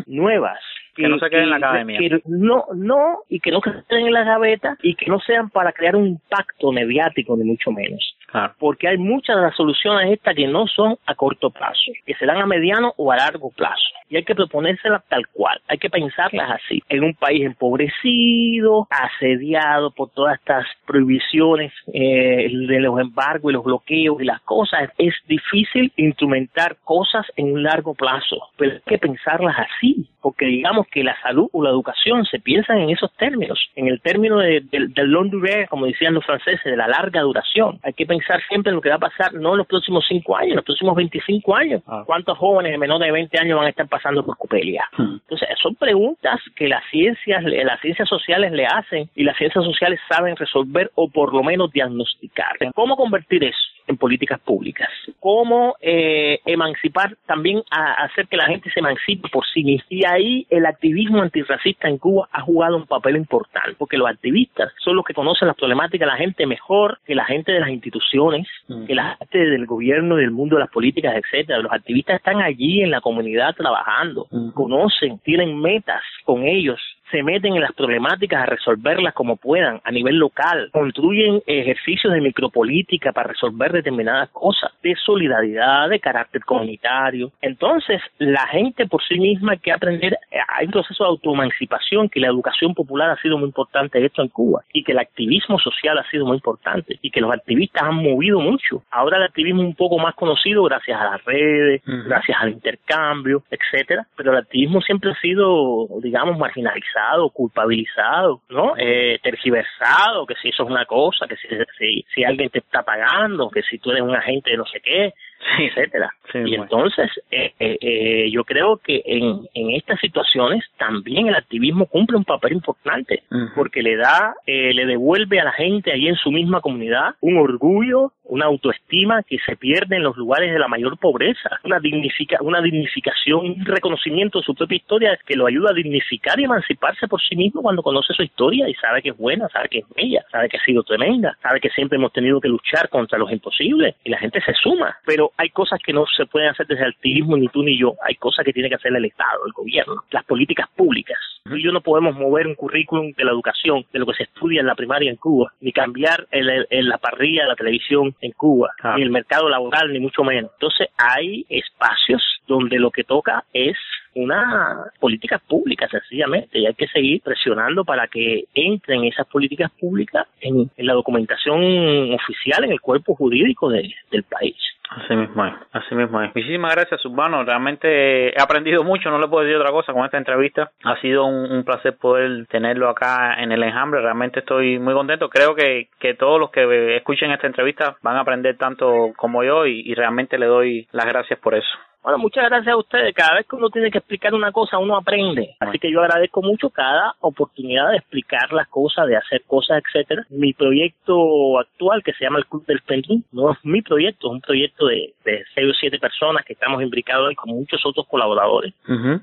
[0.07, 0.59] nuevas
[0.95, 1.99] que, no se queden en la academia.
[1.99, 5.73] Que no, no, y que no queden en la gaveta y que no sean para
[5.73, 8.17] crear un impacto mediático, ni mucho menos.
[8.59, 12.27] Porque hay muchas de las soluciones estas que no son a corto plazo, que se
[12.27, 13.83] dan a mediano o a largo plazo.
[14.09, 16.83] Y hay que proponérselas tal cual, hay que pensarlas así.
[16.89, 23.65] En un país empobrecido, asediado por todas estas prohibiciones eh, de los embargos y los
[23.65, 28.99] bloqueos y las cosas, es difícil instrumentar cosas en un largo plazo, pero hay que
[28.99, 33.59] pensarlas así, porque digamos que la salud o la educación se piensan en esos términos,
[33.77, 37.23] en el término de, de, del long durée, como decían los franceses, de la larga
[37.23, 37.81] duración.
[37.83, 40.37] Hay que pensar siempre en lo que va a pasar, no en los próximos cinco
[40.37, 41.83] años, en los próximos 25 años.
[41.87, 42.03] Ah.
[42.07, 44.85] ¿Cuántos jóvenes de menor de 20 años van a estar pasando por cupelia?
[44.97, 45.19] Hmm.
[45.23, 50.01] Entonces, son preguntas que las ciencias, las ciencias sociales le hacen y las ciencias sociales
[50.09, 52.57] saben resolver o por lo menos diagnosticar.
[52.75, 53.72] ¿Cómo convertir eso?
[53.87, 54.89] En políticas públicas.
[55.21, 59.87] Cómo eh, emancipar, también a, hacer que la gente se emancipe por sí misma.
[59.89, 64.73] Y ahí el activismo antirracista en Cuba ha jugado un papel importante, porque los activistas
[64.79, 67.71] son los que conocen las problemáticas de la gente mejor que la gente de las
[67.71, 68.87] instituciones, Mm.
[68.87, 71.59] que la gente del gobierno, del mundo de las políticas, etcétera.
[71.59, 76.81] Los activistas están allí en la comunidad trabajando, conocen, tienen metas con ellos
[77.13, 82.21] se meten en las problemáticas a resolverlas como puedan a nivel local, construyen ejercicios de
[82.21, 87.31] micropolítica para resolver determinadas cosas, de solidaridad, de carácter comunitario.
[87.43, 90.17] Entonces, la gente por sí misma hay que aprender,
[90.49, 94.29] hay un proceso de autoemancipación, que la educación popular ha sido muy importante esto en
[94.29, 97.97] Cuba, y que el activismo social ha sido muy importante, y que los activistas han
[97.97, 98.83] movido mucho.
[98.91, 103.43] Ahora el activismo es un poco más conocido gracias a las redes, gracias al intercambio,
[103.51, 107.02] etcétera, pero el activismo siempre ha sido, digamos, marginalizado
[107.33, 108.75] culpabilizado, ¿no?
[108.77, 111.49] Eh, tergiversado, que si eso es una cosa, que si,
[111.79, 114.81] si, si alguien te está pagando, que si tú eres un agente de no sé
[114.81, 115.13] qué,
[115.59, 116.13] etcétera.
[116.31, 116.63] Sí, y bueno.
[116.65, 122.17] entonces eh, eh, eh, yo creo que en, en estas situaciones también el activismo cumple
[122.17, 123.23] un papel importante
[123.55, 127.37] porque le da, eh, le devuelve a la gente ahí en su misma comunidad un
[127.37, 132.39] orgullo, una autoestima que se pierde en los lugares de la mayor pobreza, una dignifica,
[132.41, 137.09] una dignificación, un reconocimiento de su propia historia que lo ayuda a dignificar y emanciparse
[137.09, 139.85] por sí mismo cuando conoce su historia y sabe que es buena, sabe que es
[139.95, 143.31] bella, sabe que ha sido tremenda, sabe que siempre hemos tenido que luchar contra los
[143.31, 146.85] imposibles y la gente se suma, pero hay cosas que no se pueden hacer desde
[146.85, 149.53] el activismo ni tú ni yo, hay cosas que tiene que hacer el Estado, el
[149.53, 151.19] gobierno, las políticas públicas.
[151.45, 154.23] Tú y yo no podemos mover un currículum de la educación, de lo que se
[154.23, 158.15] estudia en la primaria en Cuba, ni cambiar el, el- la parrilla de la televisión
[158.21, 160.53] en Cuba, ni el mercado laboral, ni mucho menos.
[160.55, 163.77] Entonces hay espacios donde lo que toca es
[164.15, 170.27] una política pública sencillamente y hay que seguir presionando para que entren esas políticas públicas
[170.41, 174.57] en, en la documentación oficial, en el cuerpo jurídico de- del país.
[174.97, 176.35] Así mismo es, así mismo es.
[176.35, 177.45] Muchísimas gracias, Urbano.
[177.45, 180.71] Realmente he aprendido mucho, no le puedo decir otra cosa con esta entrevista.
[180.85, 184.01] Ha sido un, un placer poder tenerlo acá en el enjambre.
[184.01, 185.29] Realmente estoy muy contento.
[185.29, 189.67] Creo que, que todos los que escuchen esta entrevista van a aprender tanto como yo
[189.67, 191.69] y, y realmente le doy las gracias por eso.
[192.03, 193.15] Bueno, muchas gracias a ustedes.
[193.15, 195.55] Cada vez que uno tiene que explicar una cosa, uno aprende.
[195.61, 200.27] Así que yo agradezco mucho cada oportunidad de explicar las cosas, de hacer cosas, etcétera.
[200.29, 204.33] Mi proyecto actual, que se llama el Club del Penguin, no es mi proyecto, es
[204.33, 208.09] un proyecto de, de seis o siete personas que estamos imbricados ahí con muchos otros
[208.09, 208.75] colaboradores.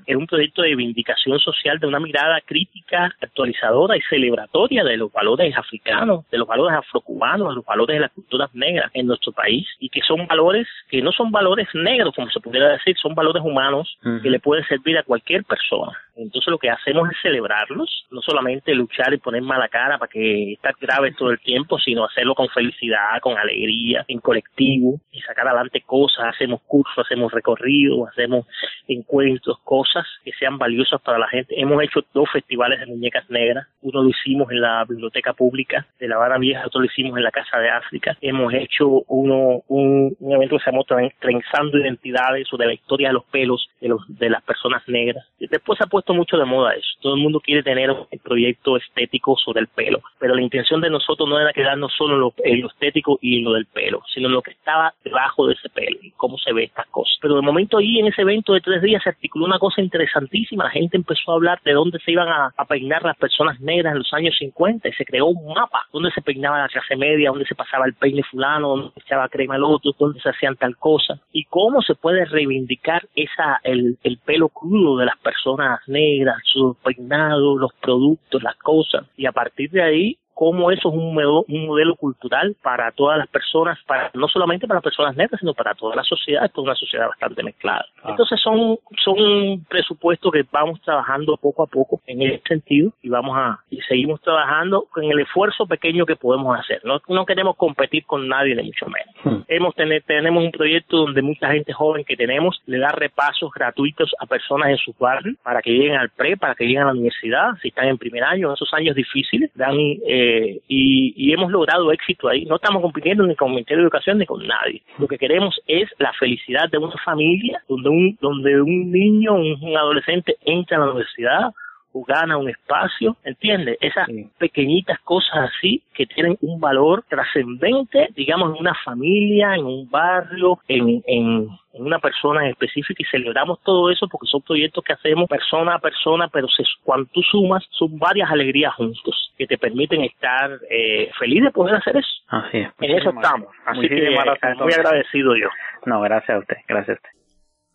[0.06, 5.12] Es un proyecto de vindicación social, de una mirada crítica, actualizadora y celebratoria de los
[5.12, 9.32] valores africanos, de los valores afrocubanos, de los valores de las culturas negras en nuestro
[9.32, 13.14] país y que son valores que no son valores negros, como se pudiera decir, son
[13.14, 15.92] valores humanos que le pueden servir a cualquier persona.
[16.16, 20.52] Entonces lo que hacemos es celebrarlos, no solamente luchar y poner mala cara para que
[20.52, 25.48] estar graves todo el tiempo, sino hacerlo con felicidad, con alegría, en colectivo y sacar
[25.48, 28.46] adelante cosas, hacemos cursos, hacemos recorridos, hacemos
[28.88, 31.60] encuentros, cosas que sean valiosas para la gente.
[31.60, 36.08] Hemos hecho dos festivales de muñecas negras, uno lo hicimos en la biblioteca pública de
[36.08, 38.16] La Habana Vieja, otro lo hicimos en la Casa de África.
[38.20, 42.74] Hemos hecho uno un, un evento que se llamó Tren- Trenzando Identidades, una de la
[42.74, 45.24] historia de los pelos de, los, de las personas negras.
[45.38, 46.88] Después se ha puesto mucho de moda eso.
[47.00, 50.90] Todo el mundo quiere tener un proyecto estético sobre el pelo, pero la intención de
[50.90, 54.34] nosotros no era quedarnos solo en lo, estético y en lo del pelo, sino en
[54.34, 57.16] lo que estaba debajo de ese pelo y cómo se ve estas cosas.
[57.20, 60.64] Pero de momento ahí en ese evento de tres días se articuló una cosa interesantísima.
[60.64, 63.92] La gente empezó a hablar de dónde se iban a, a peinar las personas negras
[63.92, 67.30] en los años 50 y se creó un mapa donde se peinaba la clase media,
[67.30, 70.56] donde se pasaba el peine fulano, donde se echaba crema al otro, donde se hacían
[70.56, 75.80] tal cosa y cómo se puede reivindicar esa el, el pelo crudo de las personas
[75.90, 79.06] negras, su peinado, los productos, las cosas.
[79.16, 83.18] Y a partir de ahí cómo eso es un modelo, un modelo cultural para todas
[83.18, 86.56] las personas, para no solamente para las personas negras, sino para toda la sociedad, es
[86.56, 87.84] una sociedad bastante mezclada.
[88.06, 93.36] Entonces son, son presupuestos que vamos trabajando poco a poco en ese sentido y vamos
[93.36, 96.80] a, y seguimos trabajando con el esfuerzo pequeño que podemos hacer.
[96.84, 99.44] No, no queremos competir con nadie, ni mucho menos.
[99.46, 104.14] Hemos tener, tenemos un proyecto donde mucha gente joven que tenemos le da repasos gratuitos
[104.18, 106.92] a personas en sus barrios para que lleguen al pre, para que lleguen a la
[106.92, 110.29] universidad, si están en primer año, en esos años difíciles, dan eh,
[110.68, 112.44] y, y, hemos logrado éxito ahí.
[112.44, 114.82] No estamos compitiendo ni con el Ministerio de Educación ni con nadie.
[114.98, 119.58] Lo que queremos es la felicidad de una familia donde un, donde un niño, un,
[119.62, 121.50] un adolescente entra a la universidad
[121.92, 123.78] o gana un espacio, ¿entiendes?
[123.80, 124.08] Esas
[124.38, 130.58] pequeñitas cosas así que tienen un valor trascendente, digamos, en una familia, en un barrio,
[130.68, 134.92] en, en, en una persona en específica y celebramos todo eso porque son proyectos que
[134.92, 139.58] hacemos persona a persona, pero se, cuando tú sumas son varias alegrías juntos que te
[139.58, 142.08] permiten estar eh, feliz de poder hacer eso.
[142.28, 142.68] Así es.
[142.80, 143.48] En eso estamos.
[143.66, 144.18] Así que eh,
[144.58, 145.48] muy agradecido yo.
[145.86, 147.19] No, gracias a usted, gracias a usted.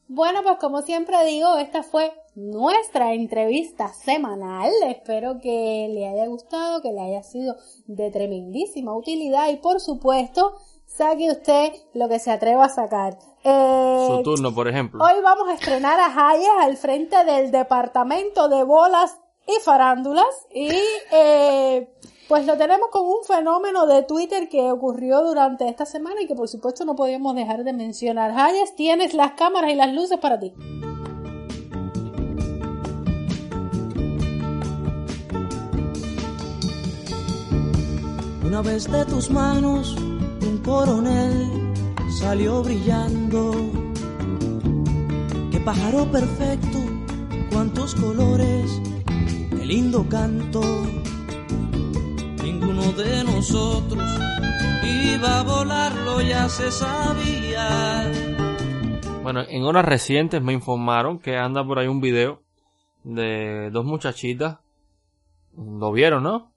[0.08, 4.72] Bueno, pues como siempre digo, esta fue nuestra entrevista semanal.
[4.88, 7.56] Espero que le haya gustado, que le haya sido
[7.88, 10.56] de tremendísima utilidad y por supuesto,
[10.86, 13.18] saque usted lo que se atreva a sacar.
[13.44, 15.04] Eh, Su turno, por ejemplo.
[15.04, 19.18] Hoy vamos a estrenar a Hayes al frente del departamento de bolas
[19.48, 20.70] y farándulas y
[21.12, 21.90] eh,
[22.28, 26.36] pues lo tenemos con un fenómeno de Twitter que ocurrió durante esta semana y que
[26.36, 28.32] por supuesto no podíamos dejar de mencionar.
[28.32, 30.54] Hayes, tienes las cámaras y las luces para ti.
[38.44, 41.74] Una vez de tus manos un coronel
[42.20, 43.54] salió brillando.
[45.52, 46.80] Qué pájaro perfecto,
[47.52, 50.62] cuántos colores, qué lindo canto.
[52.98, 54.04] De nosotros
[54.84, 58.12] iba a volarlo, ya se sabía.
[59.22, 62.42] Bueno, en horas recientes me informaron que anda por ahí un video
[63.04, 64.60] de dos muchachitas.
[65.58, 66.52] Lo vieron, ¿no?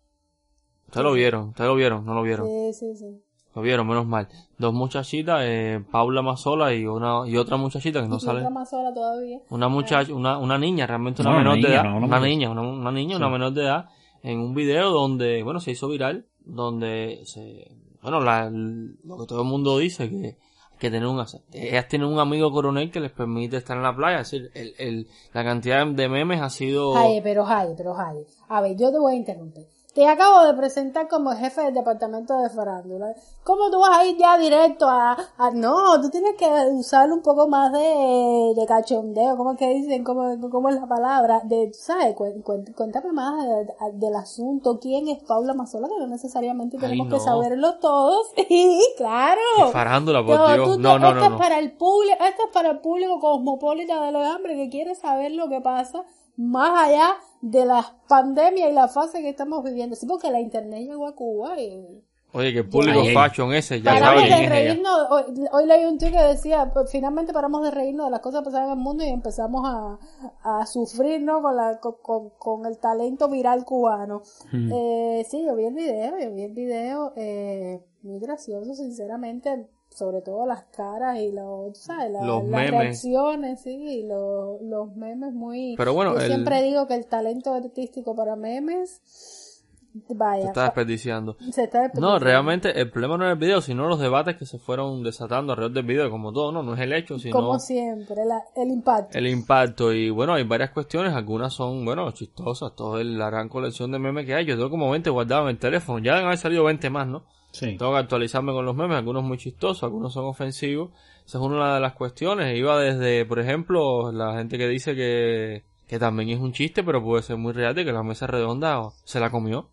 [0.86, 2.46] Ustedes lo vieron, ustedes lo vieron, no lo vieron.
[2.46, 3.22] Sí, sí, sí.
[3.54, 4.28] Lo vieron, menos mal.
[4.58, 8.38] Dos muchachitas, eh, Paula Mazola y una y otra muchachita que no sale.
[8.40, 9.38] otra más sola todavía.
[9.50, 11.84] Una muchacha, una, una niña, realmente una No, menor niña, de edad.
[11.84, 13.22] no, una una niña, una, una niña, Sí.
[13.22, 13.88] una menor de edad,
[14.22, 17.70] en un video donde, bueno, se hizo viral, donde se,
[18.02, 20.36] bueno, la, lo que todo el mundo dice que
[20.78, 24.20] que tener un ellas tienen un amigo coronel que les permite estar en la playa,
[24.20, 28.26] es decir, el, el, la cantidad de memes ha sido Jaye, pero Jaye, pero Jaye.
[28.48, 29.66] A ver, yo te voy a interrumpir.
[29.98, 33.16] Te acabo de presentar como jefe del departamento de farándula.
[33.42, 37.20] ¿Cómo tú vas a ir ya directo a, a- no, tú tienes que usar un
[37.20, 40.04] poco más de, de cachondeo, ¿cómo es que dicen?
[40.04, 41.40] ¿Cómo, cómo es la palabra?
[41.42, 42.14] De, ¿sabes?
[42.14, 44.78] Cuéntame más de- del asunto.
[44.78, 45.88] ¿Quién es Paula Mazola?
[45.88, 47.14] Que no necesariamente tenemos no.
[47.16, 48.28] que saberlo todos.
[48.48, 49.40] Sí, claro.
[49.56, 50.68] Qué farándula, por No, Dios.
[50.76, 54.00] tú No, no, esto no, es para el público, esto es para el público cosmopolita
[54.04, 56.04] de los hambre que quiere saber lo que pasa
[56.38, 59.94] más allá de la pandemia y la fase que estamos viviendo.
[59.96, 63.94] Sí, porque la internet llegó a Cuba y Oye, que público Ay, fashion ese, ya
[63.94, 65.06] paramos sabe de reírnos.
[65.10, 68.40] Hoy, hoy leí un tweet que decía, pues, finalmente paramos de reírnos de las cosas
[68.40, 69.98] que pasaban en el mundo y empezamos a,
[70.42, 71.40] a sufrir, ¿no?
[71.40, 74.20] Con, la, con, con, con el talento viral cubano.
[74.52, 79.66] Eh, sí, yo vi el video, yo vi el video, eh, muy gracioso, sinceramente,
[79.98, 82.10] sobre todo las caras y los, ¿sabes?
[82.12, 82.70] La- Los las memes.
[82.80, 85.74] reacciones, sí, y los, los memes muy...
[85.76, 89.64] Pero bueno, yo el- siempre digo que el talento artístico para memes,
[90.10, 91.36] vaya, Se está desperdiciando.
[91.50, 92.00] se está desperdiciando.
[92.00, 95.52] No, realmente el problema no es el video, sino los debates que se fueron desatando
[95.52, 98.70] alrededor del video, como todo, no, no es el hecho, sino Como siempre, la- el
[98.70, 99.18] impacto.
[99.18, 99.92] el impacto.
[99.92, 104.24] Y bueno, hay varias cuestiones, algunas son, bueno, chistosas, toda la gran colección de memes
[104.26, 104.44] que hay.
[104.46, 107.24] Yo tengo como 20 guardados en el teléfono, ya deben haber salido 20 más, ¿no?
[107.50, 107.76] Sí.
[107.76, 110.90] Tengo que actualizarme con los memes, algunos muy chistosos, algunos son ofensivos.
[111.26, 112.56] Esa es una de las cuestiones.
[112.56, 117.02] Iba desde, por ejemplo, la gente que dice que, que también es un chiste, pero
[117.02, 119.68] puede ser muy real de que la mesa redonda se la comió.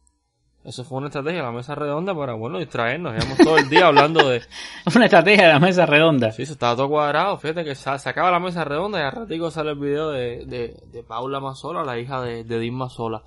[0.66, 3.14] Eso fue una estrategia de la mesa redonda para, bueno, distraernos.
[3.14, 4.42] Llevamos todo el día hablando de...
[4.96, 6.32] Una estrategia de la mesa redonda.
[6.32, 7.38] Sí, eso estaba todo cuadrado.
[7.38, 10.76] Fíjate que se acaba la mesa redonda y al ratico sale el video de, de,
[10.92, 13.22] de Paula Mazola, la hija de, de Dean Mazola.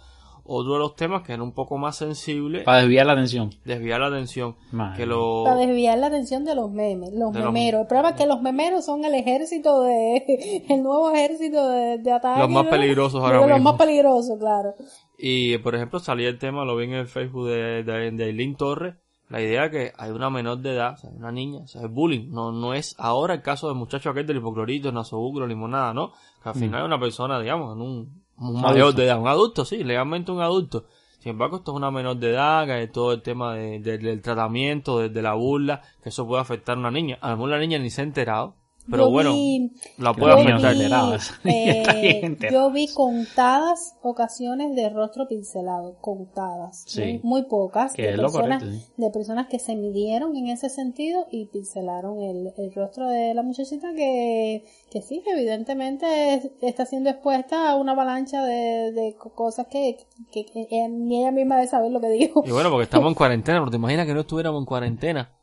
[0.50, 3.50] Otro de los temas que era un poco más sensible, Para desviar la atención.
[3.66, 4.56] desviar la atención.
[4.96, 5.44] Que lo...
[5.44, 7.82] Para desviar la atención de los memes, los De los- memeros.
[7.82, 12.12] El problema es que los memeros son el ejército de, el nuevo ejército de, de
[12.12, 12.40] ataque.
[12.40, 12.70] Los más ¿no?
[12.70, 13.70] peligrosos ahora De Los mismo.
[13.72, 14.74] más peligrosos, claro.
[15.18, 18.56] Y, por ejemplo, salía el tema, lo vi en el Facebook de, de, de Aileen
[18.56, 18.94] Torres,
[19.28, 21.90] la idea que hay una menor de edad, o sea, una niña, o sea, es
[21.92, 26.12] bullying, no, no es ahora el caso del muchacho aquel del hipoclorito, nasobucro, limonada, ¿no?
[26.42, 26.58] Que al Mm.
[26.58, 30.30] final es una persona, digamos, en un, un mayor de edad, un adulto, sí, legalmente
[30.32, 30.84] un adulto.
[31.18, 34.22] Sin embargo, esto es una menor de edad, que todo el tema de- de- del
[34.22, 37.18] tratamiento, de, de la burla, que eso puede afectar a una niña.
[37.20, 38.54] A lo mejor la niña ni se ha enterado,
[38.90, 41.20] pero Yo bueno, vi- la yo puede vi, afectar.
[41.44, 47.20] eh, yo vi contadas ocasiones de rostro pincelado, contadas, Sí.
[47.22, 48.92] muy, muy pocas, Que de es lo personas, correcto, sí.
[48.96, 53.42] de personas que se midieron en ese sentido y pincelaron el, el rostro de la
[53.42, 59.14] muchachita que, que sí, que evidentemente es- está siendo expuesta a una avalancha de, de
[59.18, 59.96] co- cosas que,
[60.32, 60.44] que,
[60.88, 62.42] ni ella misma debe saber lo que dijo.
[62.46, 65.34] Y bueno, porque estamos en cuarentena, pero te imaginas que no estuviéramos en cuarentena.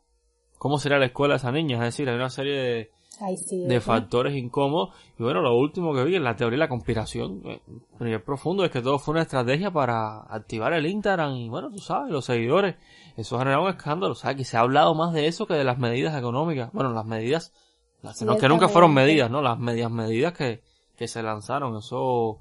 [0.57, 1.77] ¿Cómo sería la escuela de esa niña?
[1.77, 2.89] Es decir, hay una serie de,
[3.21, 4.89] Ay, sí, de factores incómodos.
[5.17, 7.61] Y bueno, lo último que vi en la teoría de la conspiración, eh,
[7.99, 11.69] a nivel profundo, es que todo fue una estrategia para activar el Instagram y bueno,
[11.69, 12.75] tú sabes, los seguidores.
[13.15, 14.37] Eso ha generado un escándalo, ¿sabes?
[14.37, 16.69] Que se ha hablado más de eso que de las medidas económicas.
[16.73, 17.53] Bueno, las medidas,
[18.01, 19.41] las que, no- que nunca fueron medidas, ¿no?
[19.41, 20.61] Las medias medidas que,
[20.97, 21.77] que se lanzaron.
[21.77, 22.39] Eso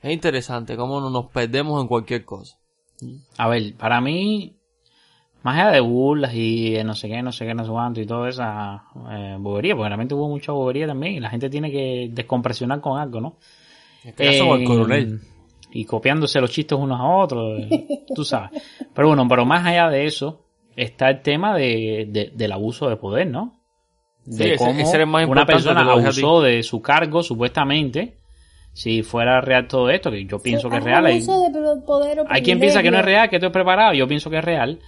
[0.00, 2.56] es interesante, cómo no nos perdemos en cualquier cosa.
[3.36, 4.56] A ver, para mí,
[5.42, 8.00] más allá de burlas y de no sé qué, no sé qué, no sé cuánto
[8.00, 11.70] y toda esa eh, bobería, porque realmente hubo mucha bobería también y la gente tiene
[11.70, 13.36] que descompresionar con algo, ¿no?
[14.04, 15.20] Es que ya somos el coronel.
[15.74, 18.50] Y copiándose los chistes unos a otros, eh, tú sabes.
[18.94, 20.44] Pero bueno, pero más allá de eso,
[20.76, 23.54] está el tema de, de- del abuso de poder, ¿no?
[24.24, 28.18] De ese- cómo ese el más una persona abusó de su cargo, supuestamente,
[28.74, 31.06] si fuera real todo esto, que yo pienso que es Ah, real.
[31.06, 33.52] hay- abuso de poder o hay quien piensa que no es real, que esto es
[33.52, 33.94] preparado.
[33.94, 34.78] Yo pienso que es real.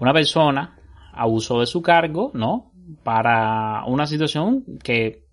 [0.00, 0.76] Una persona
[1.12, 2.72] abusó de su cargo, ¿no?
[3.04, 5.28] Para una situación que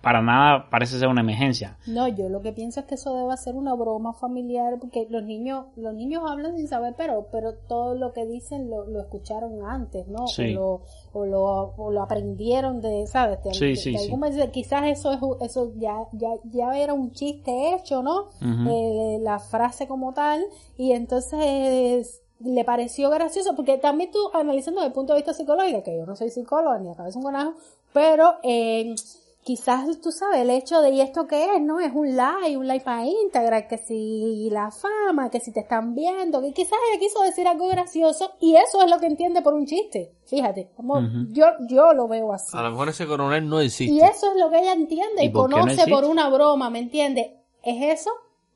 [0.00, 1.76] para nada parece ser una emergencia.
[1.88, 5.24] No, yo lo que pienso es que eso debe ser una broma familiar, porque los
[5.24, 9.64] niños, los niños hablan sin saber, pero, pero todo lo que dicen lo, lo escucharon
[9.68, 10.28] antes, ¿no?
[10.28, 10.54] Sí.
[10.54, 11.42] O, lo, o, lo,
[11.76, 13.42] o lo aprendieron de, ¿sabes?
[13.42, 13.92] De, Sí, de- sí,
[14.36, 15.18] de quizás eso es,
[15.50, 18.28] eso ya, ya, ya era un chiste hecho, ¿no?
[18.40, 18.70] Ujú.
[18.70, 20.42] Eh, la frase como tal,
[20.78, 25.82] y entonces le pareció gracioso, porque también tú analizando desde el punto de vista psicológico,
[25.82, 27.54] que yo no soy psicóloga ni acá es un guanajo,
[27.92, 28.94] pero eh,
[29.42, 31.80] quizás tú sabes el hecho de y esto qué es, ¿no?
[31.80, 35.94] Es un like, un like para Instagram, que si la fama, que si te están
[35.94, 39.54] viendo, que quizás ella quiso decir algo gracioso y eso es lo que entiende por
[39.54, 40.12] un chiste.
[40.26, 41.00] Fíjate, como
[41.30, 42.56] yo, yo lo veo así.
[42.56, 43.92] A lo mejor ese coronel no existe.
[43.92, 46.28] Y eso es lo que ella entiende ¿Y y, por qué no conoce por una
[46.28, 47.38] broma, ¿me entiende?
[47.62, 48.10] ¿Es eso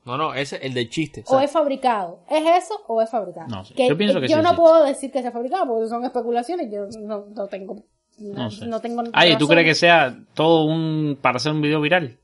[0.07, 1.23] No, no, ese es el del chiste.
[1.27, 2.21] o es fabricado?
[2.29, 3.47] ¿Es eso o es fabricado?
[3.49, 6.71] No yo pienso que yo sí no puedo decir que sea fabricado porque son especulaciones,
[6.71, 7.83] yo no, no tengo
[8.17, 8.65] no, No sé.
[8.65, 9.47] no tengo Ay, ¿tú razón.
[9.49, 12.17] crees que sea todo un para hacer un video viral?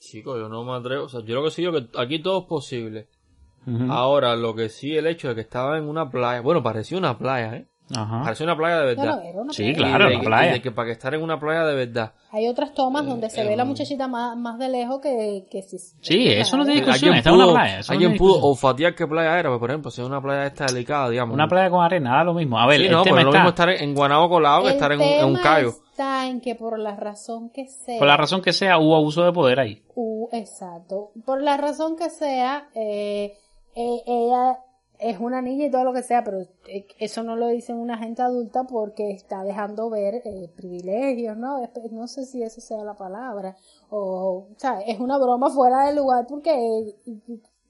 [0.00, 1.04] Chico, yo no me atrevo.
[1.04, 3.08] O sea, yo lo que sí digo que aquí todo es posible.
[3.88, 6.40] Ahora, lo que sí, el hecho de que estaba en una playa.
[6.40, 7.66] Bueno, parecía una playa, ¿eh?
[7.96, 8.22] Ajá.
[8.22, 9.02] Parecía una playa de verdad.
[9.02, 9.76] Claro, era una Sí, playa.
[9.78, 10.52] claro, Y de una que- playa.
[10.52, 12.12] de que para que estar en una playa de verdad.
[12.32, 15.62] Hay otras tomas donde se ve la em, muchachita más, más de lejos que, que
[15.62, 15.78] si...
[15.78, 17.78] Sí, eso no tiene Eh, discusión, alguien está en una playa.
[17.78, 20.46] no Alguien tiene pudo olfatear qué playa era, pues, por ejemplo, si es una playa
[20.46, 21.34] esta delicada, digamos.
[21.34, 22.58] Una playa con arena, da lo mismo.
[22.60, 24.70] A ver, Sí, el no, tema pero es lo mismo estar en Guanabo colado que
[24.70, 25.68] estar en un, en un tema callo.
[25.90, 27.98] está en que por la razón que sea...
[27.98, 29.82] Por la razón que sea, hubo abuso de poder ahí.
[29.96, 31.10] Uh, exacto.
[31.26, 33.34] Por la razón que sea, eh,
[33.74, 34.58] eh, ella
[35.00, 37.96] es una niña y todo lo que sea, pero eh, eso no lo dice una
[37.96, 41.60] gente adulta porque está dejando ver eh, privilegios, ¿no?
[41.90, 43.56] No sé si eso sea la palabra.
[43.88, 46.94] O, o sea, es una broma fuera de lugar porque, eh,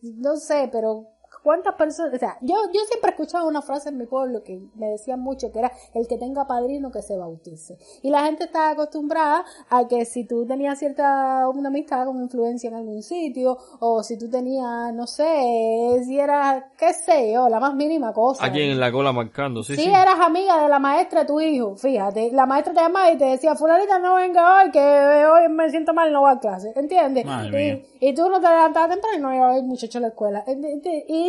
[0.02, 1.06] no sé, pero
[1.42, 2.14] ¿cuántas personas?
[2.14, 5.50] O sea, yo, yo siempre escuchaba una frase en mi pueblo que me decían mucho
[5.52, 7.78] que era el que tenga padrino que se bautice.
[8.02, 12.68] Y la gente está acostumbrada a que si tú tenías cierta una amistad con influencia
[12.68, 17.60] en algún sitio, o si tú tenías, no sé, si eras, qué sé yo, la
[17.60, 18.44] más mínima cosa.
[18.44, 19.88] Alguien en la cola marcando, sí, si sí.
[19.88, 23.24] eras amiga de la maestra de tu hijo, fíjate, la maestra te llamaba y te
[23.24, 26.72] decía, fulanita no venga hoy, que hoy me siento mal y no voy a clase,
[26.76, 27.24] ¿entiendes?
[27.24, 30.00] Madre Y, y tú no te levantabas temprano y no iba a ir muchacho a
[30.02, 30.44] la escuela.
[30.46, 30.64] Ent-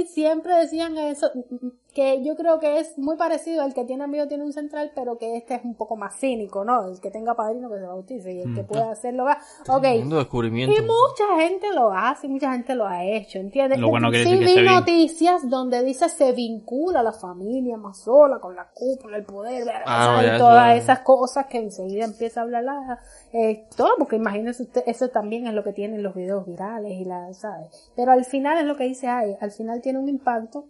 [0.08, 1.32] Siempre decían eso,
[1.94, 5.18] que yo creo que es muy parecido al que tiene amigo tiene un central, pero
[5.18, 6.88] que este es un poco más cínico, ¿no?
[6.88, 9.38] El que tenga padrino que se bautice y el que pueda hacerlo va.
[9.68, 9.84] Ok.
[10.06, 10.74] Descubrimiento.
[10.74, 13.80] Y mucha gente lo hace, mucha gente lo ha hecho, ¿entiendes?
[13.80, 14.66] Lo bueno sí que vi bien.
[14.66, 19.68] noticias donde dice se vincula la familia más sola con la cúpula, el poder.
[19.86, 23.00] Ah, O sea, no, y ya todas esas cosas que enseguida empieza a hablar la,
[23.34, 27.04] eh, todo, porque imagínese usted, eso también es lo que tienen los videos virales y
[27.04, 27.92] la, ¿sabes?
[27.96, 30.68] Pero al final es lo que dice ahí, al final tiene un impacto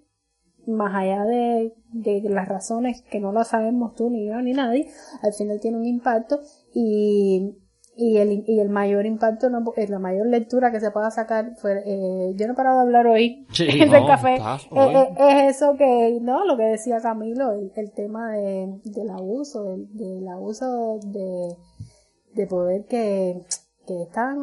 [0.68, 4.88] más allá de, de las razones que no lo sabemos tú ni yo ni nadie,
[5.24, 6.40] al final tiene un impacto
[6.74, 7.56] y,
[7.96, 11.56] y el, y el mayor impacto, no, eh, la mayor lectura que se pueda sacar
[11.58, 14.68] fue, eh, yo no he parado de hablar hoy Sí, del no, café, estás eh,
[14.72, 14.96] hoy.
[14.96, 19.64] eh, es eso que, no, lo que decía Camilo, el, el tema de, del abuso,
[19.66, 21.56] del, del abuso de,
[22.34, 23.42] de poder que,
[23.88, 24.38] que es tan,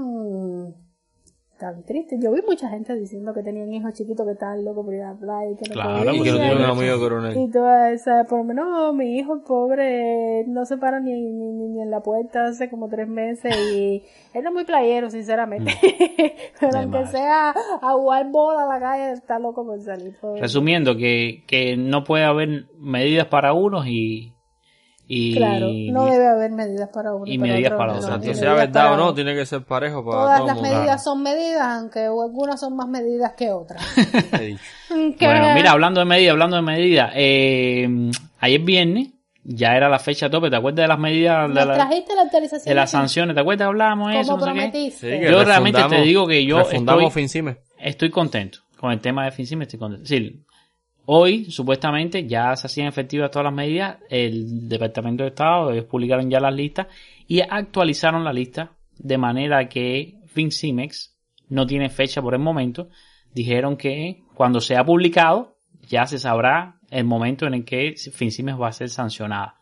[1.58, 2.16] tan triste.
[2.22, 5.12] Yo vi mucha gente diciendo que tenían hijos chiquitos que estaban locos por ir a
[5.12, 6.22] la playa y que no Claro, podían.
[6.24, 7.36] que no amigo coronel.
[7.36, 11.82] Y toda esa, por lo menos mi hijo pobre no se para ni, ni, ni-
[11.82, 14.02] en la puerta hace como tres meses y
[14.34, 15.72] él es muy playero, sinceramente.
[16.60, 17.50] Pero aunque sea
[17.82, 20.16] a jugar bola a la calle, está loco por salir.
[20.20, 20.40] pobre.
[20.40, 24.34] Resumiendo, que, que no puede haber medidas para unos y...
[25.10, 28.18] y Claro, no debe haber medidas para uno y para medidas otro, para no, otro.
[28.18, 31.02] medidas sea verdad para o no, tiene que ser parejo para Todas todo las medidas
[31.04, 33.82] son medidas, aunque algunas son más medidas que otras.
[34.90, 38.10] Bueno, mira, hablando de medidas, hablando de medidas, eh,
[38.40, 39.08] ayer viernes
[39.44, 42.22] ya era la fecha tope, ¿te acuerdas de las medidas de, ¿Nos la- trajiste la
[42.22, 42.64] actualización?
[42.68, 43.34] de las sanciones?
[43.34, 43.66] ¿Te acuerdas?
[43.68, 44.58] Hablábamos de eso, Como no sé qué.
[44.68, 45.18] prometiste.
[45.18, 47.12] Sí, Yo realmente te digo que yo estoy,
[47.78, 50.06] estoy contento con el tema de FinCime, estoy contento.
[50.06, 50.44] Sí,
[51.10, 53.96] hoy, supuestamente, ya se hacían efectivas todas las medidas.
[54.10, 56.86] El Departamento de Estado, publicaron ya las listas
[57.26, 61.16] y actualizaron la lista de manera que FinCimex
[61.48, 62.90] no tiene fecha por el momento.
[63.32, 65.56] Dijeron que cuando sea publicado
[65.88, 69.54] ya se sabrá el momento en el que FinCimex va a ser sancionada.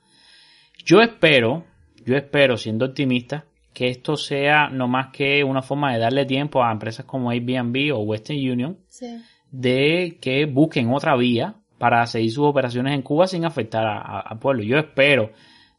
[0.84, 1.64] Yo espero,
[2.04, 6.64] yo espero, siendo optimista, que esto sea no más que una forma de darle tiempo
[6.64, 9.06] a empresas como Airbnb o Western Union Sí.
[9.50, 14.62] De que busquen otra vía para seguir sus operaciones en Cuba sin afectar al pueblo.
[14.62, 15.30] Yo espero,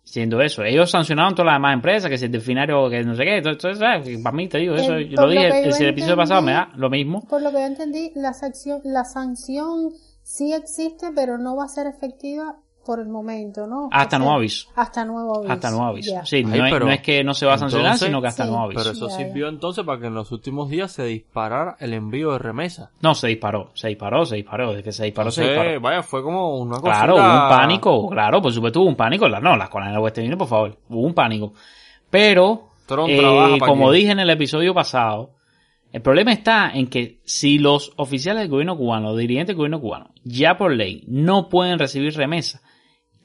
[0.04, 3.24] siendo eso, ellos sancionaron todas las demás empresas, que si el delfinario, que no sé
[3.24, 3.80] qué, entonces,
[4.24, 6.72] para mí te digo eso, yo por lo dije el, el episodio pasado, me da
[6.76, 7.26] lo mismo.
[7.28, 9.92] Por lo que yo entendí, la sanción, la sanción
[10.22, 12.58] sí existe, pero no va a ser efectiva
[12.88, 13.90] por el momento, ¿no?
[13.92, 14.70] Hasta nuevo aviso.
[14.76, 15.52] Hasta nuevo aviso.
[15.54, 16.16] Hasta nuevo aviso.
[16.24, 18.22] Sí, Ay, no, es, pero no es que no se va a sancionar, entonces- sino
[18.22, 18.50] que hasta Sí.
[18.50, 18.80] nuevo aviso.
[18.82, 19.16] Pero eso ya.
[19.18, 22.90] sirvió entonces para que en los últimos días se disparara el envío de remesa.
[23.02, 25.82] No, se disparó, se disparó, se disparó, desde que se disparó, se disparó.
[25.82, 26.94] vaya, fue como una cosa.
[26.94, 29.28] Claro, hubo un pánico, claro, por supuesto hubo un pánico.
[29.28, 31.54] No, las colonias de Western Union, por favor, hubo un pánico.
[32.10, 32.70] Pero,
[33.08, 35.32] eh, como dije en el episodio pasado,
[35.92, 39.80] el problema está en que si los oficiales del gobierno cubano, los dirigentes del gobierno
[39.82, 42.62] cubano, ya por ley no pueden recibir remesa,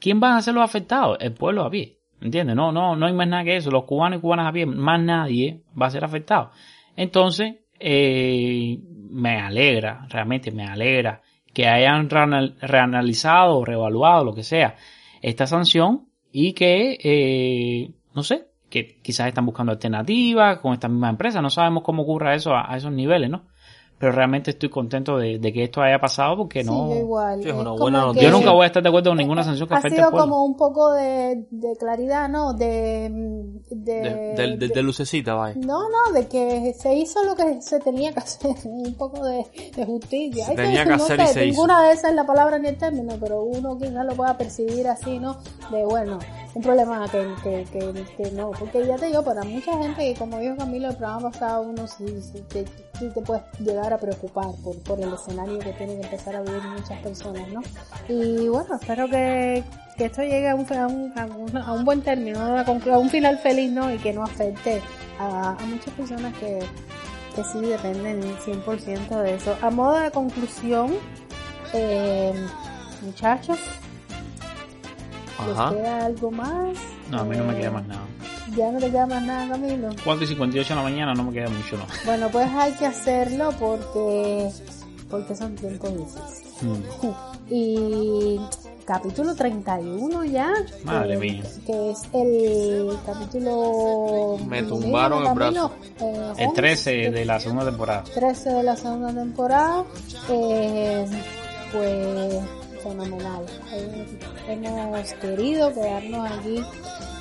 [0.02, 1.16] ¿quién van a ser los afectados?
[1.20, 1.98] El pueblo a pie.
[2.20, 2.54] ¿Entiendes?
[2.56, 3.70] No, no, no hay más nada que eso.
[3.70, 6.50] Los cubanos y cubanas a pie, más nadie va a ser afectado.
[6.96, 8.78] Entonces, eh,
[9.10, 11.22] me alegra, realmente me alegra
[11.52, 14.76] que hayan reanal- reanalizado o reevaluado, lo que sea,
[15.20, 21.10] esta sanción y que, eh, no sé, que quizás están buscando alternativas con esta misma
[21.10, 21.42] empresa.
[21.42, 23.46] No sabemos cómo ocurra eso a esos niveles, ¿no?
[24.02, 26.88] Pero realmente estoy contento de, de que esto haya pasado porque no...
[26.88, 27.40] Sí, yo igual.
[27.40, 28.28] Sí, es una buena noticia.
[28.28, 30.10] Yo nunca voy a estar de acuerdo con ninguna sanción que Ha afecte sido al
[30.10, 30.28] pueblo.
[30.32, 32.52] como un poco de, de claridad, ¿no?
[32.52, 33.08] De,
[33.70, 35.54] de, De, de- de- de lucecita, vaya.
[35.64, 39.46] No, no, de que se hizo lo que se tenía que hacer, un poco de,
[39.76, 40.46] de justicia.
[40.46, 41.52] Se tenía que no hacer y sé, se hizo.
[41.62, 44.88] ninguna de esas es la palabra ni el término, pero uno quizás lo pueda percibir
[44.88, 45.36] así, ¿no?
[45.70, 46.18] De bueno,
[46.54, 50.38] un problema que, que, que, que no, porque ya te digo, para mucha gente, como
[50.38, 52.64] dijo Camilo el programa pasado, uno sí, sí te,
[52.98, 56.42] sí te puedes llegar a preocupar por, por el escenario que tienen que empezar a
[56.42, 57.60] vivir muchas personas, ¿no?
[58.08, 59.62] Y bueno, espero que,
[59.96, 63.10] que esto llegue a un, a un, a un, a un buen término, a, un
[63.10, 63.92] final feliz, ¿no?
[63.92, 64.80] Y que no afecte
[65.18, 66.58] a, a muchas personas que,
[67.36, 69.56] que sí dependen 100% de eso.
[69.62, 70.92] A modo de conclusión,
[71.72, 72.32] eh,
[73.02, 73.58] muchachos,
[75.46, 75.70] ¿les Ajá.
[75.74, 76.76] queda algo más?
[77.10, 78.02] No, a mí no me Eh, queda más nada.
[78.56, 79.90] Ya no te queda más nada, Camilo.
[80.04, 81.86] 4 y 58 de la mañana no me queda mucho, no.
[82.04, 84.50] Bueno, pues hay que hacerlo porque,
[85.08, 86.42] porque son tiempos difíciles.
[86.62, 87.54] Mm.
[87.54, 88.40] Y
[88.84, 90.52] capítulo 31 ya.
[90.84, 91.42] Madre que, mía.
[91.66, 94.38] Que es el capítulo...
[94.46, 98.04] Me tumbaron el Camilo, eh, El 13 de la segunda temporada.
[98.14, 99.84] 13 de la segunda temporada.
[100.28, 101.06] Eh,
[101.72, 102.42] pues
[102.82, 103.44] fenomenal.
[103.72, 104.06] Eh,
[104.48, 106.62] hemos querido quedarnos aquí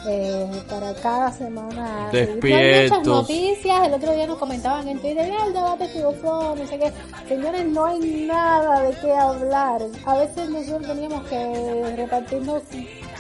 [0.08, 2.10] eh, para cada semana.
[2.10, 3.88] Hay muchas noticias.
[3.88, 6.92] El otro día nos comentaban en Twitter, el debate estuvo no sé qué.
[7.28, 9.82] Señores, no hay nada de qué hablar.
[10.06, 12.64] A veces nosotros teníamos que repartirnos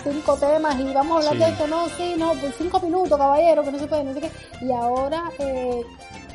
[0.03, 3.63] cinco temas y vamos a hablar de esto, no, sí, no, por cinco minutos, caballero,
[3.63, 4.31] que no se puede, no sé qué.
[4.65, 5.81] Y ahora, eh,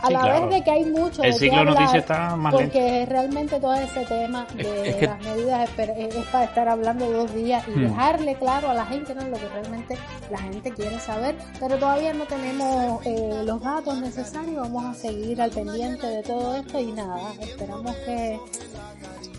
[0.02, 3.06] a la vez de que hay mucho el de ciclo hablar, noticia está más porque
[3.08, 7.64] realmente todo ese tema de es que- las medidas es, para estar hablando dos días
[7.68, 7.82] y Hmm.
[7.88, 9.22] dejarle claro a la gente ¿no?
[9.28, 9.98] lo que realmente
[10.30, 15.40] la gente quiere saber pero todavía no tenemos eh, los datos necesarios vamos a seguir
[15.40, 18.38] al pendiente de todo esto y nada esperamos que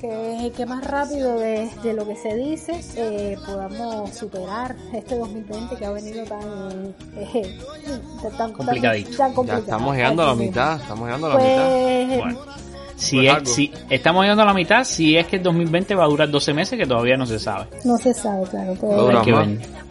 [0.01, 5.75] que, que más rápido de, de lo que se dice eh, podamos superar este 2020
[5.75, 7.57] que ha venido tan eh,
[8.21, 9.09] tan, tan- Complicadito.
[9.17, 9.63] tan Ya complicado.
[9.63, 10.35] estamos llegando a la.
[10.47, 12.17] Mitad, estamos llegando a la Pues, mitad.
[12.23, 12.39] Bueno.
[12.95, 13.45] Si, Pues es, algo.
[13.53, 16.53] si estamos llegando a la mitad, si es que el 2020 va a durar 12
[16.53, 17.67] meses, que todavía no se sabe.
[17.85, 18.73] No se sabe, claro.
[18.73, 19.33] Puede, que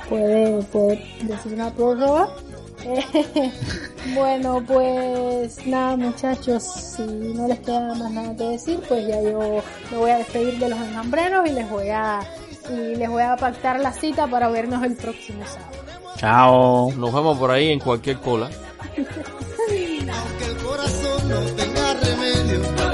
[0.09, 2.29] puede, puede decir una prórroga.
[4.15, 9.61] Bueno, pues nada, muchachos, si no les queda más nada que decir, pues ya yo
[9.91, 12.21] me voy a despedir de los enjambreros y les voy a
[12.71, 15.73] y les voy a pactar la cita para vernos el próximo sábado.
[16.19, 16.93] Chao.
[16.97, 18.49] Nos vemos por ahí en cualquier cola.
[21.29, 22.86] no tenga remedio.